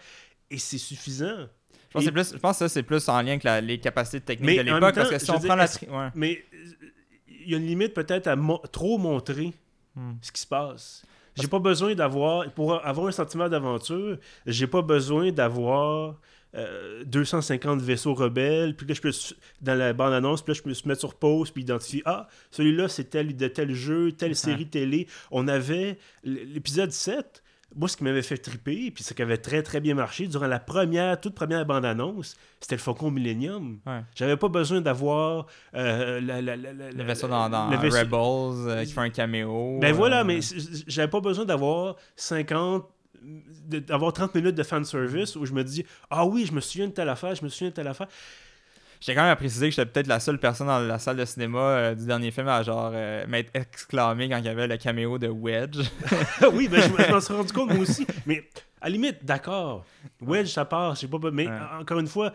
Et 0.52 0.58
c'est 0.58 0.78
suffisant. 0.78 1.48
Je 1.90 1.94
pense, 1.94 1.94
que 1.94 2.00
Et- 2.02 2.06
c'est 2.06 2.12
plus, 2.12 2.34
je 2.34 2.38
pense 2.40 2.56
que 2.56 2.60
ça, 2.60 2.70
c'est 2.70 2.84
plus 2.84 3.08
en 3.10 3.22
lien 3.22 3.30
avec 3.32 3.44
la- 3.44 3.62
les 3.62 3.80
capacités 3.80 4.22
techniques 4.22 4.46
Mais 4.48 4.58
de 4.64 4.72
l'époque. 4.74 4.96
Parce 4.96 5.10
que 5.10 5.20
si 5.20 5.32
on 5.32 5.40
prend 5.40 5.56
la. 5.56 5.66
ouais. 5.66 6.10
Mais 6.16 6.44
euh, 6.54 6.86
il 7.28 7.52
y 7.52 7.54
a 7.56 7.58
une 7.58 7.66
limite 7.68 7.94
peut-être 7.94 8.28
à 8.28 8.36
mo- 8.36 8.62
trop 8.72 8.98
montrer 8.98 9.54
Hmm. 9.96 10.14
ce 10.22 10.32
qui 10.32 10.42
se 10.42 10.48
passe. 10.48 11.04
J'ai 11.36 11.48
pas 11.48 11.60
besoin 11.60 11.96
d'avoir, 11.96 12.52
pour 12.52 12.86
avoir 12.86 13.08
un 13.08 13.12
sentiment 13.12 13.48
d'aventure, 13.50 14.18
j'ai 14.46 14.68
pas 14.68 14.82
besoin 14.82 15.32
d'avoir 15.32 16.20
euh, 16.56 17.04
250 17.06 17.80
vaisseaux 17.82 18.14
rebelles, 18.16 18.76
puis 18.76 18.86
là 18.88 18.94
je 18.96 19.02
peux, 19.02 19.12
dans 19.62 19.76
la 19.76 19.94
bande-annonce, 19.94 20.42
puis 20.42 20.52
là 20.54 20.58
je 20.58 20.64
peux 20.64 20.74
se 20.74 20.88
mettre 20.88 21.00
sur 21.00 21.14
pause, 21.16 21.52
puis 21.52 21.62
identifier, 21.62 22.02
ah, 22.06 22.28
celui-là 22.52 22.88
c'est 22.90 23.04
tel, 23.06 23.36
de 23.38 23.48
tel 23.48 23.72
jeu, 23.74 24.12
telle 24.12 24.36
série 24.36 24.66
télé. 24.68 25.08
On 25.32 25.48
avait 25.48 25.98
l'épisode 26.24 26.92
7, 26.92 27.42
moi 27.76 27.88
ce 27.88 27.96
qui 27.98 28.04
m'avait 28.04 28.22
fait 28.24 28.38
triper, 28.38 28.92
puis 28.92 29.04
ce 29.04 29.14
qui 29.14 29.22
avait 29.22 29.38
très 29.38 29.62
très 29.64 29.80
bien 29.80 29.94
marché, 29.96 30.28
durant 30.28 30.48
la 30.48 30.60
première, 30.60 31.20
toute 31.22 31.36
première 31.36 31.66
bande-annonce, 31.66 32.36
c'était 32.60 32.76
le 32.76 32.82
Faucon 32.82 33.12
Millennium. 33.12 33.80
Ouais. 33.86 34.02
J'avais 34.16 34.38
pas 34.38 34.48
besoin 34.50 34.82
d'avoir 34.82 35.46
euh, 35.76 36.20
la- 36.20 36.42
la- 36.42 36.56
la- 36.58 36.74
la- 36.74 36.92
Le 36.92 37.04
vaisseau 37.04 37.28
dans, 37.28 37.48
dans 37.50 37.70
le 37.70 37.78
vaisseau- 37.78 37.98
Rebels 38.00 38.70
euh, 38.72 38.84
qui 38.86 38.92
fait 38.92 39.02
un 39.02 39.10
caméo. 39.10 39.78
ben 39.80 39.92
euh, 39.92 39.94
voilà, 39.96 40.24
mais 40.24 40.42
c- 40.42 40.60
c- 40.60 40.84
j'avais 40.88 41.10
pas 41.10 41.20
besoin 41.22 41.46
d'avoir 41.46 41.96
50 42.16 42.86
de- 43.22 43.80
d'avoir 43.80 44.14
30 44.14 44.34
minutes 44.36 44.56
de 44.56 44.64
fanservice 44.64 45.36
où 45.36 45.46
je 45.46 45.52
me 45.54 45.64
dis 45.64 45.86
ah 46.10 46.26
oui 46.26 46.46
je 46.46 46.54
me 46.54 46.62
souviens 46.62 46.88
de 46.88 46.94
telle 46.94 47.10
affaire 47.10 47.36
je 47.36 47.44
me 47.44 47.50
souviens 47.50 47.68
de 47.70 47.74
telle 47.74 47.88
affaire 47.88 48.08
J'ai 49.02 49.16
quand 49.16 49.22
même 49.22 49.32
à 49.32 49.36
préciser 49.38 49.70
que 49.70 49.76
j'étais 49.76 49.90
peut-être 49.90 50.08
la 50.08 50.20
seule 50.20 50.40
personne 50.40 50.68
dans 50.68 50.80
la 50.80 51.00
salle 51.00 51.16
de 51.18 51.24
cinéma 51.26 51.60
euh, 51.60 51.96
du 51.96 52.06
dernier 52.06 52.32
film 52.32 52.50
à 52.50 52.62
genre 52.64 52.92
euh, 52.94 53.26
m'être 53.28 53.50
exclamé 53.54 54.28
quand 54.30 54.38
il 54.38 54.46
y 54.46 54.50
avait 54.50 54.68
le 54.68 54.76
caméo 54.78 55.18
de 55.18 55.28
Wedge. 55.30 55.80
oui 56.54 56.68
ben 56.68 56.82
je, 56.82 57.12
m'en 57.12 57.22
suis 57.22 57.34
rendu 57.34 57.54
compte 57.54 57.70
moi 57.74 57.80
aussi 57.82 58.06
mais 58.26 58.50
à 58.82 58.90
la 58.90 58.94
limite 58.94 59.24
d'accord 59.24 59.86
Wedge 60.22 60.50
ça 60.50 60.66
part 60.66 60.96
je 60.96 61.02
sais 61.02 61.08
pas 61.08 61.18
mais 61.32 61.48
Ouais. 61.48 61.58
encore 61.80 62.00
une 62.00 62.08
fois 62.08 62.34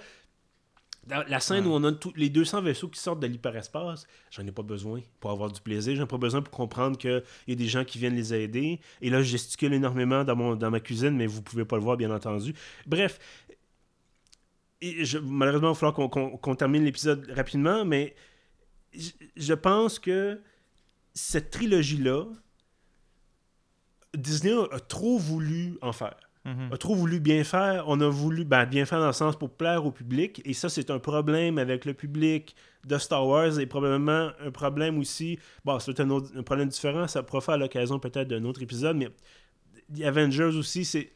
la 1.28 1.40
scène 1.40 1.66
Ouais. 1.66 1.70
où 1.70 1.74
on 1.74 1.84
a 1.84 1.92
tous 1.92 2.12
les 2.16 2.30
200 2.30 2.62
vaisseaux 2.62 2.88
qui 2.88 2.98
sortent 2.98 3.20
de 3.20 3.26
l'hyperespace, 3.26 4.06
j'en 4.30 4.46
ai 4.46 4.52
pas 4.52 4.62
besoin 4.62 5.00
pour 5.20 5.30
avoir 5.32 5.50
du 5.50 5.60
plaisir. 5.60 5.94
J'en 5.96 6.04
ai 6.04 6.06
pas 6.06 6.16
besoin 6.16 6.40
pour 6.40 6.50
comprendre 6.50 6.96
qu'il 6.96 7.22
y 7.46 7.52
a 7.52 7.54
des 7.54 7.66
gens 7.66 7.84
qui 7.84 7.98
viennent 7.98 8.16
les 8.16 8.32
aider. 8.32 8.80
Et 9.02 9.10
là, 9.10 9.18
je 9.18 9.28
gesticule 9.28 9.74
énormément 9.74 10.24
dans, 10.24 10.34
mon, 10.34 10.56
dans 10.56 10.70
ma 10.70 10.80
cuisine, 10.80 11.10
mais 11.16 11.26
vous 11.26 11.42
pouvez 11.42 11.66
pas 11.66 11.76
le 11.76 11.82
voir, 11.82 11.96
bien 11.98 12.10
entendu. 12.10 12.54
Bref, 12.86 13.18
et 14.88 15.04
je- 15.04 15.18
malheureusement, 15.18 15.68
il 15.70 15.72
va 15.72 15.92
falloir 15.92 16.10
qu'on 16.40 16.54
termine 16.54 16.84
l'épisode 16.84 17.30
rapidement, 17.34 17.84
mais 17.84 18.14
je, 18.92 19.10
je 19.36 19.54
pense 19.54 19.98
que 19.98 20.40
cette 21.12 21.50
trilogie-là, 21.50 22.24
Disney 24.16 24.52
a, 24.52 24.74
a 24.74 24.80
trop 24.80 25.18
voulu 25.18 25.78
en 25.82 25.92
faire 25.92 26.16
Mhm. 26.46 26.72
a 26.74 26.76
trop 26.76 26.94
voulu 26.94 27.20
bien 27.20 27.42
faire. 27.42 27.84
On 27.88 27.98
a 28.02 28.08
voulu 28.10 28.44
ben, 28.44 28.66
bien 28.66 28.84
faire 28.84 29.00
dans 29.00 29.06
le 29.06 29.14
sens 29.14 29.34
pour 29.34 29.48
plaire 29.48 29.86
au 29.86 29.90
public. 29.90 30.42
Et 30.44 30.52
ça, 30.52 30.68
c'est 30.68 30.90
un 30.90 30.98
problème 30.98 31.56
avec 31.56 31.86
le 31.86 31.94
public 31.94 32.54
de 32.86 32.98
Star 32.98 33.26
Wars 33.26 33.58
et 33.58 33.64
probablement 33.64 34.28
un 34.38 34.50
problème 34.50 34.98
aussi. 34.98 35.38
Bon, 35.64 35.78
c'est 35.78 35.98
un, 36.00 36.06
problème 36.44 36.68
différent. 36.68 37.08
Ça 37.08 37.22
pourra 37.22 37.40
faire 37.40 37.54
à 37.54 37.56
l'occasion 37.56 37.98
peut-être 37.98 38.28
d'un 38.28 38.44
autre 38.44 38.60
épisode. 38.60 38.94
Mais 38.98 39.08
The 39.96 40.02
Avengers 40.02 40.54
aussi, 40.58 40.84
c'est. 40.84 41.12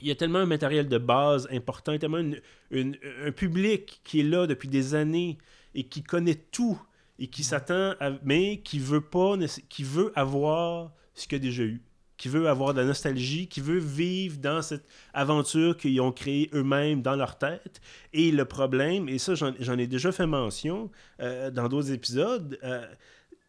Il 0.00 0.08
y 0.08 0.10
a 0.10 0.14
tellement 0.14 0.40
un 0.40 0.46
matériel 0.46 0.88
de 0.88 0.98
base 0.98 1.48
important, 1.50 1.96
tellement 1.98 2.22
un 2.70 3.32
public 3.32 4.00
qui 4.04 4.20
est 4.20 4.24
là 4.24 4.46
depuis 4.46 4.68
des 4.68 4.94
années 4.94 5.38
et 5.74 5.84
qui 5.84 6.02
connaît 6.02 6.34
tout 6.34 6.80
et 7.18 7.28
qui 7.28 7.44
s'attend 7.44 7.94
mais 8.22 8.58
qui 8.58 8.78
veut 8.78 9.00
pas 9.00 9.36
qui 9.68 9.84
veut 9.84 10.12
avoir 10.14 10.92
ce 11.14 11.26
qu'il 11.26 11.36
a 11.36 11.38
déjà 11.38 11.62
eu 11.62 11.82
qui 12.16 12.28
veut 12.28 12.48
avoir 12.48 12.72
de 12.72 12.80
la 12.80 12.86
nostalgie, 12.86 13.46
qui 13.46 13.60
veut 13.60 13.78
vivre 13.78 14.38
dans 14.38 14.62
cette 14.62 14.86
aventure 15.12 15.76
qu'ils 15.76 16.00
ont 16.00 16.12
créée 16.12 16.50
eux-mêmes 16.54 17.02
dans 17.02 17.14
leur 17.14 17.36
tête. 17.36 17.80
Et 18.12 18.30
le 18.32 18.44
problème, 18.44 19.08
et 19.08 19.18
ça 19.18 19.34
j'en 19.34 19.52
j'en 19.60 19.78
ai 19.78 19.86
déjà 19.86 20.12
fait 20.12 20.26
mention 20.26 20.90
euh, 21.20 21.50
dans 21.50 21.68
d'autres 21.68 21.92
épisodes, 21.92 22.58
euh, 22.62 22.86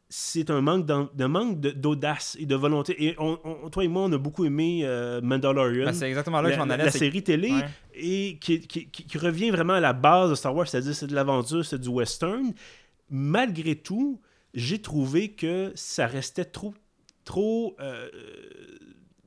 c'est 0.10 0.50
un 0.50 0.62
manque, 0.62 0.86
d'un 0.86 1.28
manque 1.28 1.60
d'audace 1.60 2.38
et 2.40 2.46
de 2.46 2.56
volonté. 2.56 2.96
Et 3.04 3.16
on, 3.20 3.38
on- 3.44 3.70
toi 3.70 3.84
et 3.84 3.88
moi, 3.90 4.04
on 4.04 4.12
a 4.14 4.18
beaucoup 4.18 4.46
aimé 4.46 4.82
euh, 4.84 5.20
Mandalorian. 5.22 5.86
Ben, 5.86 5.94
c'est 5.94 6.08
exactement 6.08 6.42
là 6.42 6.50
que 6.50 6.52
la, 6.52 6.56
je 6.56 6.60
m'en 6.60 6.66
la- 6.66 6.74
allais. 6.76 6.86
la 6.86 6.92
série 6.92 7.24
télé 7.24 7.52
Ouais. 7.52 7.66
et 7.96 8.38
qui, 8.40 8.62
qui- 8.62 8.90
qui- 8.90 9.04
qui 9.06 9.18
revient 9.18 9.50
vraiment 9.50 9.74
à 9.74 9.80
la 9.82 9.94
base 9.94 10.30
de 10.30 10.36
Star 10.36 10.56
Wars, 10.56 10.68
c'est-à-dire 10.68 10.96
c'est 10.96 11.08
de 11.08 11.16
l'aventure, 11.16 11.66
c'est 11.66 11.80
du 11.82 11.90
western. 11.90 12.54
Malgré 13.10 13.76
tout, 13.76 14.22
j'ai 14.54 14.80
trouvé 14.82 15.30
que 15.34 15.72
ça 15.76 16.08
restait 16.08 16.46
trop 16.46 16.74
trop 17.26 17.76
euh, 17.82 18.08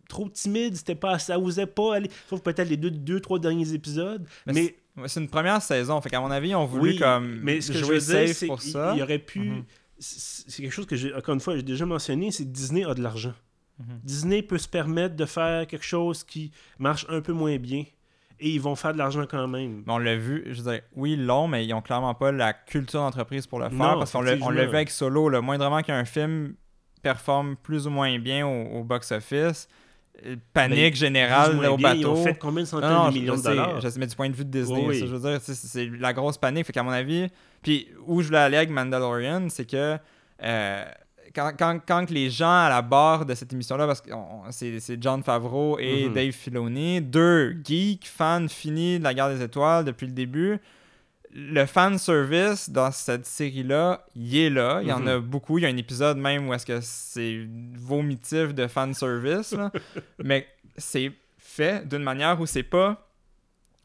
trop 0.08 0.28
timide, 0.28 0.74
c'était 0.76 0.94
pas 0.94 1.18
ça 1.18 1.38
osait 1.38 1.66
pas 1.66 1.96
aller, 1.96 2.10
sauf 2.28 2.40
peut-être 2.42 2.68
les 2.68 2.76
deux, 2.76 2.90
deux 2.90 3.20
trois 3.20 3.38
derniers 3.38 3.72
épisodes, 3.74 4.26
Mais 4.46 4.74
C'est 5.06 5.20
une 5.20 5.28
première 5.28 5.62
saison. 5.62 6.00
Fait 6.00 6.10
qu'à 6.10 6.20
mon 6.20 6.30
avis, 6.30 6.48
ils 6.50 6.54
ont 6.56 6.66
voulu 6.66 6.92
oui, 6.92 6.98
comme 6.98 7.40
mais 7.42 7.60
ce 7.60 7.68
que 7.72 7.78
je 7.78 7.84
jouer 7.84 7.98
veux 7.98 8.00
dire, 8.00 8.28
safe 8.28 8.36
c'est 8.36 8.46
pour 8.48 8.60
qu'il 8.60 8.72
ça. 8.72 8.92
il 8.96 9.02
aurait 9.02 9.18
pu 9.18 9.38
Mhm. 9.40 9.64
c'est 9.64 9.79
c'est 10.00 10.62
quelque 10.62 10.72
chose 10.72 10.86
que 10.86 10.96
j'ai 10.96 11.14
encore 11.14 11.34
une 11.34 11.40
fois 11.40 11.54
j'ai 11.56 11.62
déjà 11.62 11.86
mentionné, 11.86 12.30
c'est 12.30 12.44
que 12.44 12.48
Disney 12.50 12.84
a 12.84 12.94
de 12.94 13.02
l'argent. 13.02 13.34
Mhm. 13.78 14.00
Disney 14.02 14.42
peut 14.42 14.58
se 14.58 14.68
permettre 14.68 15.16
de 15.16 15.24
faire 15.24 15.66
quelque 15.66 15.84
chose 15.84 16.24
qui 16.24 16.50
marche 16.78 17.06
un 17.08 17.20
peu 17.20 17.32
moins 17.32 17.56
bien 17.58 17.84
et 18.42 18.50
ils 18.50 18.60
vont 18.60 18.74
faire 18.76 18.92
de 18.92 18.98
l'argent 18.98 19.24
quand 19.30 19.46
même. 19.48 19.82
Mais 19.86 19.92
on 19.92 19.98
l'a 19.98 20.16
vu, 20.16 20.44
je 20.50 20.62
veux 20.62 20.70
dire, 20.72 20.80
oui, 20.96 21.12
ils 21.12 21.24
l'ont, 21.26 21.46
mais 21.48 21.64
ils 21.66 21.72
ont 21.74 21.80
clairement 21.82 22.14
pas 22.14 22.32
la 22.32 22.52
culture 22.52 23.00
d'entreprise 23.00 23.46
pour 23.46 23.58
le 23.58 23.68
faire. 23.68 23.78
Non, 23.78 23.98
parce 23.98 24.12
qu'on 24.12 24.22
l'a 24.22 24.32
on 24.32 24.50
l'a 24.50 24.62
effectivement. 24.64 24.70
vu 24.70 24.76
avec 24.76 24.90
Solo, 24.90 25.28
le 25.28 25.40
moindrement 25.40 25.82
qu'un 25.82 26.04
film 26.04 26.54
performe 27.02 27.56
plus 27.56 27.86
ou 27.86 27.90
moins 27.90 28.18
bien 28.18 28.46
au, 28.46 28.78
au 28.80 28.84
box-office, 28.84 29.68
euh, 30.26 30.36
panique 30.52 30.94
générale 30.96 31.50
Plus 31.50 31.58
ou 31.58 31.60
moins 31.62 31.70
au 31.70 31.76
bien, 31.78 31.88
bateau. 31.94 32.00
Ils 32.00 32.06
ont 32.06 32.24
fait 32.24 32.34
combien 32.38 32.62
de 32.62 32.68
centaines 32.68 32.90
Non, 32.90 33.08
de 33.08 33.12
je- 33.14 33.18
millions 33.18 33.34
je 33.34 33.38
de 33.38 33.42
sais, 33.44 33.48
dollars? 33.50 33.80
Je 33.80 33.88
sais, 33.88 33.98
mais 33.98 34.06
du 34.06 34.16
point 34.16 34.28
de 34.28 34.34
vue 34.36 34.44
de 34.44 34.50
Disney, 34.50 34.80
Oui, 34.82 34.86
oui. 34.88 35.00
ça, 35.00 35.06
je 35.06 35.16
veux 35.16 35.30
dire, 35.30 35.40
c'est- 35.42 35.54
c'est 35.54 35.86
la 35.98 36.12
grosse 36.12 36.36
panique. 36.36 36.66
Fait 36.66 36.72
qu'à 36.74 36.82
mon 36.82 36.90
avis, 36.90 37.28
puis 37.62 37.88
où 38.06 38.20
je 38.22 38.26
voulais 38.28 38.38
aller 38.38 38.56
avec 38.56 38.70
Mandalorian, 38.70 39.48
c'est 39.50 39.68
que 39.68 39.96
euh, 40.42 40.84
quand, 41.34 41.78
quand, 41.86 42.10
les 42.10 42.28
gens 42.30 42.50
à 42.64 42.68
la 42.68 42.82
barre 42.82 43.24
de 43.24 43.34
cette 43.34 43.52
émission-là, 43.52 43.86
parce 43.86 44.00
que 44.00 44.10
c'est 44.50 45.00
John 45.00 45.22
Favreau 45.22 45.78
et 45.78 46.08
Mhm. 46.08 46.14
Dave 46.14 46.32
Filoni, 46.32 47.00
deux 47.00 47.56
geeks, 47.64 48.06
fans 48.06 48.48
finis 48.48 48.98
de 48.98 49.04
la 49.04 49.14
guerre 49.14 49.28
des 49.28 49.42
étoiles 49.42 49.84
depuis 49.84 50.06
le 50.06 50.12
début, 50.12 50.58
le 51.32 51.64
fan 51.66 51.96
service 51.98 52.68
dans 52.70 52.90
cette 52.90 53.24
série-là, 53.26 54.04
il 54.16 54.36
est 54.36 54.50
là. 54.50 54.80
Il 54.82 54.88
y 54.88 54.92
en 54.92 54.98
Mhm. 55.00 55.08
a 55.08 55.18
beaucoup. 55.20 55.58
Il 55.58 55.62
y 55.62 55.66
a 55.66 55.68
un 55.68 55.76
épisode 55.76 56.16
même 56.18 56.48
où 56.48 56.54
est-ce 56.54 56.66
que 56.66 56.80
c'est 56.82 57.46
vomitif 57.76 58.52
de 58.52 58.66
fan 58.66 58.92
service. 58.94 59.52
là. 59.52 59.70
Mais 60.24 60.48
c'est 60.76 61.12
fait 61.38 61.86
d'une 61.88 62.02
manière 62.02 62.40
où 62.40 62.46
c'est 62.46 62.64
pas. 62.64 63.06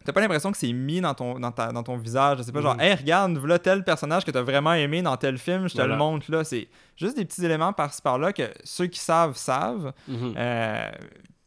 T'as 0.05 0.13
pas 0.13 0.21
l'impression 0.21 0.51
que 0.51 0.57
c'est 0.57 0.71
mis 0.71 1.01
dans 1.01 1.13
ton, 1.13 1.39
dans, 1.39 1.51
ta- 1.51 1.71
dans 1.71 1.83
ton 1.83 1.97
visage? 1.97 2.39
C'est 2.43 2.51
pas 2.51 2.61
genre, 2.61 2.75
Mhm. 2.75 2.81
hey, 2.81 2.93
regarde, 2.95 3.37
voilà 3.37 3.59
tel 3.59 3.83
personnage 3.83 4.23
que 4.23 4.31
t'as 4.31 4.41
vraiment 4.43 4.73
aimé 4.73 5.01
dans 5.01 5.17
tel 5.17 5.37
film, 5.37 5.67
je 5.67 5.73
te 5.73 5.77
Voilà. 5.79 5.93
le 5.93 5.97
montre 5.99 6.31
là. 6.31 6.43
C'est 6.43 6.67
juste 6.95 7.17
des 7.17 7.25
petits 7.25 7.43
éléments 7.43 7.73
par-ci 7.73 8.01
par-là 8.01 8.31
que 8.31 8.43
ceux 8.63 8.87
qui 8.87 8.99
savent, 8.99 9.35
savent. 9.35 9.91
Mhm. 10.07 10.33
Euh, 10.37 10.91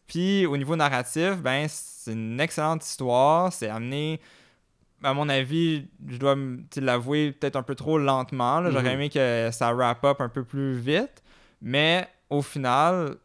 Puis 0.06 0.46
au 0.46 0.56
niveau 0.56 0.74
narratif, 0.74 1.36
ben 1.42 1.66
c'est 1.68 2.12
une 2.12 2.40
excellente 2.40 2.82
histoire. 2.84 3.52
C'est 3.52 3.68
amené, 3.68 4.20
à 5.02 5.12
mon 5.12 5.28
avis, 5.28 5.86
je 6.08 6.16
dois 6.16 6.34
l'avouer 6.78 7.32
peut-être 7.32 7.56
un 7.56 7.62
peu 7.62 7.74
trop 7.74 7.98
lentement. 7.98 8.62
J'aurais 8.70 8.84
Mhm. 8.84 9.00
aimé 9.00 9.10
que 9.10 9.50
ça 9.52 9.72
wrap 9.74 10.02
up 10.04 10.20
un 10.22 10.30
peu 10.30 10.44
plus 10.44 10.78
vite. 10.78 11.22
Mais 11.60 12.08
au 12.30 12.40
final, 12.40 13.16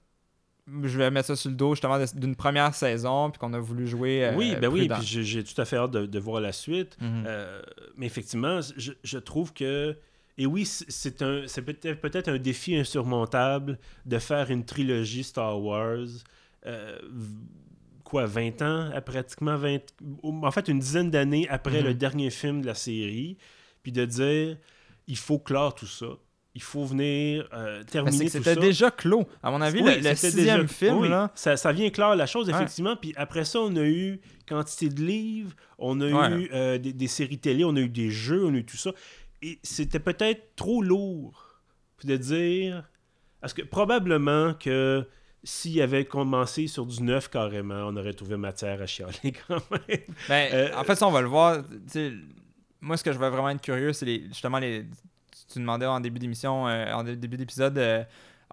je 0.67 0.97
vais 0.97 1.11
mettre 1.11 1.27
ça 1.27 1.35
sur 1.35 1.49
le 1.49 1.55
dos 1.55 1.75
justement 1.75 1.97
d'une 2.15 2.35
première 2.35 2.73
saison, 2.73 3.29
puis 3.31 3.39
qu'on 3.39 3.53
a 3.53 3.59
voulu 3.59 3.85
jouer. 3.87 4.25
euh, 4.25 4.35
oui, 4.35 4.55
ben 4.59 4.67
oui, 4.71 4.87
puis 4.87 5.05
j'ai 5.05 5.43
tout 5.43 5.59
à 5.61 5.65
fait 5.65 5.77
hâte 5.77 5.91
de, 5.91 6.05
de 6.05 6.19
voir 6.19 6.39
la 6.41 6.51
suite. 6.51 6.97
Mhm. 7.01 7.23
Euh, 7.27 7.61
mais 7.97 8.05
effectivement, 8.05 8.59
je, 8.77 8.93
je 9.03 9.17
trouve 9.17 9.53
que 9.53 9.97
Et 10.37 10.45
oui, 10.47 10.65
c'est 10.65 11.21
un, 11.21 11.43
c'est 11.47 11.61
peut-être 11.61 12.01
peut-être 12.01 12.27
un 12.29 12.39
défi 12.39 12.75
insurmontable 12.75 13.77
de 14.05 14.17
faire 14.19 14.49
une 14.49 14.65
trilogie 14.65 15.23
Star 15.23 15.61
Wars. 15.61 16.07
Euh, 16.65 16.97
quoi, 18.03 18.25
20 18.25 18.61
ans, 18.61 18.89
pratiquement 19.05 19.57
20... 19.57 19.79
En 20.23 20.51
fait, 20.51 20.67
une 20.69 20.79
dizaine 20.79 21.11
d'années 21.11 21.47
après 21.49 21.81
le 21.81 21.89
Mhm. 21.89 21.97
dernier 21.97 22.29
film 22.31 22.61
de 22.61 22.67
la 22.67 22.73
série. 22.75 23.37
Puis 23.83 23.91
de 23.91 24.05
dire, 24.05 24.57
il 25.07 25.17
faut 25.17 25.37
clore 25.39 25.75
tout 25.75 25.85
ça. 25.85 26.07
Il 26.55 26.61
faut 26.61 26.85
venir 26.85 27.49
euh, 27.53 27.79
c'est 27.79 27.91
terminer 27.93 28.25
tout 28.25 28.31
c'était 28.31 28.53
ça. 28.53 28.59
déjà 28.59 28.91
clos. 28.91 29.27
À 29.41 29.49
mon 29.49 29.59
avis, 29.61 29.81
Oui, 29.81 29.89
le, 29.95 29.97
le 29.97 30.15
c'était 30.15 30.31
sixième 30.37 30.61
déjà- 30.61 30.67
film, 30.73 30.97
oui, 30.97 31.09
là, 31.09 31.31
Ça, 31.33 31.57
ça 31.57 31.71
vient 31.71 31.89
clore 31.89 32.15
la 32.15 32.27
chose, 32.27 32.47
Ouais. 32.47 32.53
effectivement. 32.53 32.95
Puis 32.95 33.11
après 33.15 33.43
ça, 33.43 33.59
on 33.59 33.75
a 33.75 33.83
eu 33.83 34.19
quantité 34.47 34.89
de 34.89 35.01
livres, 35.01 35.51
on 35.79 35.99
a 35.99 36.05
Ouais. 36.11 36.41
eu 36.43 36.49
euh, 36.53 36.77
des, 36.77 36.93
des 36.93 37.07
séries 37.07 37.39
télé, 37.39 37.63
on 37.65 37.75
a 37.75 37.79
eu 37.79 37.89
des 37.89 38.11
jeux, 38.11 38.45
on 38.45 38.53
a 38.53 38.57
eu 38.57 38.65
tout 38.65 38.77
ça. 38.77 38.91
Et 39.41 39.57
c'était 39.63 39.99
peut-être 39.99 40.55
trop 40.55 40.83
lourd 40.83 41.59
de 42.03 42.17
dire. 42.17 42.83
Parce 43.41 43.53
que 43.53 43.63
probablement 43.63 44.53
que 44.53 45.05
s'il 45.43 45.81
avait 45.81 46.05
commencé 46.05 46.67
sur 46.67 46.85
du 46.85 47.01
neuf 47.01 47.29
carrément, 47.29 47.87
on 47.87 47.97
aurait 47.97 48.13
trouvé 48.13 48.37
matière 48.37 48.79
à 48.81 48.85
chialer 48.85 49.33
quand 49.47 49.59
même. 49.71 49.99
Ben, 50.29 50.49
Euh, 50.53 50.69
en 50.77 50.83
fait, 50.83 50.95
ça, 50.95 51.07
on 51.07 51.11
va 51.11 51.21
le 51.21 51.27
voir. 51.27 51.63
Moi, 52.79 52.95
ce 52.97 53.03
que 53.03 53.11
je 53.11 53.17
vais 53.17 53.29
vraiment 53.29 53.49
être 53.49 53.61
curieux, 53.61 53.91
c'est 53.93 54.05
les- 54.05 54.27
justement 54.27 54.59
les. 54.59 54.85
Tu 55.51 55.59
demandais 55.59 55.85
en 55.85 55.99
début 55.99 56.19
d'émission, 56.19 56.67
euh, 56.67 56.91
en 56.93 57.03
dé- 57.03 57.15
début 57.15 57.37
d'épisode, 57.37 57.77
euh, 57.77 58.03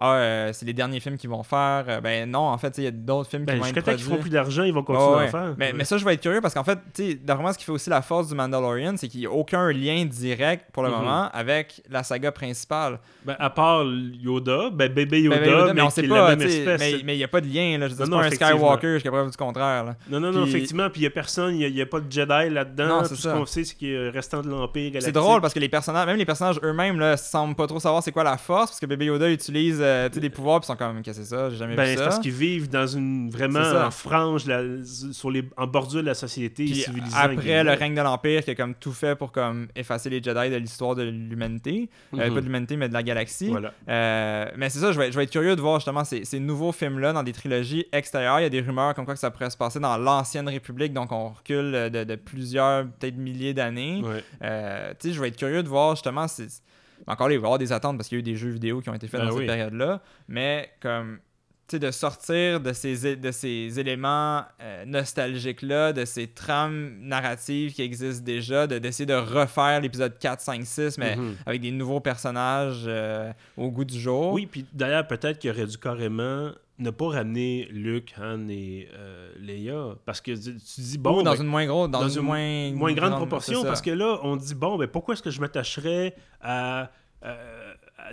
ah, 0.03 0.13
euh, 0.15 0.49
c'est 0.51 0.65
les 0.65 0.73
derniers 0.73 0.99
films 0.99 1.15
qu'ils 1.17 1.29
vont 1.29 1.43
faire. 1.43 1.85
Euh, 1.87 2.01
ben 2.01 2.29
non, 2.29 2.39
en 2.47 2.57
fait, 2.57 2.75
il 2.79 2.83
y 2.85 2.87
a 2.87 2.91
d'autres 2.91 3.29
films 3.29 3.45
Ben, 3.45 3.53
qui 3.53 3.59
vont 3.59 3.65
être 3.67 3.73
temps 3.75 3.81
qu'ils 3.81 3.83
produits. 3.91 4.05
feront 4.05 4.17
plus 4.21 4.29
d'argent, 4.31 4.63
ils 4.63 4.73
vont 4.73 4.83
continuer 4.83 5.09
Ouais, 5.15 5.23
à 5.25 5.27
en 5.27 5.29
faire. 5.29 5.53
Mais, 5.57 5.73
mais 5.73 5.83
ça, 5.85 5.97
je 5.97 6.03
vais 6.05 6.15
être 6.15 6.21
curieux 6.21 6.41
parce 6.41 6.53
qu'en 6.55 6.63
fait, 6.63 6.79
tu 6.93 7.11
sais, 7.11 7.19
normalement, 7.27 7.53
ce 7.53 7.59
qui 7.59 7.65
fait 7.65 7.71
aussi 7.71 7.89
la 7.91 8.01
force 8.01 8.27
du 8.29 8.35
Mandalorian, 8.35 8.95
c'est 8.97 9.07
qu'il 9.07 9.19
n'y 9.19 9.27
a 9.27 9.31
aucun 9.31 9.71
lien 9.71 10.03
direct 10.05 10.65
pour 10.73 10.81
le 10.83 10.89
Mhm. 10.89 10.95
moment 10.95 11.29
avec 11.33 11.83
la 11.89 12.01
saga 12.03 12.31
principale. 12.31 12.99
Ben, 13.25 13.35
à 13.37 13.49
part 13.51 13.83
Yoda, 13.85 14.69
ben, 14.71 14.91
bébé 14.91 15.05
Ben, 15.05 15.23
Yoda, 15.25 15.37
ben, 15.39 15.49
Yoda, 15.51 15.73
mais, 15.75 15.81
on 15.81 15.89
sait 15.91 16.03
est 16.03 16.07
pas, 16.07 16.29
la 16.29 16.35
même 16.35 16.47
espèce. 16.47 16.79
mais 16.79 17.01
mais 17.03 17.13
il 17.15 17.17
n'y 17.19 17.23
a 17.23 17.27
pas 17.27 17.41
de 17.41 17.47
lien. 17.47 17.77
Là. 17.77 17.87
Je 17.87 17.93
dire, 17.93 18.07
Non, 18.07 18.19
pas 18.19 18.25
un. 18.25 18.31
Skywalker 18.31 18.93
jusqu'à 18.95 19.11
preuve 19.11 19.29
du 19.29 19.37
contraire. 19.37 19.83
là. 19.83 19.95
Non, 20.09 20.19
non, 20.19 20.31
non, 20.31 20.45
effectivement. 20.45 20.89
Puis 20.89 21.01
il 21.01 21.03
n'y 21.03 21.07
a 21.07 21.11
personne, 21.11 21.55
il 21.55 21.71
n'y 21.73 21.81
a, 21.81 21.85
pas 21.85 21.99
de 21.99 22.11
Jedi 22.11 22.49
là-dedans. 22.49 23.01
Tout 23.03 23.09
c'est 23.09 23.15
ce 23.17 23.27
qu'on 23.29 23.45
sait, 23.45 23.63
c'est 23.63 23.75
qu'il 23.75 23.89
y 23.91 23.95
a 23.97 24.09
restant 24.11 24.41
de 24.41 24.49
l'Empire 24.49 24.93
C'est 24.99 25.11
drôle 25.11 25.41
parce 25.41 25.53
que 25.53 25.59
les 25.59 25.69
personnages, 25.69 26.07
même 26.07 26.17
les 26.17 26.25
personnages 26.25 26.59
eux-mêmes, 26.63 27.15
semblent 27.17 27.55
pas 27.55 27.67
trop 27.67 27.79
savoir 27.79 28.01
c'est 28.01 28.11
quoi 28.11 28.23
la 28.23 28.37
force 28.37 28.71
parce 28.71 28.79
que 28.79 28.85
bébé 28.85 29.05
Yoda 29.05 29.29
utilise 29.29 29.79
euh, 29.91 30.09
des 30.09 30.29
pouvoirs 30.29 30.59
puis 30.59 30.67
sont 30.67 30.75
comme 30.75 31.01
qu'est-ce 31.01 31.19
que 31.19 31.23
c'est 31.25 31.29
ça, 31.35 31.49
j'ai 31.49 31.57
jamais 31.57 31.75
Ben, 31.75 31.83
vu 31.83 31.89
c'est 31.91 31.97
ça. 31.97 32.03
parce 32.05 32.19
qu'ils 32.19 32.31
vivent 32.31 32.69
dans 32.69 32.87
une 32.87 33.29
vraiment 33.29 33.59
en 33.59 33.91
frange, 33.91 34.45
la- 34.45 34.63
sur 35.11 35.29
les, 35.31 35.43
en 35.57 35.67
bordure 35.67 36.01
de 36.01 36.07
la 36.07 36.13
société 36.13 36.65
Puis 36.65 36.75
civilisée. 36.75 37.15
après 37.15 37.63
le 37.63 37.71
règne 37.71 37.95
de 37.95 38.01
l'Empire 38.01 38.43
qui 38.43 38.51
a 38.51 38.55
comme 38.55 38.73
tout 38.75 38.91
fait 38.93 39.15
pour 39.15 39.31
comme 39.31 39.67
effacer 39.75 40.09
les 40.09 40.21
Jedi 40.23 40.49
de 40.49 40.55
l'histoire 40.57 40.95
de 40.95 41.03
l'humanité, 41.03 41.89
Euh, 42.13 42.27
Mhm. 42.27 42.33
pas 42.33 42.39
de 42.41 42.45
l'humanité 42.45 42.77
mais 42.77 42.87
de 42.89 42.93
la 42.93 43.03
galaxie. 43.03 43.47
Voilà. 43.49 43.73
Euh, 43.89 44.45
mais 44.57 44.69
c'est 44.69 44.79
ça, 44.79 44.91
je 44.91 44.99
vais, 44.99 45.11
je 45.11 45.17
vais 45.17 45.23
être 45.23 45.31
curieux 45.31 45.55
de 45.55 45.61
voir 45.61 45.79
justement 45.79 46.03
ces, 46.03 46.25
ces 46.25 46.39
nouveaux 46.39 46.71
films-là 46.71 47.13
dans 47.13 47.23
des 47.23 47.33
trilogies 47.33 47.85
extérieures. 47.91 48.39
Il 48.39 48.43
y 48.43 48.45
a 48.45 48.49
des 48.49 48.61
rumeurs 48.61 48.93
comme 48.93 49.05
quoi 49.05 49.13
que 49.13 49.19
ça 49.19 49.31
pourrait 49.31 49.49
se 49.49 49.57
passer 49.57 49.79
dans 49.79 49.97
l'ancienne 49.97 50.47
République, 50.47 50.93
donc 50.93 51.11
on 51.11 51.29
recule 51.29 51.89
de, 51.91 52.03
de 52.03 52.15
plusieurs, 52.15 52.85
peut-être 52.87 53.17
milliers 53.17 53.53
d'années. 53.53 54.01
Ouais. 54.03 54.23
Euh, 54.43 54.93
tu 54.99 55.09
sais, 55.09 55.13
je 55.15 55.21
vais 55.21 55.27
être 55.29 55.37
curieux 55.37 55.63
de 55.63 55.67
voir 55.69 55.95
justement. 55.95 56.27
c'est- 56.27 56.61
Encore 57.07 57.27
là, 57.27 57.33
il 57.33 57.37
va 57.39 57.43
y 57.43 57.45
avoir 57.47 57.59
des 57.59 57.71
attentes 57.71 57.97
parce 57.97 58.07
qu'il 58.09 58.17
y 58.17 58.19
a 58.19 58.21
eu 58.21 58.23
des 58.23 58.35
jeux 58.35 58.49
vidéo 58.51 58.81
qui 58.81 58.89
ont 58.89 58.93
été 58.93 59.07
faits 59.07 59.19
Ben 59.21 59.27
dans 59.27 59.33
oui. 59.33 59.39
cette 59.39 59.47
période-là. 59.47 60.01
Mais 60.27 60.69
comme. 60.81 61.19
Tu 61.67 61.77
sais, 61.77 61.79
de 61.79 61.91
sortir 61.91 62.59
de 62.59 62.73
ces, 62.73 63.15
de 63.15 63.31
ces 63.31 63.79
éléments 63.79 64.43
euh, 64.61 64.83
nostalgiques-là, 64.85 65.93
de 65.93 66.03
ces 66.03 66.27
trames 66.27 66.97
narratives 66.99 67.73
qui 67.73 67.81
existent 67.81 68.23
déjà, 68.25 68.67
de- 68.67 68.77
d'essayer 68.77 69.05
de 69.05 69.13
refaire 69.13 69.79
l'épisode 69.79 70.19
4, 70.19 70.41
5, 70.41 70.65
6, 70.65 70.97
mais 70.97 71.15
Mhm. 71.15 71.35
avec 71.45 71.61
des 71.61 71.71
nouveaux 71.71 72.01
personnages 72.01 72.83
euh, 72.87 73.31
au 73.55 73.71
goût 73.71 73.85
du 73.85 73.97
jour. 73.97 74.33
Oui, 74.33 74.47
puis 74.47 74.65
d'ailleurs, 74.73 75.07
peut-être 75.07 75.39
qu'il 75.39 75.49
aurait 75.49 75.65
dû 75.65 75.77
carrément 75.77 76.51
ne 76.81 76.89
pas 76.89 77.07
ramener 77.09 77.67
Luke, 77.71 78.13
Han 78.19 78.47
et 78.49 78.87
euh, 78.93 79.31
Leia. 79.39 79.95
Parce 80.05 80.19
que 80.21 80.31
tu 80.31 80.57
tu 80.57 80.81
dis, 80.81 80.97
bon, 80.97 81.19
Ou 81.19 81.23
dans 81.23 81.31
ben, 81.33 81.41
une 81.41 81.47
moins 81.47 81.65
grosse, 81.65 81.89
dans, 81.89 82.01
dans 82.01 82.09
une, 82.09 82.21
moins, 82.23 82.71
moins 82.73 82.93
grande 82.93 83.15
proportion, 83.15 83.63
parce 83.63 83.81
que 83.81 83.91
là, 83.91 84.19
on 84.23 84.35
dit, 84.35 84.55
bon, 84.55 84.77
ben, 84.77 84.87
pourquoi 84.87 85.13
est-ce 85.13 85.23
que 85.23 85.31
je 85.31 85.39
m'attacherais 85.41 86.15
à, 86.41 86.91
à 87.21 87.35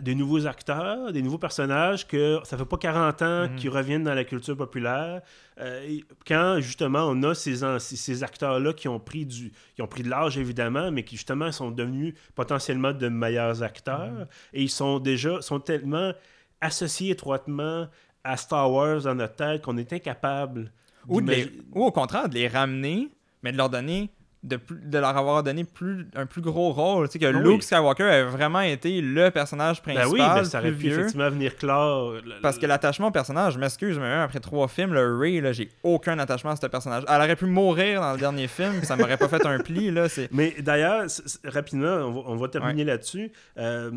des 0.03 0.15
nouveaux 0.15 0.47
acteurs, 0.47 1.13
des 1.13 1.23
nouveaux 1.23 1.39
personnages 1.39 2.07
que 2.07 2.39
ça 2.45 2.59
fait 2.59 2.65
pas 2.67 2.77
40 2.77 3.23
ans 3.23 3.49
Mhm. 3.49 3.57
qui 3.57 3.69
reviennent 3.71 4.05
dans 4.05 4.13
la 4.15 4.25
culture 4.25 4.55
populaire, 4.57 5.23
euh, 5.61 5.99
quand 6.27 6.61
justement 6.61 7.07
on 7.09 7.23
a 7.23 7.35
ces, 7.35 7.57
ces 7.79 8.23
acteurs-là 8.23 8.75
qui 8.75 8.87
ont 8.87 9.01
pris 9.01 9.25
du 9.25 9.51
qui 9.75 9.81
ont 9.83 9.87
pris 9.87 10.03
de 10.03 10.11
l'âge 10.11 10.37
évidemment, 10.37 10.91
mais 10.93 11.05
qui 11.05 11.17
justement 11.17 11.51
sont 11.53 11.71
devenus 11.71 12.13
potentiellement 12.35 12.93
de 12.93 13.09
meilleurs 13.09 13.63
acteurs, 13.63 14.11
Mhm. 14.13 14.27
et 14.53 14.63
ils 14.63 14.71
sont 14.71 14.99
déjà 14.99 15.41
sont 15.41 15.59
tellement 15.59 16.13
associés 16.61 17.11
étroitement 17.13 17.89
à 18.29 18.37
Star 18.37 18.71
Wars 18.71 19.03
dans 19.03 19.15
notre 19.15 19.37
tête 19.37 19.63
qu'on 19.63 19.77
est 19.77 19.93
incapable 19.93 20.73
ou, 21.09 21.21
de 21.21 21.31
les- 21.31 21.53
ou 21.73 21.85
au 21.85 21.91
contraire, 21.93 22.29
de 22.29 22.35
les 22.35 22.49
ramener, 22.49 23.09
mais 23.43 23.53
de 23.53 23.57
leur 23.57 23.71
donner. 23.71 24.11
De, 24.45 24.55
plus- 24.57 24.79
de 24.81 24.99
leur 24.99 25.17
avoir 25.17 25.43
donné 25.43 25.65
plus, 25.65 26.07
un 26.15 26.25
plus 26.25 26.41
gros 26.41 26.71
rôle. 26.71 27.09
Tu 27.09 27.15
sais, 27.15 27.19
que 27.19 27.27
Ah 27.27 27.33
Luke. 27.33 27.61
Skywalker 27.61 28.05
a 28.05 28.25
vraiment 28.27 28.61
été 28.61 29.01
le 29.01 29.33
personnage 29.33 29.83
Ben 29.83 29.95
principal. 29.97 30.13
oui, 30.13 30.21
mais 30.41 30.45
ça 30.45 30.61
aurait 30.61 30.71
pu 30.71 30.77
vieux. 30.77 30.93
effectivement 30.93 31.29
venir 31.29 31.57
clore. 31.57 32.13
le- 32.13 32.41
Parce 32.41 32.57
que 32.57 32.65
l'attachement 32.65 33.09
au 33.09 33.11
personnage, 33.11 33.55
je 33.55 33.59
m'excuse, 33.59 33.97
mais 33.99 34.05
même 34.09 34.21
après 34.21 34.39
trois 34.39 34.69
films, 34.69 34.95
le 34.95 35.17
Ray, 35.19 35.41
là, 35.41 35.51
j'ai 35.51 35.71
aucun 35.83 36.17
attachement 36.21 36.53
à 36.53 36.57
ce 36.57 36.65
personnage. 36.69 37.03
Elle 37.09 37.17
aurait 37.21 37.35
pu 37.35 37.47
mourir 37.47 38.01
dans 38.01 38.13
le 38.13 38.19
dernier 38.19 38.47
film, 38.47 38.85
ça 38.85 38.95
m'aurait 38.95 39.17
pas 39.17 39.27
fait 39.29 39.45
un 39.45 39.59
pli. 39.59 39.91
Là, 39.91 40.09
c'est... 40.09 40.29
Mais 40.33 40.55
d'ailleurs, 40.61 41.07
rapidement, 41.45 41.89
on 42.07 42.13
va, 42.13 42.21
on 42.27 42.37
va 42.37 42.47
terminer 42.49 42.85
là-dessus. 42.85 43.33
Euh, 43.59 43.91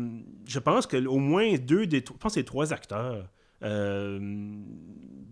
je 0.48 0.58
pense 0.58 0.88
que 0.88 0.96
au 1.06 1.18
moins 1.18 1.54
deux 1.56 1.86
des 1.86 1.98
je 2.04 2.12
pense 2.18 2.34
que 2.34 2.40
c'est 2.40 2.44
trois 2.44 2.72
acteurs. 2.72 3.28
Euh, 3.62 4.18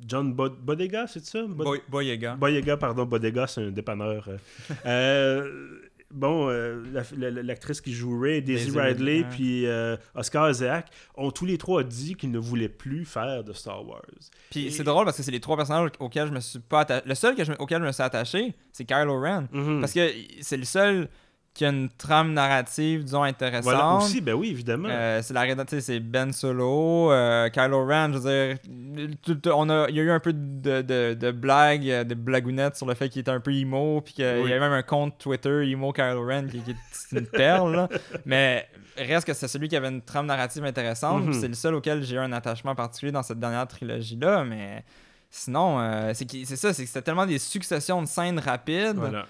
John 0.06 0.32
Bod- 0.34 0.58
Bodega, 0.60 1.06
c'est 1.06 1.24
ça? 1.24 1.42
Bod- 1.42 1.64
Boy- 1.66 1.82
Boyega. 1.88 2.34
Boyega, 2.36 2.76
pardon, 2.76 3.04
Bodega, 3.04 3.46
c'est 3.46 3.62
un 3.62 3.70
dépanneur. 3.70 4.28
euh. 4.28 4.36
Euh, 4.86 5.78
bon, 6.10 6.48
la- 6.48 7.30
la- 7.30 7.42
l'actrice 7.42 7.80
qui 7.80 7.92
joue 7.92 8.18
Ray, 8.20 8.42
Daisy 8.42 8.66
Daisy 8.66 8.78
Ridley, 8.80 9.24
puis 9.30 9.66
euh, 9.66 9.96
Oscar 10.16 10.50
Isaac, 10.50 10.88
ont 11.16 11.30
tous 11.30 11.46
les 11.46 11.56
trois 11.58 11.84
dit 11.84 12.16
qu'ils 12.16 12.32
ne 12.32 12.38
voulaient 12.38 12.68
plus 12.68 13.04
faire 13.04 13.44
de 13.44 13.52
Star 13.52 13.86
Wars. 13.86 14.02
Puis 14.50 14.66
Et- 14.66 14.70
c'est 14.70 14.82
drôle 14.82 15.04
parce 15.04 15.16
que 15.16 15.22
c'est 15.22 15.30
les 15.30 15.38
trois 15.40 15.56
personnages 15.56 15.90
auxquels 16.00 16.26
je 16.28 16.32
me 16.32 16.40
suis 16.40 16.58
pas 16.58 16.80
attaché. 16.80 17.02
Le 17.06 17.14
seul 17.14 17.34
que 17.36 17.44
je 17.44 17.52
me- 17.52 17.60
auquel 17.60 17.80
je 17.80 17.86
me 17.86 17.92
suis 17.92 18.02
attaché, 18.02 18.54
c'est 18.72 18.84
Kylo 18.84 19.20
Ren. 19.20 19.46
Mhm. 19.52 19.80
Parce 19.80 19.92
que 19.92 20.08
c'est 20.40 20.56
le 20.56 20.64
seul 20.64 21.08
qui 21.52 21.64
a 21.64 21.70
une 21.70 21.88
trame 21.88 22.32
narrative, 22.32 23.02
disons, 23.04 23.22
intéressante. 23.24 23.64
Voilà, 23.64 23.94
aussi, 23.96 24.20
ben 24.20 24.34
oui, 24.34 24.50
évidemment. 24.50 24.88
Euh, 24.90 25.20
c'est 25.22 25.34
la 25.34 25.44
c'est 25.80 25.98
Ben 26.00 26.32
Solo, 26.32 27.10
euh, 27.10 27.48
Kylo 27.50 27.84
Ren, 27.86 28.12
je 28.12 28.18
veux 28.18 28.54
dire, 28.54 29.08
tout- 29.22 29.48
on 29.48 29.68
a, 29.68 29.86
il 29.88 29.96
y 29.96 30.00
a 30.00 30.02
eu 30.04 30.10
un 30.10 30.20
peu 30.20 30.32
de, 30.32 30.80
de, 30.82 31.14
de 31.14 31.30
blagues, 31.32 31.88
euh, 31.90 32.04
de 32.04 32.14
blagounettes 32.14 32.76
sur 32.76 32.86
le 32.86 32.94
fait 32.94 33.08
qu'il 33.08 33.20
était 33.20 33.32
un 33.32 33.40
peu 33.40 33.52
emo, 33.52 34.00
puis 34.00 34.14
qu'il 34.14 34.24
Oui. 34.24 34.48
y 34.48 34.52
avait 34.52 34.60
même 34.60 34.72
un 34.72 34.82
compte 34.82 35.18
Twitter 35.18 35.68
emo 35.70 35.92
Kylo 35.92 36.24
Ren 36.24 36.46
qui, 36.46 36.60
qui 36.60 36.70
est 36.70 37.18
une 37.18 37.26
perle, 37.26 37.74
là. 37.74 37.88
mais 38.24 38.68
reste 38.96 39.26
que 39.26 39.34
c'est 39.34 39.48
celui 39.48 39.66
qui 39.68 39.76
avait 39.76 39.88
une 39.88 40.02
trame 40.02 40.26
narrative 40.26 40.64
intéressante, 40.64 41.24
Mhm. 41.26 41.32
c'est 41.32 41.48
le 41.48 41.54
seul 41.54 41.74
auquel 41.74 42.02
j'ai 42.04 42.14
eu 42.14 42.20
un 42.20 42.32
attachement 42.32 42.74
particulier 42.76 43.12
dans 43.12 43.22
cette 43.24 43.40
dernière 43.40 43.66
trilogie-là, 43.66 44.44
mais 44.44 44.84
sinon, 45.30 45.80
euh, 45.80 46.12
c'est 46.14 46.44
ça, 46.56 46.72
c'est 46.72 46.82
que 46.84 46.88
c'était 46.88 47.02
tellement 47.02 47.26
des 47.26 47.38
successions 47.38 48.00
de 48.02 48.06
scènes 48.06 48.38
rapides, 48.38 48.96
voilà. 48.96 49.26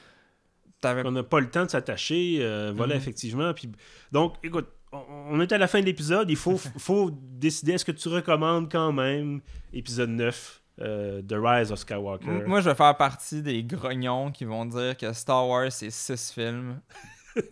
T'avais 0.81 1.03
On 1.07 1.13
n'a 1.13 1.23
pas 1.23 1.41
le 1.41 1.51
temps 1.51 1.65
de 1.65 1.71
s'attacher. 1.71 2.39
euh, 2.41 2.73
voilà, 2.75 2.95
Mhm. 2.95 3.01
effectivement. 3.01 3.53
Puis, 3.55 3.71
donc, 4.13 4.35
écoute, 4.43 4.69
on, 4.93 5.03
on 5.31 5.41
est 5.41 5.53
à 5.53 5.59
la 5.59 5.69
fin 5.69 5.81
de 5.81 5.87
l'épisode. 5.87 6.31
Il 6.31 6.37
faut, 6.37 6.57
faut 6.79 7.11
décider 7.13 7.73
est-ce 7.73 7.85
que 7.85 7.93
tu 7.93 8.09
recommandes 8.09 8.71
quand 8.71 8.93
même 8.93 9.41
épisode 9.73 10.11
9 10.11 10.63
euh, 10.81 11.21
The 11.23 11.35
Rise 11.37 11.71
of 11.73 11.79
Skywalker? 11.79 12.27
M- 12.29 12.45
Moi, 12.47 12.61
je 12.61 12.71
vais 12.71 12.75
faire 12.75 12.97
partie 12.97 13.43
des 13.43 13.63
grognons 13.63 14.31
qui 14.31 14.45
vont 14.45 14.65
dire 14.65 14.97
que 14.97 15.13
Star 15.13 15.47
Wars, 15.47 15.71
c'est 15.71 15.91
6 15.91 16.33
films. 16.33 16.81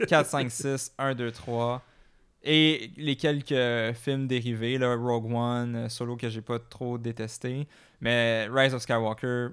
4, 0.09 0.27
5, 0.27 0.51
6, 0.51 0.93
1, 0.99 1.15
2, 1.15 1.31
3. 1.31 1.83
Et 2.43 2.91
les 2.97 3.17
quelques 3.17 3.95
films 3.97 4.27
dérivés, 4.27 4.79
là, 4.79 4.95
Rogue 4.95 5.33
One, 5.33 5.75
euh, 5.77 5.89
Solo 5.89 6.17
que 6.17 6.29
j'ai 6.29 6.41
pas 6.41 6.59
trop 6.59 6.97
détesté. 6.97 7.67
Mais 8.01 8.49
Rise 8.51 8.75
of 8.75 8.83
Skywalker, 8.83 9.49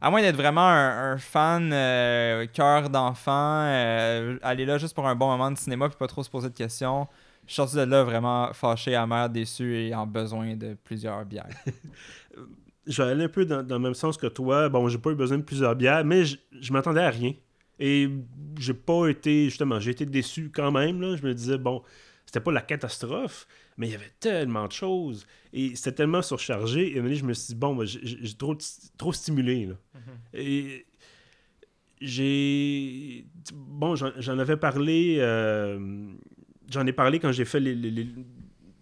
à 0.00 0.10
moins 0.10 0.22
d'être 0.22 0.36
vraiment 0.36 0.66
un, 0.66 1.18
fan 1.18 1.70
euh, 1.72 2.46
cœur 2.46 2.88
d'enfant, 2.88 3.64
euh, 3.66 4.38
aller 4.42 4.64
là 4.64 4.78
juste 4.78 4.94
pour 4.94 5.06
un 5.06 5.14
bon 5.14 5.28
moment 5.28 5.50
de 5.50 5.58
cinéma 5.58 5.88
puis 5.88 5.98
pas 5.98 6.06
trop 6.06 6.22
se 6.22 6.30
poser 6.30 6.48
de 6.48 6.54
questions. 6.54 7.06
Je 7.46 7.52
suis 7.52 7.56
sorti 7.56 7.76
de 7.76 7.82
là 7.82 8.02
vraiment 8.04 8.52
fâché, 8.52 8.94
amer, 8.94 9.28
déçu 9.28 9.76
et 9.76 9.94
en 9.94 10.06
besoin 10.06 10.56
de 10.56 10.76
plusieurs 10.84 11.24
bières. 11.24 11.48
Je 12.86 13.02
vais 13.02 13.10
aller 13.10 13.24
un 13.24 13.28
peu 13.28 13.44
dans, 13.44 13.66
le 13.68 13.78
même 13.78 13.94
sens 13.94 14.16
que 14.16 14.26
toi. 14.26 14.68
Bon, 14.68 14.88
j'ai 14.88 14.98
pas 14.98 15.10
eu 15.10 15.14
besoin 15.14 15.36
de 15.36 15.42
plusieurs 15.42 15.76
bières, 15.76 16.04
mais 16.04 16.24
je, 16.24 16.38
je 16.60 16.72
m'attendais 16.72 17.02
à 17.02 17.10
rien. 17.10 17.34
Et 17.78 18.08
j'ai 18.58 18.74
pas 18.74 19.06
été, 19.06 19.44
justement, 19.44 19.78
j'ai 19.78 19.90
été 19.90 20.06
déçu 20.06 20.50
quand 20.52 20.72
même. 20.72 21.00
Là. 21.00 21.14
Je 21.14 21.24
me 21.24 21.32
disais, 21.34 21.58
bon, 21.58 21.82
c'était 22.26 22.40
pas 22.40 22.52
la 22.52 22.62
catastrophe, 22.62 23.46
mais 23.80 23.88
il 23.88 23.92
y 23.92 23.94
avait 23.94 24.12
tellement 24.20 24.66
de 24.66 24.72
choses. 24.72 25.26
Et 25.52 25.74
c'était 25.74 25.92
tellement 25.96 26.20
surchargé. 26.22 26.82
Et 26.82 26.84
à 26.84 26.92
un 26.92 26.94
moment 26.96 27.04
donné, 27.04 27.16
je 27.16 27.24
me 27.24 27.32
suis 27.32 27.54
dit, 27.54 27.58
bon, 27.58 27.74
ben, 27.74 27.84
j'ai 27.86 28.34
trop, 28.34 28.54
trop 28.98 29.12
stimulé. 29.12 29.66
Là. 29.66 29.74
Et 30.34 30.86
j'ai. 32.00 33.26
Bon, 33.54 33.94
j'en 33.96 34.38
avais 34.38 34.56
parlé 34.56 35.16
euh, 35.18 36.12
j'en 36.70 36.86
ai 36.86 36.92
parlé 36.92 37.18
quand 37.18 37.32
j'ai 37.32 37.44
fait 37.44 37.60
les, 37.60 37.74
les- 37.74 37.90
les- 37.90 38.08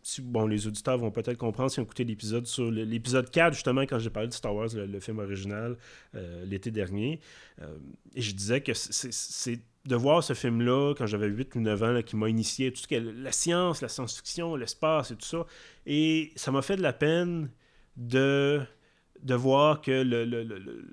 si- 0.03 0.21
bon, 0.23 0.47
les 0.47 0.67
auditeurs 0.67 0.99
vont 0.99 1.11
peut-être 1.11 1.37
comprendre 1.39 1.71
si 1.71 1.81
ont 1.81 1.85
écouté 1.85 2.05
l'épisode 2.05 2.47
sur 2.47 2.71
l'épisode 2.71 3.31
4, 3.31 3.55
justement, 3.55 3.83
quand 3.83 3.99
j'ai 3.99 4.11
parlé 4.11 4.29
de 4.29 4.35
Star 4.35 4.55
Wars, 4.55 4.69
le, 4.75 4.87
le 4.87 5.01
film 5.01 5.19
original, 5.19 5.77
euh, 6.15 6.45
l'été 6.45 6.71
dernier. 6.71 7.21
Euh, 7.61 7.77
et 8.15 8.21
je 8.23 8.35
disais 8.35 8.61
que 8.61 8.73
c'est 8.75 9.61
de 9.89 9.97
voir 9.97 10.23
ce 10.23 10.35
film-là, 10.35 10.95
quand 10.97 11.07
j'avais 11.07 11.27
8 11.29 11.55
ou 11.57 11.61
9 11.61 11.83
ans, 11.83 11.91
là, 11.93 12.03
qui 12.03 12.15
m'a 12.15 12.29
initié 12.29 12.71
tout 12.73 12.81
ce 12.81 12.87
qui 12.87 12.95
est 12.95 13.01
la 13.01 13.33
science, 13.33 13.81
la 13.83 13.89
science-fiction, 13.89 14.55
l'espace 14.55 15.11
et 15.11 15.17
tout 15.17 15.27
ça. 15.27 15.47
Et 15.87 16.31
ça 16.37 16.53
m'a 16.53 16.63
fait 16.63 16.77
de 16.77 16.83
la 16.83 16.93
peine 16.93 17.51
de, 17.97 18.61
de 19.23 19.35
voir 19.35 19.81
que 19.81 19.91
le, 19.91 20.25
le- 20.25 20.45
le- 20.45 20.59
le- 20.59 20.85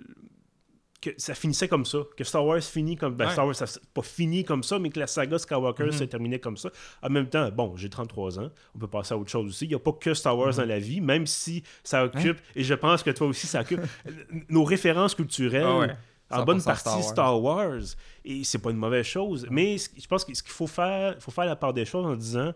que 1.01 1.09
ça 1.17 1.35
finissait 1.35 1.67
comme 1.67 1.85
ça, 1.85 1.99
que 2.17 2.23
Star 2.23 2.43
Wars 2.43 2.63
finit 2.63 2.95
comme 2.95 3.13
ben, 3.15 3.25
Ouais. 3.27 3.31
Star 3.33 3.45
Wars 3.45 3.53
ça 3.55 3.65
pas 3.93 4.01
fini 4.01 4.43
comme 4.43 4.63
ça, 4.63 4.79
mais 4.79 4.89
que 4.89 4.99
la 4.99 5.05
saga 5.05 5.37
Skywalker 5.37 5.83
Mhm. 5.85 5.91
se 5.91 6.03
terminait 6.05 6.39
comme 6.39 6.57
ça. 6.57 6.69
En 7.03 7.09
même 7.09 7.29
temps, 7.29 7.51
bon, 7.51 7.75
j'ai 7.77 7.89
33 7.91 8.39
ans, 8.39 8.49
on 8.73 8.79
peut 8.79 8.87
passer 8.87 9.13
à 9.13 9.17
autre 9.17 9.29
chose 9.29 9.47
aussi. 9.47 9.65
Il 9.65 9.69
n'y 9.69 9.75
a 9.75 9.79
pas 9.79 9.91
que 9.93 10.15
Star 10.15 10.35
Wars 10.35 10.55
dans 10.55 10.65
la 10.65 10.79
vie, 10.79 11.01
même 11.01 11.27
si 11.27 11.61
ça 11.83 12.05
occupe, 12.05 12.39
et 12.55 12.63
je 12.63 12.73
pense 12.73 13.03
que 13.03 13.11
toi 13.11 13.27
aussi 13.27 13.45
ça 13.45 13.61
occupe 13.61 13.81
nos 14.49 14.63
références 14.63 15.13
culturelles. 15.13 15.63
Ah 15.67 15.77
ouais. 15.79 15.95
En 16.31 16.43
bonne 16.43 16.57
100% 16.57 16.63
partie 16.63 16.81
Star 16.81 17.03
Star 17.03 17.41
Wars. 17.41 17.81
Et 18.23 18.43
c'est 18.43 18.57
pas 18.59 18.71
une 18.71 18.77
mauvaise 18.77 19.05
chose. 19.05 19.47
Mais 19.49 19.77
je 19.77 20.07
pense 20.07 20.25
que 20.25 20.33
ce 20.33 20.41
qu'il 20.41 20.51
faut 20.51 20.67
faire, 20.67 21.15
faut 21.19 21.31
faire 21.31 21.45
la 21.45 21.55
part 21.55 21.73
des 21.73 21.85
choses 21.85 22.05
en 22.05 22.15
disant 22.15 22.51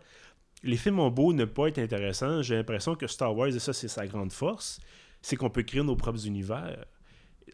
les 0.64 0.78
films 0.78 1.00
ont 1.00 1.12
beau 1.12 1.34
ne 1.34 1.46
pas 1.46 1.68
être 1.68 1.80
intéressants. 1.80 2.42
J'ai 2.42 2.56
l'impression 2.56 2.96
que 2.96 3.08
Star 3.08 3.36
Wars, 3.36 3.48
et 3.48 3.60
ça, 3.60 3.74
c'est 3.74 3.88
sa 3.88 4.06
grande 4.08 4.32
force, 4.32 4.80
c'est 5.22 5.36
qu'on 5.36 5.50
peut 5.50 5.64
créer 5.64 5.84
nos 5.84 5.96
propres 5.96 6.26
univers. 6.26 6.86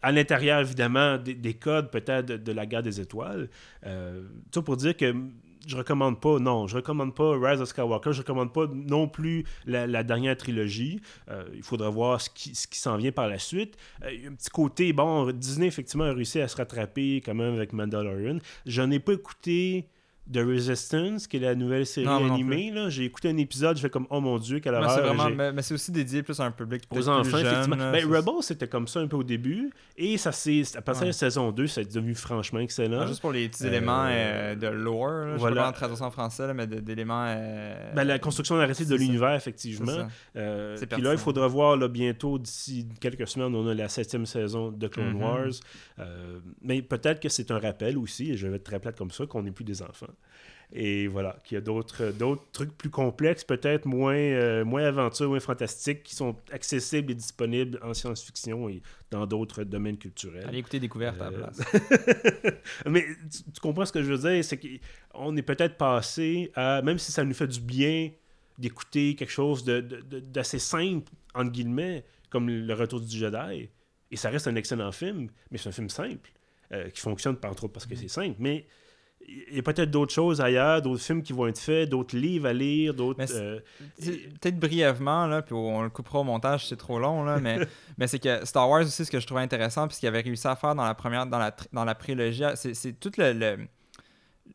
À 0.02 0.12
l'intérieur, 0.12 0.60
évidemment, 0.60 1.16
des, 1.16 1.34
des 1.34 1.54
codes 1.54 1.90
peut-être 1.90 2.26
de, 2.26 2.36
de 2.36 2.52
la 2.52 2.66
guerre 2.66 2.82
des 2.82 3.00
étoiles. 3.00 3.48
Euh, 3.84 4.24
tout 4.50 4.62
pour 4.62 4.76
dire 4.76 4.96
que 4.96 5.14
je 5.66 5.76
recommande 5.76 6.20
pas, 6.20 6.38
non, 6.38 6.66
je 6.66 6.76
recommande 6.76 7.14
pas 7.14 7.36
Rise 7.38 7.60
of 7.60 7.68
Skywalker, 7.68 8.12
je 8.12 8.18
recommande 8.18 8.52
pas 8.52 8.66
non 8.72 9.08
plus 9.08 9.44
la, 9.66 10.02
dernière 10.02 10.36
trilogie. 10.36 11.00
Euh, 11.28 11.44
il 11.54 11.62
faudra 11.62 11.90
voir 11.90 12.20
ce 12.20 12.30
qui, 12.30 12.54
s'en 12.54 12.96
vient 12.96 13.12
par 13.12 13.28
la 13.28 13.38
suite. 13.38 13.76
Euh, 14.04 14.28
un 14.30 14.34
petit 14.34 14.50
côté, 14.50 14.92
bon, 14.92 15.30
Disney 15.32 15.66
effectivement 15.66 16.04
a 16.04 16.12
réussi 16.12 16.40
à 16.40 16.48
se 16.48 16.56
rattraper 16.56 17.16
quand 17.16 17.34
même 17.34 17.54
avec 17.54 17.72
Mandalorian. 17.72 18.38
J'en 18.64 18.90
ai 18.90 19.00
pas 19.00 19.14
écouté 19.14 19.88
The 20.32 20.38
Resistance, 20.38 21.26
qui 21.28 21.36
est 21.36 21.40
la 21.40 21.54
nouvelle 21.54 21.86
série 21.86 22.06
Non, 22.06 22.32
animée. 22.34 22.70
là. 22.72 22.88
J'ai 22.88 23.04
écouté 23.04 23.28
un 23.28 23.36
épisode, 23.36 23.76
je 23.76 23.82
fais 23.82 23.90
comme, 23.90 24.06
oh 24.10 24.20
mon 24.20 24.38
dieu, 24.38 24.58
quelle 24.58 24.72
Mais 24.72 24.78
horreur. 24.78 24.90
c'est 24.94 25.00
vraiment, 25.02 25.30
mais, 25.30 25.52
mais 25.52 25.62
c'est 25.62 25.74
aussi 25.74 25.92
dédié 25.92 26.22
plus 26.24 26.40
à 26.40 26.44
un 26.44 26.50
public 26.50 26.82
aux 26.90 27.08
enfants, 27.08 27.22
plus 27.22 27.30
jeune, 27.30 27.46
effectivement. 27.46 27.76
là, 27.76 27.92
Ben, 27.92 28.00
c'est- 28.00 28.16
Rebels, 28.16 28.42
c'était 28.42 28.66
comme 28.66 28.88
ça 28.88 29.00
un 29.00 29.06
peu 29.06 29.16
au 29.16 29.22
début. 29.22 29.70
Et 29.96 30.16
ça 30.18 30.32
s'est. 30.32 30.62
À 30.76 30.82
partir 30.82 31.02
de 31.02 31.06
la 31.06 31.08
Ouais. 31.10 31.12
saison 31.12 31.52
2, 31.52 31.66
ça 31.68 31.80
est 31.82 31.94
devenu 31.94 32.14
franchement 32.14 32.58
excellent. 32.58 33.00
Ah, 33.02 33.06
juste 33.06 33.20
pour 33.20 33.32
les 33.32 33.48
petits 33.48 33.64
Euh, 33.64 33.68
éléments 33.68 34.06
euh, 34.08 34.54
de 34.56 34.66
lore, 34.66 35.08
là, 35.10 35.32
je 35.34 35.38
voilà. 35.38 35.56
pas 35.56 35.62
comment 35.62 35.72
traduire 35.72 35.98
ça 35.98 36.04
en 36.06 36.10
français, 36.10 36.46
là, 36.46 36.54
mais 36.54 36.66
de- 36.66 36.80
d'éléments. 36.80 37.24
euh, 37.28 37.92
Ben, 37.94 38.04
la 38.04 38.18
construction 38.18 38.56
narrative 38.56 38.88
de 38.88 38.96
c'est 38.96 39.04
l'univers, 39.04 39.30
c'est 39.40 39.50
effectivement. 39.50 40.08
Euh, 40.36 40.76
C'est 40.76 40.86
puis 40.86 41.02
là, 41.02 41.12
il 41.12 41.18
faudra 41.18 41.46
voir 41.46 41.76
là, 41.76 41.88
bientôt, 41.88 42.38
d'ici 42.38 42.88
quelques 43.00 43.28
semaines, 43.28 43.54
on 43.54 43.66
a 43.68 43.74
la 43.74 43.88
septième 43.88 44.26
saison 44.26 44.72
de 44.72 44.88
Clone 44.88 45.12
Mhm. 45.14 45.22
Wars. 45.22 45.50
Mais 46.62 46.82
peut-être 46.82 47.20
que 47.20 47.28
c'est 47.28 47.50
un 47.50 47.58
rappel 47.58 47.96
aussi, 47.96 48.32
et 48.32 48.36
je 48.36 48.46
vais 48.48 48.56
être 48.56 48.64
très 48.64 48.80
plate 48.80 48.96
comme 48.98 49.10
ça, 49.10 49.26
qu'on 49.26 49.42
n'est 49.42 49.50
plus 49.52 49.64
des 49.64 49.82
enfants. 49.82 50.06
Et 50.72 51.06
voilà, 51.06 51.36
qu'il 51.44 51.54
y 51.54 51.58
a 51.58 51.60
d'autres 51.60 52.10
d'autres 52.10 52.42
trucs 52.52 52.76
plus 52.76 52.90
complexes, 52.90 53.44
peut-être 53.44 53.86
moins, 53.86 54.16
euh, 54.16 54.64
moins 54.64 54.82
aventures, 54.84 55.28
moins 55.28 55.38
fantastiques, 55.38 56.02
qui 56.02 56.16
sont 56.16 56.34
accessibles 56.50 57.12
et 57.12 57.14
disponibles 57.14 57.78
en 57.82 57.94
science-fiction 57.94 58.68
et 58.68 58.82
dans 59.12 59.26
d'autres 59.26 59.62
domaines 59.62 59.96
culturels. 59.96 60.44
Allez 60.48 60.58
écouter 60.58 60.80
Découverte 60.80 61.20
à 61.20 61.30
la 61.30 61.36
Euh, 61.36 61.38
place. 61.38 61.60
Mais 62.86 63.04
tu, 63.30 63.52
tu 63.52 63.60
comprends 63.60 63.84
ce 63.86 63.92
que 63.92 64.02
je 64.02 64.12
veux 64.12 64.18
dire, 64.30 64.44
c'est 64.44 64.58
qu'on 64.58 65.36
est 65.36 65.42
peut-être 65.42 65.76
passé 65.76 66.50
à, 66.56 66.82
même 66.82 66.98
si 66.98 67.12
ça 67.12 67.24
nous 67.24 67.34
fait 67.34 67.46
du 67.46 67.60
bien 67.60 68.10
d'écouter 68.58 69.14
quelque 69.14 69.30
chose 69.32 69.64
de- 69.64 69.80
de- 69.80 70.00
de- 70.00 70.20
d'assez 70.20 70.58
simple, 70.58 71.12
entre 71.34 71.52
guillemets, 71.52 72.04
comme 72.28 72.48
Le 72.48 72.74
Retour 72.74 73.00
du 73.00 73.16
Jedi, 73.16 73.68
et 74.10 74.16
ça 74.16 74.30
reste 74.30 74.48
un 74.48 74.56
excellent 74.56 74.90
film, 74.92 75.28
mais 75.50 75.58
c'est 75.58 75.68
un 75.68 75.72
film 75.72 75.88
simple, 75.90 76.30
euh, 76.72 76.88
qui 76.90 77.00
fonctionne 77.00 77.36
par 77.36 77.52
autres 77.52 77.68
parce 77.68 77.86
que 77.86 77.94
c'est 77.94 78.08
simple, 78.08 78.34
mais 78.40 78.66
il 79.28 79.56
y 79.56 79.58
a 79.58 79.62
peut-être 79.62 79.90
d'autres 79.90 80.12
choses 80.12 80.40
ailleurs, 80.40 80.80
d'autres 80.82 81.02
films 81.02 81.22
qui 81.22 81.32
vont 81.32 81.46
être 81.48 81.58
faits, 81.58 81.88
d'autres 81.88 82.16
livres 82.16 82.46
à 82.48 82.52
lire, 82.52 82.94
d'autres... 82.94 83.24
Euh, 83.34 83.58
Peut-être 84.40 84.58
brièvement, 84.58 85.26
là, 85.26 85.42
puis 85.42 85.54
on 85.54 85.82
le 85.82 85.90
coupera 85.90 86.20
au 86.20 86.24
montage, 86.24 86.68
c'est 86.68 86.76
trop 86.76 86.98
long, 86.98 87.24
là, 87.24 87.38
mais, 87.40 87.58
mais 87.98 88.06
c'est 88.06 88.18
que 88.18 88.44
Star 88.44 88.68
Wars 88.70 88.82
aussi, 88.82 89.04
ce 89.04 89.10
que 89.10 89.18
je 89.18 89.26
trouvais 89.26 89.42
intéressant, 89.42 89.86
puis 89.88 89.94
ce 89.96 90.00
qu'il 90.00 90.08
avait 90.08 90.20
réussi 90.20 90.46
à 90.46 90.54
faire 90.56 90.74
dans 90.74 90.84
la 90.84 90.94
première, 90.94 91.26
dans 91.26 91.38
la, 91.38 91.54
dans 91.72 91.84
la 91.84 91.94
prélogie, 91.94 92.44
c'est, 92.54 92.92
tout 93.00 93.10
le, 93.18 93.32
le- 93.32 93.58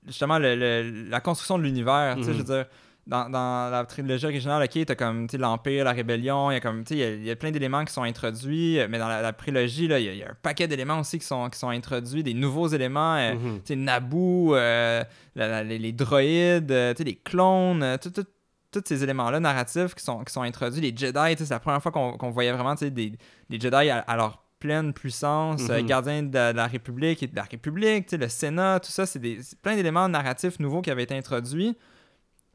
justement 0.08 0.40
le- 0.40 0.56
le- 0.56 1.10
la 1.10 1.20
construction 1.20 1.58
de 1.58 1.64
l'univers, 1.64 2.16
tu 2.18 2.24
sais, 2.24 2.30
Mhm. 2.30 2.34
je 2.38 2.42
veux 2.44 2.56
dire, 2.56 2.66
dans, 3.08 3.30
dans 3.30 3.70
la 3.72 3.84
trilogie 3.86 4.26
originale, 4.26 4.64
ok, 4.64 4.86
t'as 4.86 4.96
comme, 4.96 5.28
l'Empire, 5.34 5.84
la 5.86 5.92
Rébellion, 5.92 6.52
il 6.52 6.54
y 6.54 6.58
a 6.58 6.60
comme, 6.60 6.84
il 6.92 6.98
y 6.98 7.04
a- 7.04 7.10
il 7.14 7.24
y, 7.26 7.32
a 7.32 7.36
plein 7.36 7.52
d'éléments 7.52 7.84
qui 7.84 7.92
sont 7.94 8.04
introduits, 8.04 8.78
mais 8.90 9.00
dans 9.00 9.08
la, 9.08 9.22
la 9.22 9.34
prélogie, 9.34 9.86
il 9.86 9.90
y, 9.92 9.94
a- 9.94 10.00
il 10.00 10.18
y 10.18 10.24
a 10.24 10.30
un 10.30 10.38
paquet 10.42 10.68
d'éléments 10.68 11.00
aussi 11.00 11.18
qui 11.20 11.26
sont, 11.26 11.50
qui 11.50 11.58
sont 11.58 11.70
introduits, 11.70 12.24
des 12.24 12.34
nouveaux 12.36 12.68
éléments, 12.68 13.16
euh, 13.16 13.34
mhm. 13.34 13.84
Naboo, 13.84 14.56
euh, 14.56 15.04
la- 15.36 15.48
la- 15.48 15.64
les, 15.64 15.80
les 15.80 15.92
droïdes, 15.92 16.72
euh, 16.72 16.94
les 17.00 17.16
clones, 17.16 17.82
euh, 17.84 17.98
tout- 17.98 18.12
tout- 18.12 18.26
tous 18.72 18.84
ces 18.86 19.04
éléments-là 19.04 19.40
narratifs 19.42 19.96
qui 19.96 20.04
sont, 20.04 20.24
qui 20.24 20.32
sont 20.32 20.44
introduits. 20.44 20.80
Les 20.82 20.96
Jedi, 20.96 21.36
c'est 21.38 21.50
la 21.50 21.60
première 21.60 21.82
fois 21.82 21.92
qu'on 21.92 22.30
voyait 22.30 22.54
vraiment 22.54 22.76
des, 22.76 22.90
des 22.92 23.18
Jedi 23.50 23.90
à, 23.90 24.00
à 24.00 24.16
leur 24.16 24.44
pleine 24.60 24.94
puissance, 24.94 25.70
euh, 25.72 25.80
Mhm. 25.82 25.86
gardiens 25.88 26.24
de 26.24 26.34
la, 26.36 26.54
de 26.54 26.58
la 26.58 26.68
République 26.68 27.24
et 27.24 27.28
de 27.28 27.36
la 27.36 27.44
République, 27.44 28.12
le 28.12 28.30
Sénat, 28.30 28.80
tout 28.80 28.92
ça, 28.92 29.06
c'est 29.08 29.18
des- 29.20 29.42
c'est 29.42 29.60
plein 29.60 29.76
d'éléments 29.76 30.08
narratifs 30.08 30.60
nouveaux 30.60 30.82
qui 30.82 30.92
avaient 30.92 31.04
été 31.04 31.18
introduits 31.18 31.76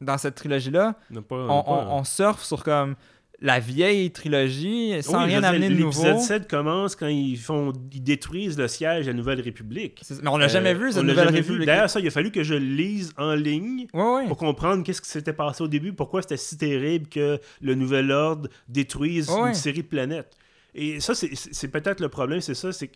dans 0.01 0.17
cette 0.17 0.35
trilogie-là. 0.35 0.95
On, 1.15 1.21
pas- 1.21 1.35
On, 1.35 1.63
on 1.67 1.73
on- 1.73 1.99
on 1.99 2.03
surfe 2.03 2.43
sur 2.43 2.63
comme 2.63 2.95
la 3.39 3.59
vieille 3.59 4.09
trilogie 4.09 4.93
sans 5.03 5.19
Oui, 5.19 5.25
rien 5.29 5.43
amener 5.43 5.69
de 5.69 5.75
L'épisode 5.75 6.13
nouveau. 6.15 6.19
7 6.25 6.49
commence 6.49 6.95
quand 6.95 7.05
ils, 7.07 7.37
font, 7.37 7.71
ils 7.93 8.01
détruisent 8.03 8.57
le 8.57 8.67
siège 8.67 9.05
de 9.05 9.11
la 9.11 9.17
Nouvelle 9.17 9.41
République. 9.41 10.01
Mais 10.23 10.29
on 10.29 10.39
n'a 10.39 10.47
jamais 10.47 10.71
Euh, 10.71 10.77
vu 10.77 10.87
on 10.89 10.91
cette 10.93 11.03
nouvelle. 11.03 11.29
République. 11.29 11.67
D'ailleurs, 11.67 11.89
ça, 11.89 11.99
il 11.99 12.07
a 12.07 12.09
fallu 12.09 12.31
que 12.31 12.41
je 12.41 12.55
lise 12.55 13.13
en 13.17 13.35
ligne 13.35 13.85
pour 14.27 14.37
comprendre 14.37 14.83
qu'est-ce 14.83 15.01
qui 15.03 15.09
s'était 15.09 15.33
passé 15.33 15.63
au 15.63 15.67
début, 15.67 15.93
pourquoi 15.93 16.23
c'était 16.23 16.37
si 16.37 16.57
terrible 16.57 17.07
que 17.09 17.39
le 17.61 17.75
Nouvel 17.75 18.11
Ordre 18.11 18.49
détruise 18.69 19.29
une 19.29 19.53
série 19.53 19.83
de 19.83 19.87
planètes. 19.87 20.35
Et 20.73 20.99
ça, 20.99 21.13
c'est- 21.15 21.67
peut-être 21.71 21.99
le 21.99 22.09
problème, 22.09 22.41
c'est 22.41 22.53
ça, 22.55 22.71
c'est 22.71 22.89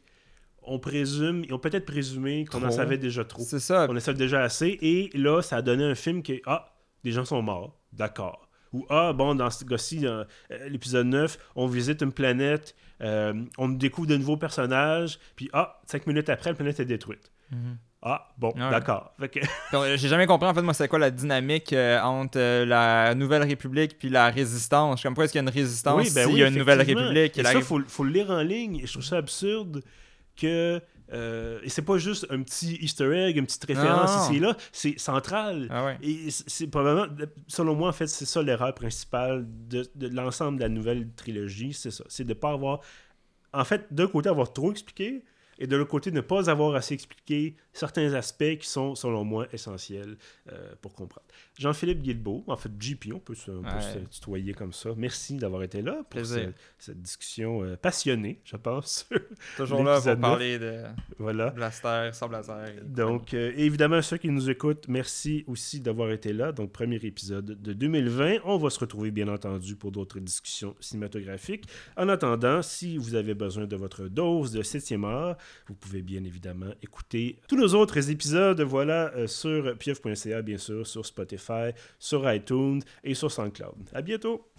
qu'on 0.63 0.79
présume, 0.79 1.43
ils 1.47 1.53
ont 1.53 1.59
peut-être 1.59 1.85
présumé 1.85 2.45
qu'on 2.45 2.63
en 2.63 2.71
savait 2.71 2.97
déjà 2.97 3.23
trop. 3.25 3.43
C'est 3.43 3.59
ça. 3.59 3.85
On 3.89 3.95
en 3.95 3.99
savait 3.99 4.17
déjà 4.17 4.41
assez, 4.41 4.77
et 4.81 5.09
là, 5.13 5.41
ça 5.43 5.57
a 5.57 5.61
donné 5.61 5.83
un 5.83 5.95
film 5.95 6.21
qui 6.23 6.33
est, 6.33 6.41
ah, 6.47 6.67
des 7.03 7.11
gens 7.11 7.25
sont 7.25 7.41
morts, 7.41 7.75
d'accord. 7.93 8.47
Ou, 8.73 8.85
ah, 8.89 9.11
bon, 9.13 9.35
dans 9.35 9.49
ce 9.49 9.65
cas-ci, 9.65 10.07
euh, 10.07 10.23
l'épisode 10.69 11.07
9, 11.07 11.37
on 11.55 11.67
visite 11.67 12.01
une 12.01 12.13
planète, 12.13 12.73
euh, 13.01 13.33
on 13.57 13.67
découvre 13.67 14.07
de 14.07 14.15
nouveaux 14.17 14.37
personnages, 14.37 15.19
puis, 15.35 15.49
ah, 15.51 15.81
cinq 15.85 16.07
minutes 16.07 16.29
après, 16.29 16.51
la 16.51 16.55
planète 16.55 16.79
est 16.79 16.85
détruite. 16.85 17.31
Mhm. 17.51 17.77
Ah, 18.03 18.29
bon, 18.37 18.51
Ouais. 18.55 18.69
d'accord. 18.71 19.13
Que- 19.31 19.39
J'ai 19.97 20.07
jamais 20.07 20.25
compris 20.25 20.47
en 20.49 20.55
fait 20.55 20.63
moi 20.63 20.73
c'est 20.73 20.87
quoi 20.87 20.97
la 20.97 21.11
dynamique 21.11 21.71
euh, 21.71 22.01
entre 22.01 22.39
euh, 22.39 22.65
la 22.65 23.13
Nouvelle 23.13 23.43
République 23.43 23.99
puis 23.99 24.09
la 24.09 24.31
résistance? 24.31 25.03
Comme 25.03 25.13
pourquoi 25.13 25.25
est-ce 25.25 25.33
qu'il 25.33 25.39
y 25.39 25.45
a 25.45 25.47
une 25.47 25.53
résistance 25.55 26.11
ben 26.13 26.27
s'il 26.27 26.37
y 26.39 26.43
a 26.43 26.47
une 26.47 26.55
Nouvelle. 26.57 26.79
République? 26.81 27.37
Et 27.37 27.43
la 27.43 27.51
ça, 27.51 27.57
Ré- 27.59 27.63
faut, 27.63 27.79
faut 27.87 28.03
le 28.03 28.09
lire 28.11 28.31
en 28.31 28.41
ligne. 28.41 28.77
Et 28.77 28.87
je 28.87 28.93
trouve 28.93 29.03
ça 29.03 29.17
absurde 29.17 29.83
que. 30.35 30.81
Euh, 31.13 31.59
et 31.63 31.69
c'est 31.69 31.81
pas 31.81 31.97
juste 31.97 32.25
un 32.29 32.41
petit 32.41 32.75
easter 32.81 33.11
egg, 33.13 33.37
une 33.37 33.45
petite 33.45 33.65
référence 33.65 34.15
Non. 34.15 34.23
ici 34.23 34.35
et 34.37 34.39
là, 34.39 34.55
c'est 34.71 34.99
central. 34.99 35.67
Ah 35.69 35.85
ouais. 35.85 35.97
Et 36.01 36.31
c'est 36.31 36.49
c'est 36.49 36.67
probablement, 36.67 37.07
selon 37.47 37.75
moi, 37.75 37.89
en 37.89 37.93
fait, 37.93 38.07
c'est 38.07 38.25
ça 38.25 38.41
l'erreur 38.41 38.73
principale 38.73 39.45
de, 39.67 39.85
de 39.95 40.07
l'ensemble 40.07 40.57
de 40.57 40.63
la 40.63 40.69
nouvelle 40.69 41.09
trilogie, 41.15 41.73
c'est 41.73 41.91
ça. 41.91 42.03
C'est 42.07 42.23
de 42.23 42.33
pas 42.33 42.51
avoir, 42.51 42.79
en 43.53 43.63
fait, 43.65 43.87
d'un 43.91 44.07
côté, 44.07 44.29
avoir 44.29 44.53
trop 44.53 44.71
expliqué, 44.71 45.23
et 45.59 45.67
de 45.67 45.75
l'autre 45.75 45.89
côté, 45.91 46.11
ne 46.11 46.21
pas 46.21 46.49
avoir 46.49 46.75
assez 46.75 46.93
expliqué 46.93 47.55
certains 47.73 48.13
aspects 48.13 48.57
qui 48.59 48.67
sont, 48.67 48.95
selon 48.95 49.23
moi, 49.23 49.47
essentiels 49.53 50.17
euh, 50.51 50.73
pour 50.81 50.93
comprendre. 50.93 51.25
Jean-Philippe 51.57 52.01
Guilbeault, 52.01 52.43
en 52.47 52.55
fait, 52.57 52.71
JP, 52.79 53.13
on 53.13 53.19
peut 53.19 53.35
se, 53.35 53.51
on 53.51 53.61
peut 53.61 53.69
Ouais. 53.69 53.81
se 53.81 53.99
tutoyer 54.19 54.53
comme 54.53 54.73
ça. 54.73 54.89
Merci 54.97 55.37
d'avoir 55.37 55.63
été 55.63 55.81
là 55.81 56.03
pour 56.09 56.21
cette 56.77 57.01
discussion 57.01 57.63
euh, 57.63 57.75
passionnée, 57.75 58.41
je 58.43 58.57
pense. 58.57 59.07
Toujours 59.57 59.83
là 59.83 60.01
pour 60.01 60.19
parler 60.19 60.57
de 60.59 60.83
voilà. 61.19 61.51
Blaster, 61.51 62.09
sans 62.13 62.27
Blaster. 62.27 62.53
Donc, 62.83 63.33
euh, 63.33 63.53
évidemment, 63.55 64.01
ceux 64.01 64.17
qui 64.17 64.29
nous 64.29 64.49
écoutent, 64.49 64.87
merci 64.87 65.43
aussi 65.47 65.79
d'avoir 65.79 66.11
été 66.11 66.33
là. 66.33 66.51
Donc, 66.51 66.71
premier 66.71 66.97
épisode 66.97 67.45
de 67.45 67.73
2020. 67.73 68.37
On 68.45 68.57
va 68.57 68.69
se 68.69 68.79
retrouver, 68.79 69.11
bien 69.11 69.27
entendu, 69.27 69.75
pour 69.75 69.91
d'autres 69.91 70.19
discussions 70.19 70.75
cinématographiques. 70.79 71.65
En 71.97 72.09
attendant, 72.09 72.61
si 72.61 72.97
vous 72.97 73.15
avez 73.15 73.33
besoin 73.33 73.65
de 73.65 73.75
votre 73.75 74.07
dose 74.07 74.51
de 74.51 74.63
7e 74.63 75.05
art, 75.05 75.37
vous 75.67 75.75
pouvez 75.75 76.01
bien 76.01 76.23
évidemment 76.23 76.71
écouter 76.81 77.39
tous 77.47 77.55
nos 77.55 77.73
autres 77.73 78.09
épisodes, 78.09 78.61
voilà, 78.61 79.11
euh, 79.15 79.27
sur 79.27 79.77
pieuf.ca, 79.77 80.41
bien 80.41 80.57
sûr, 80.57 80.85
sur 80.85 81.05
Spotify, 81.05 81.71
sur 81.99 82.31
iTunes 82.31 82.81
et 83.03 83.13
sur 83.13 83.31
SoundCloud. 83.31 83.89
À 83.93 84.01
bientôt! 84.01 84.45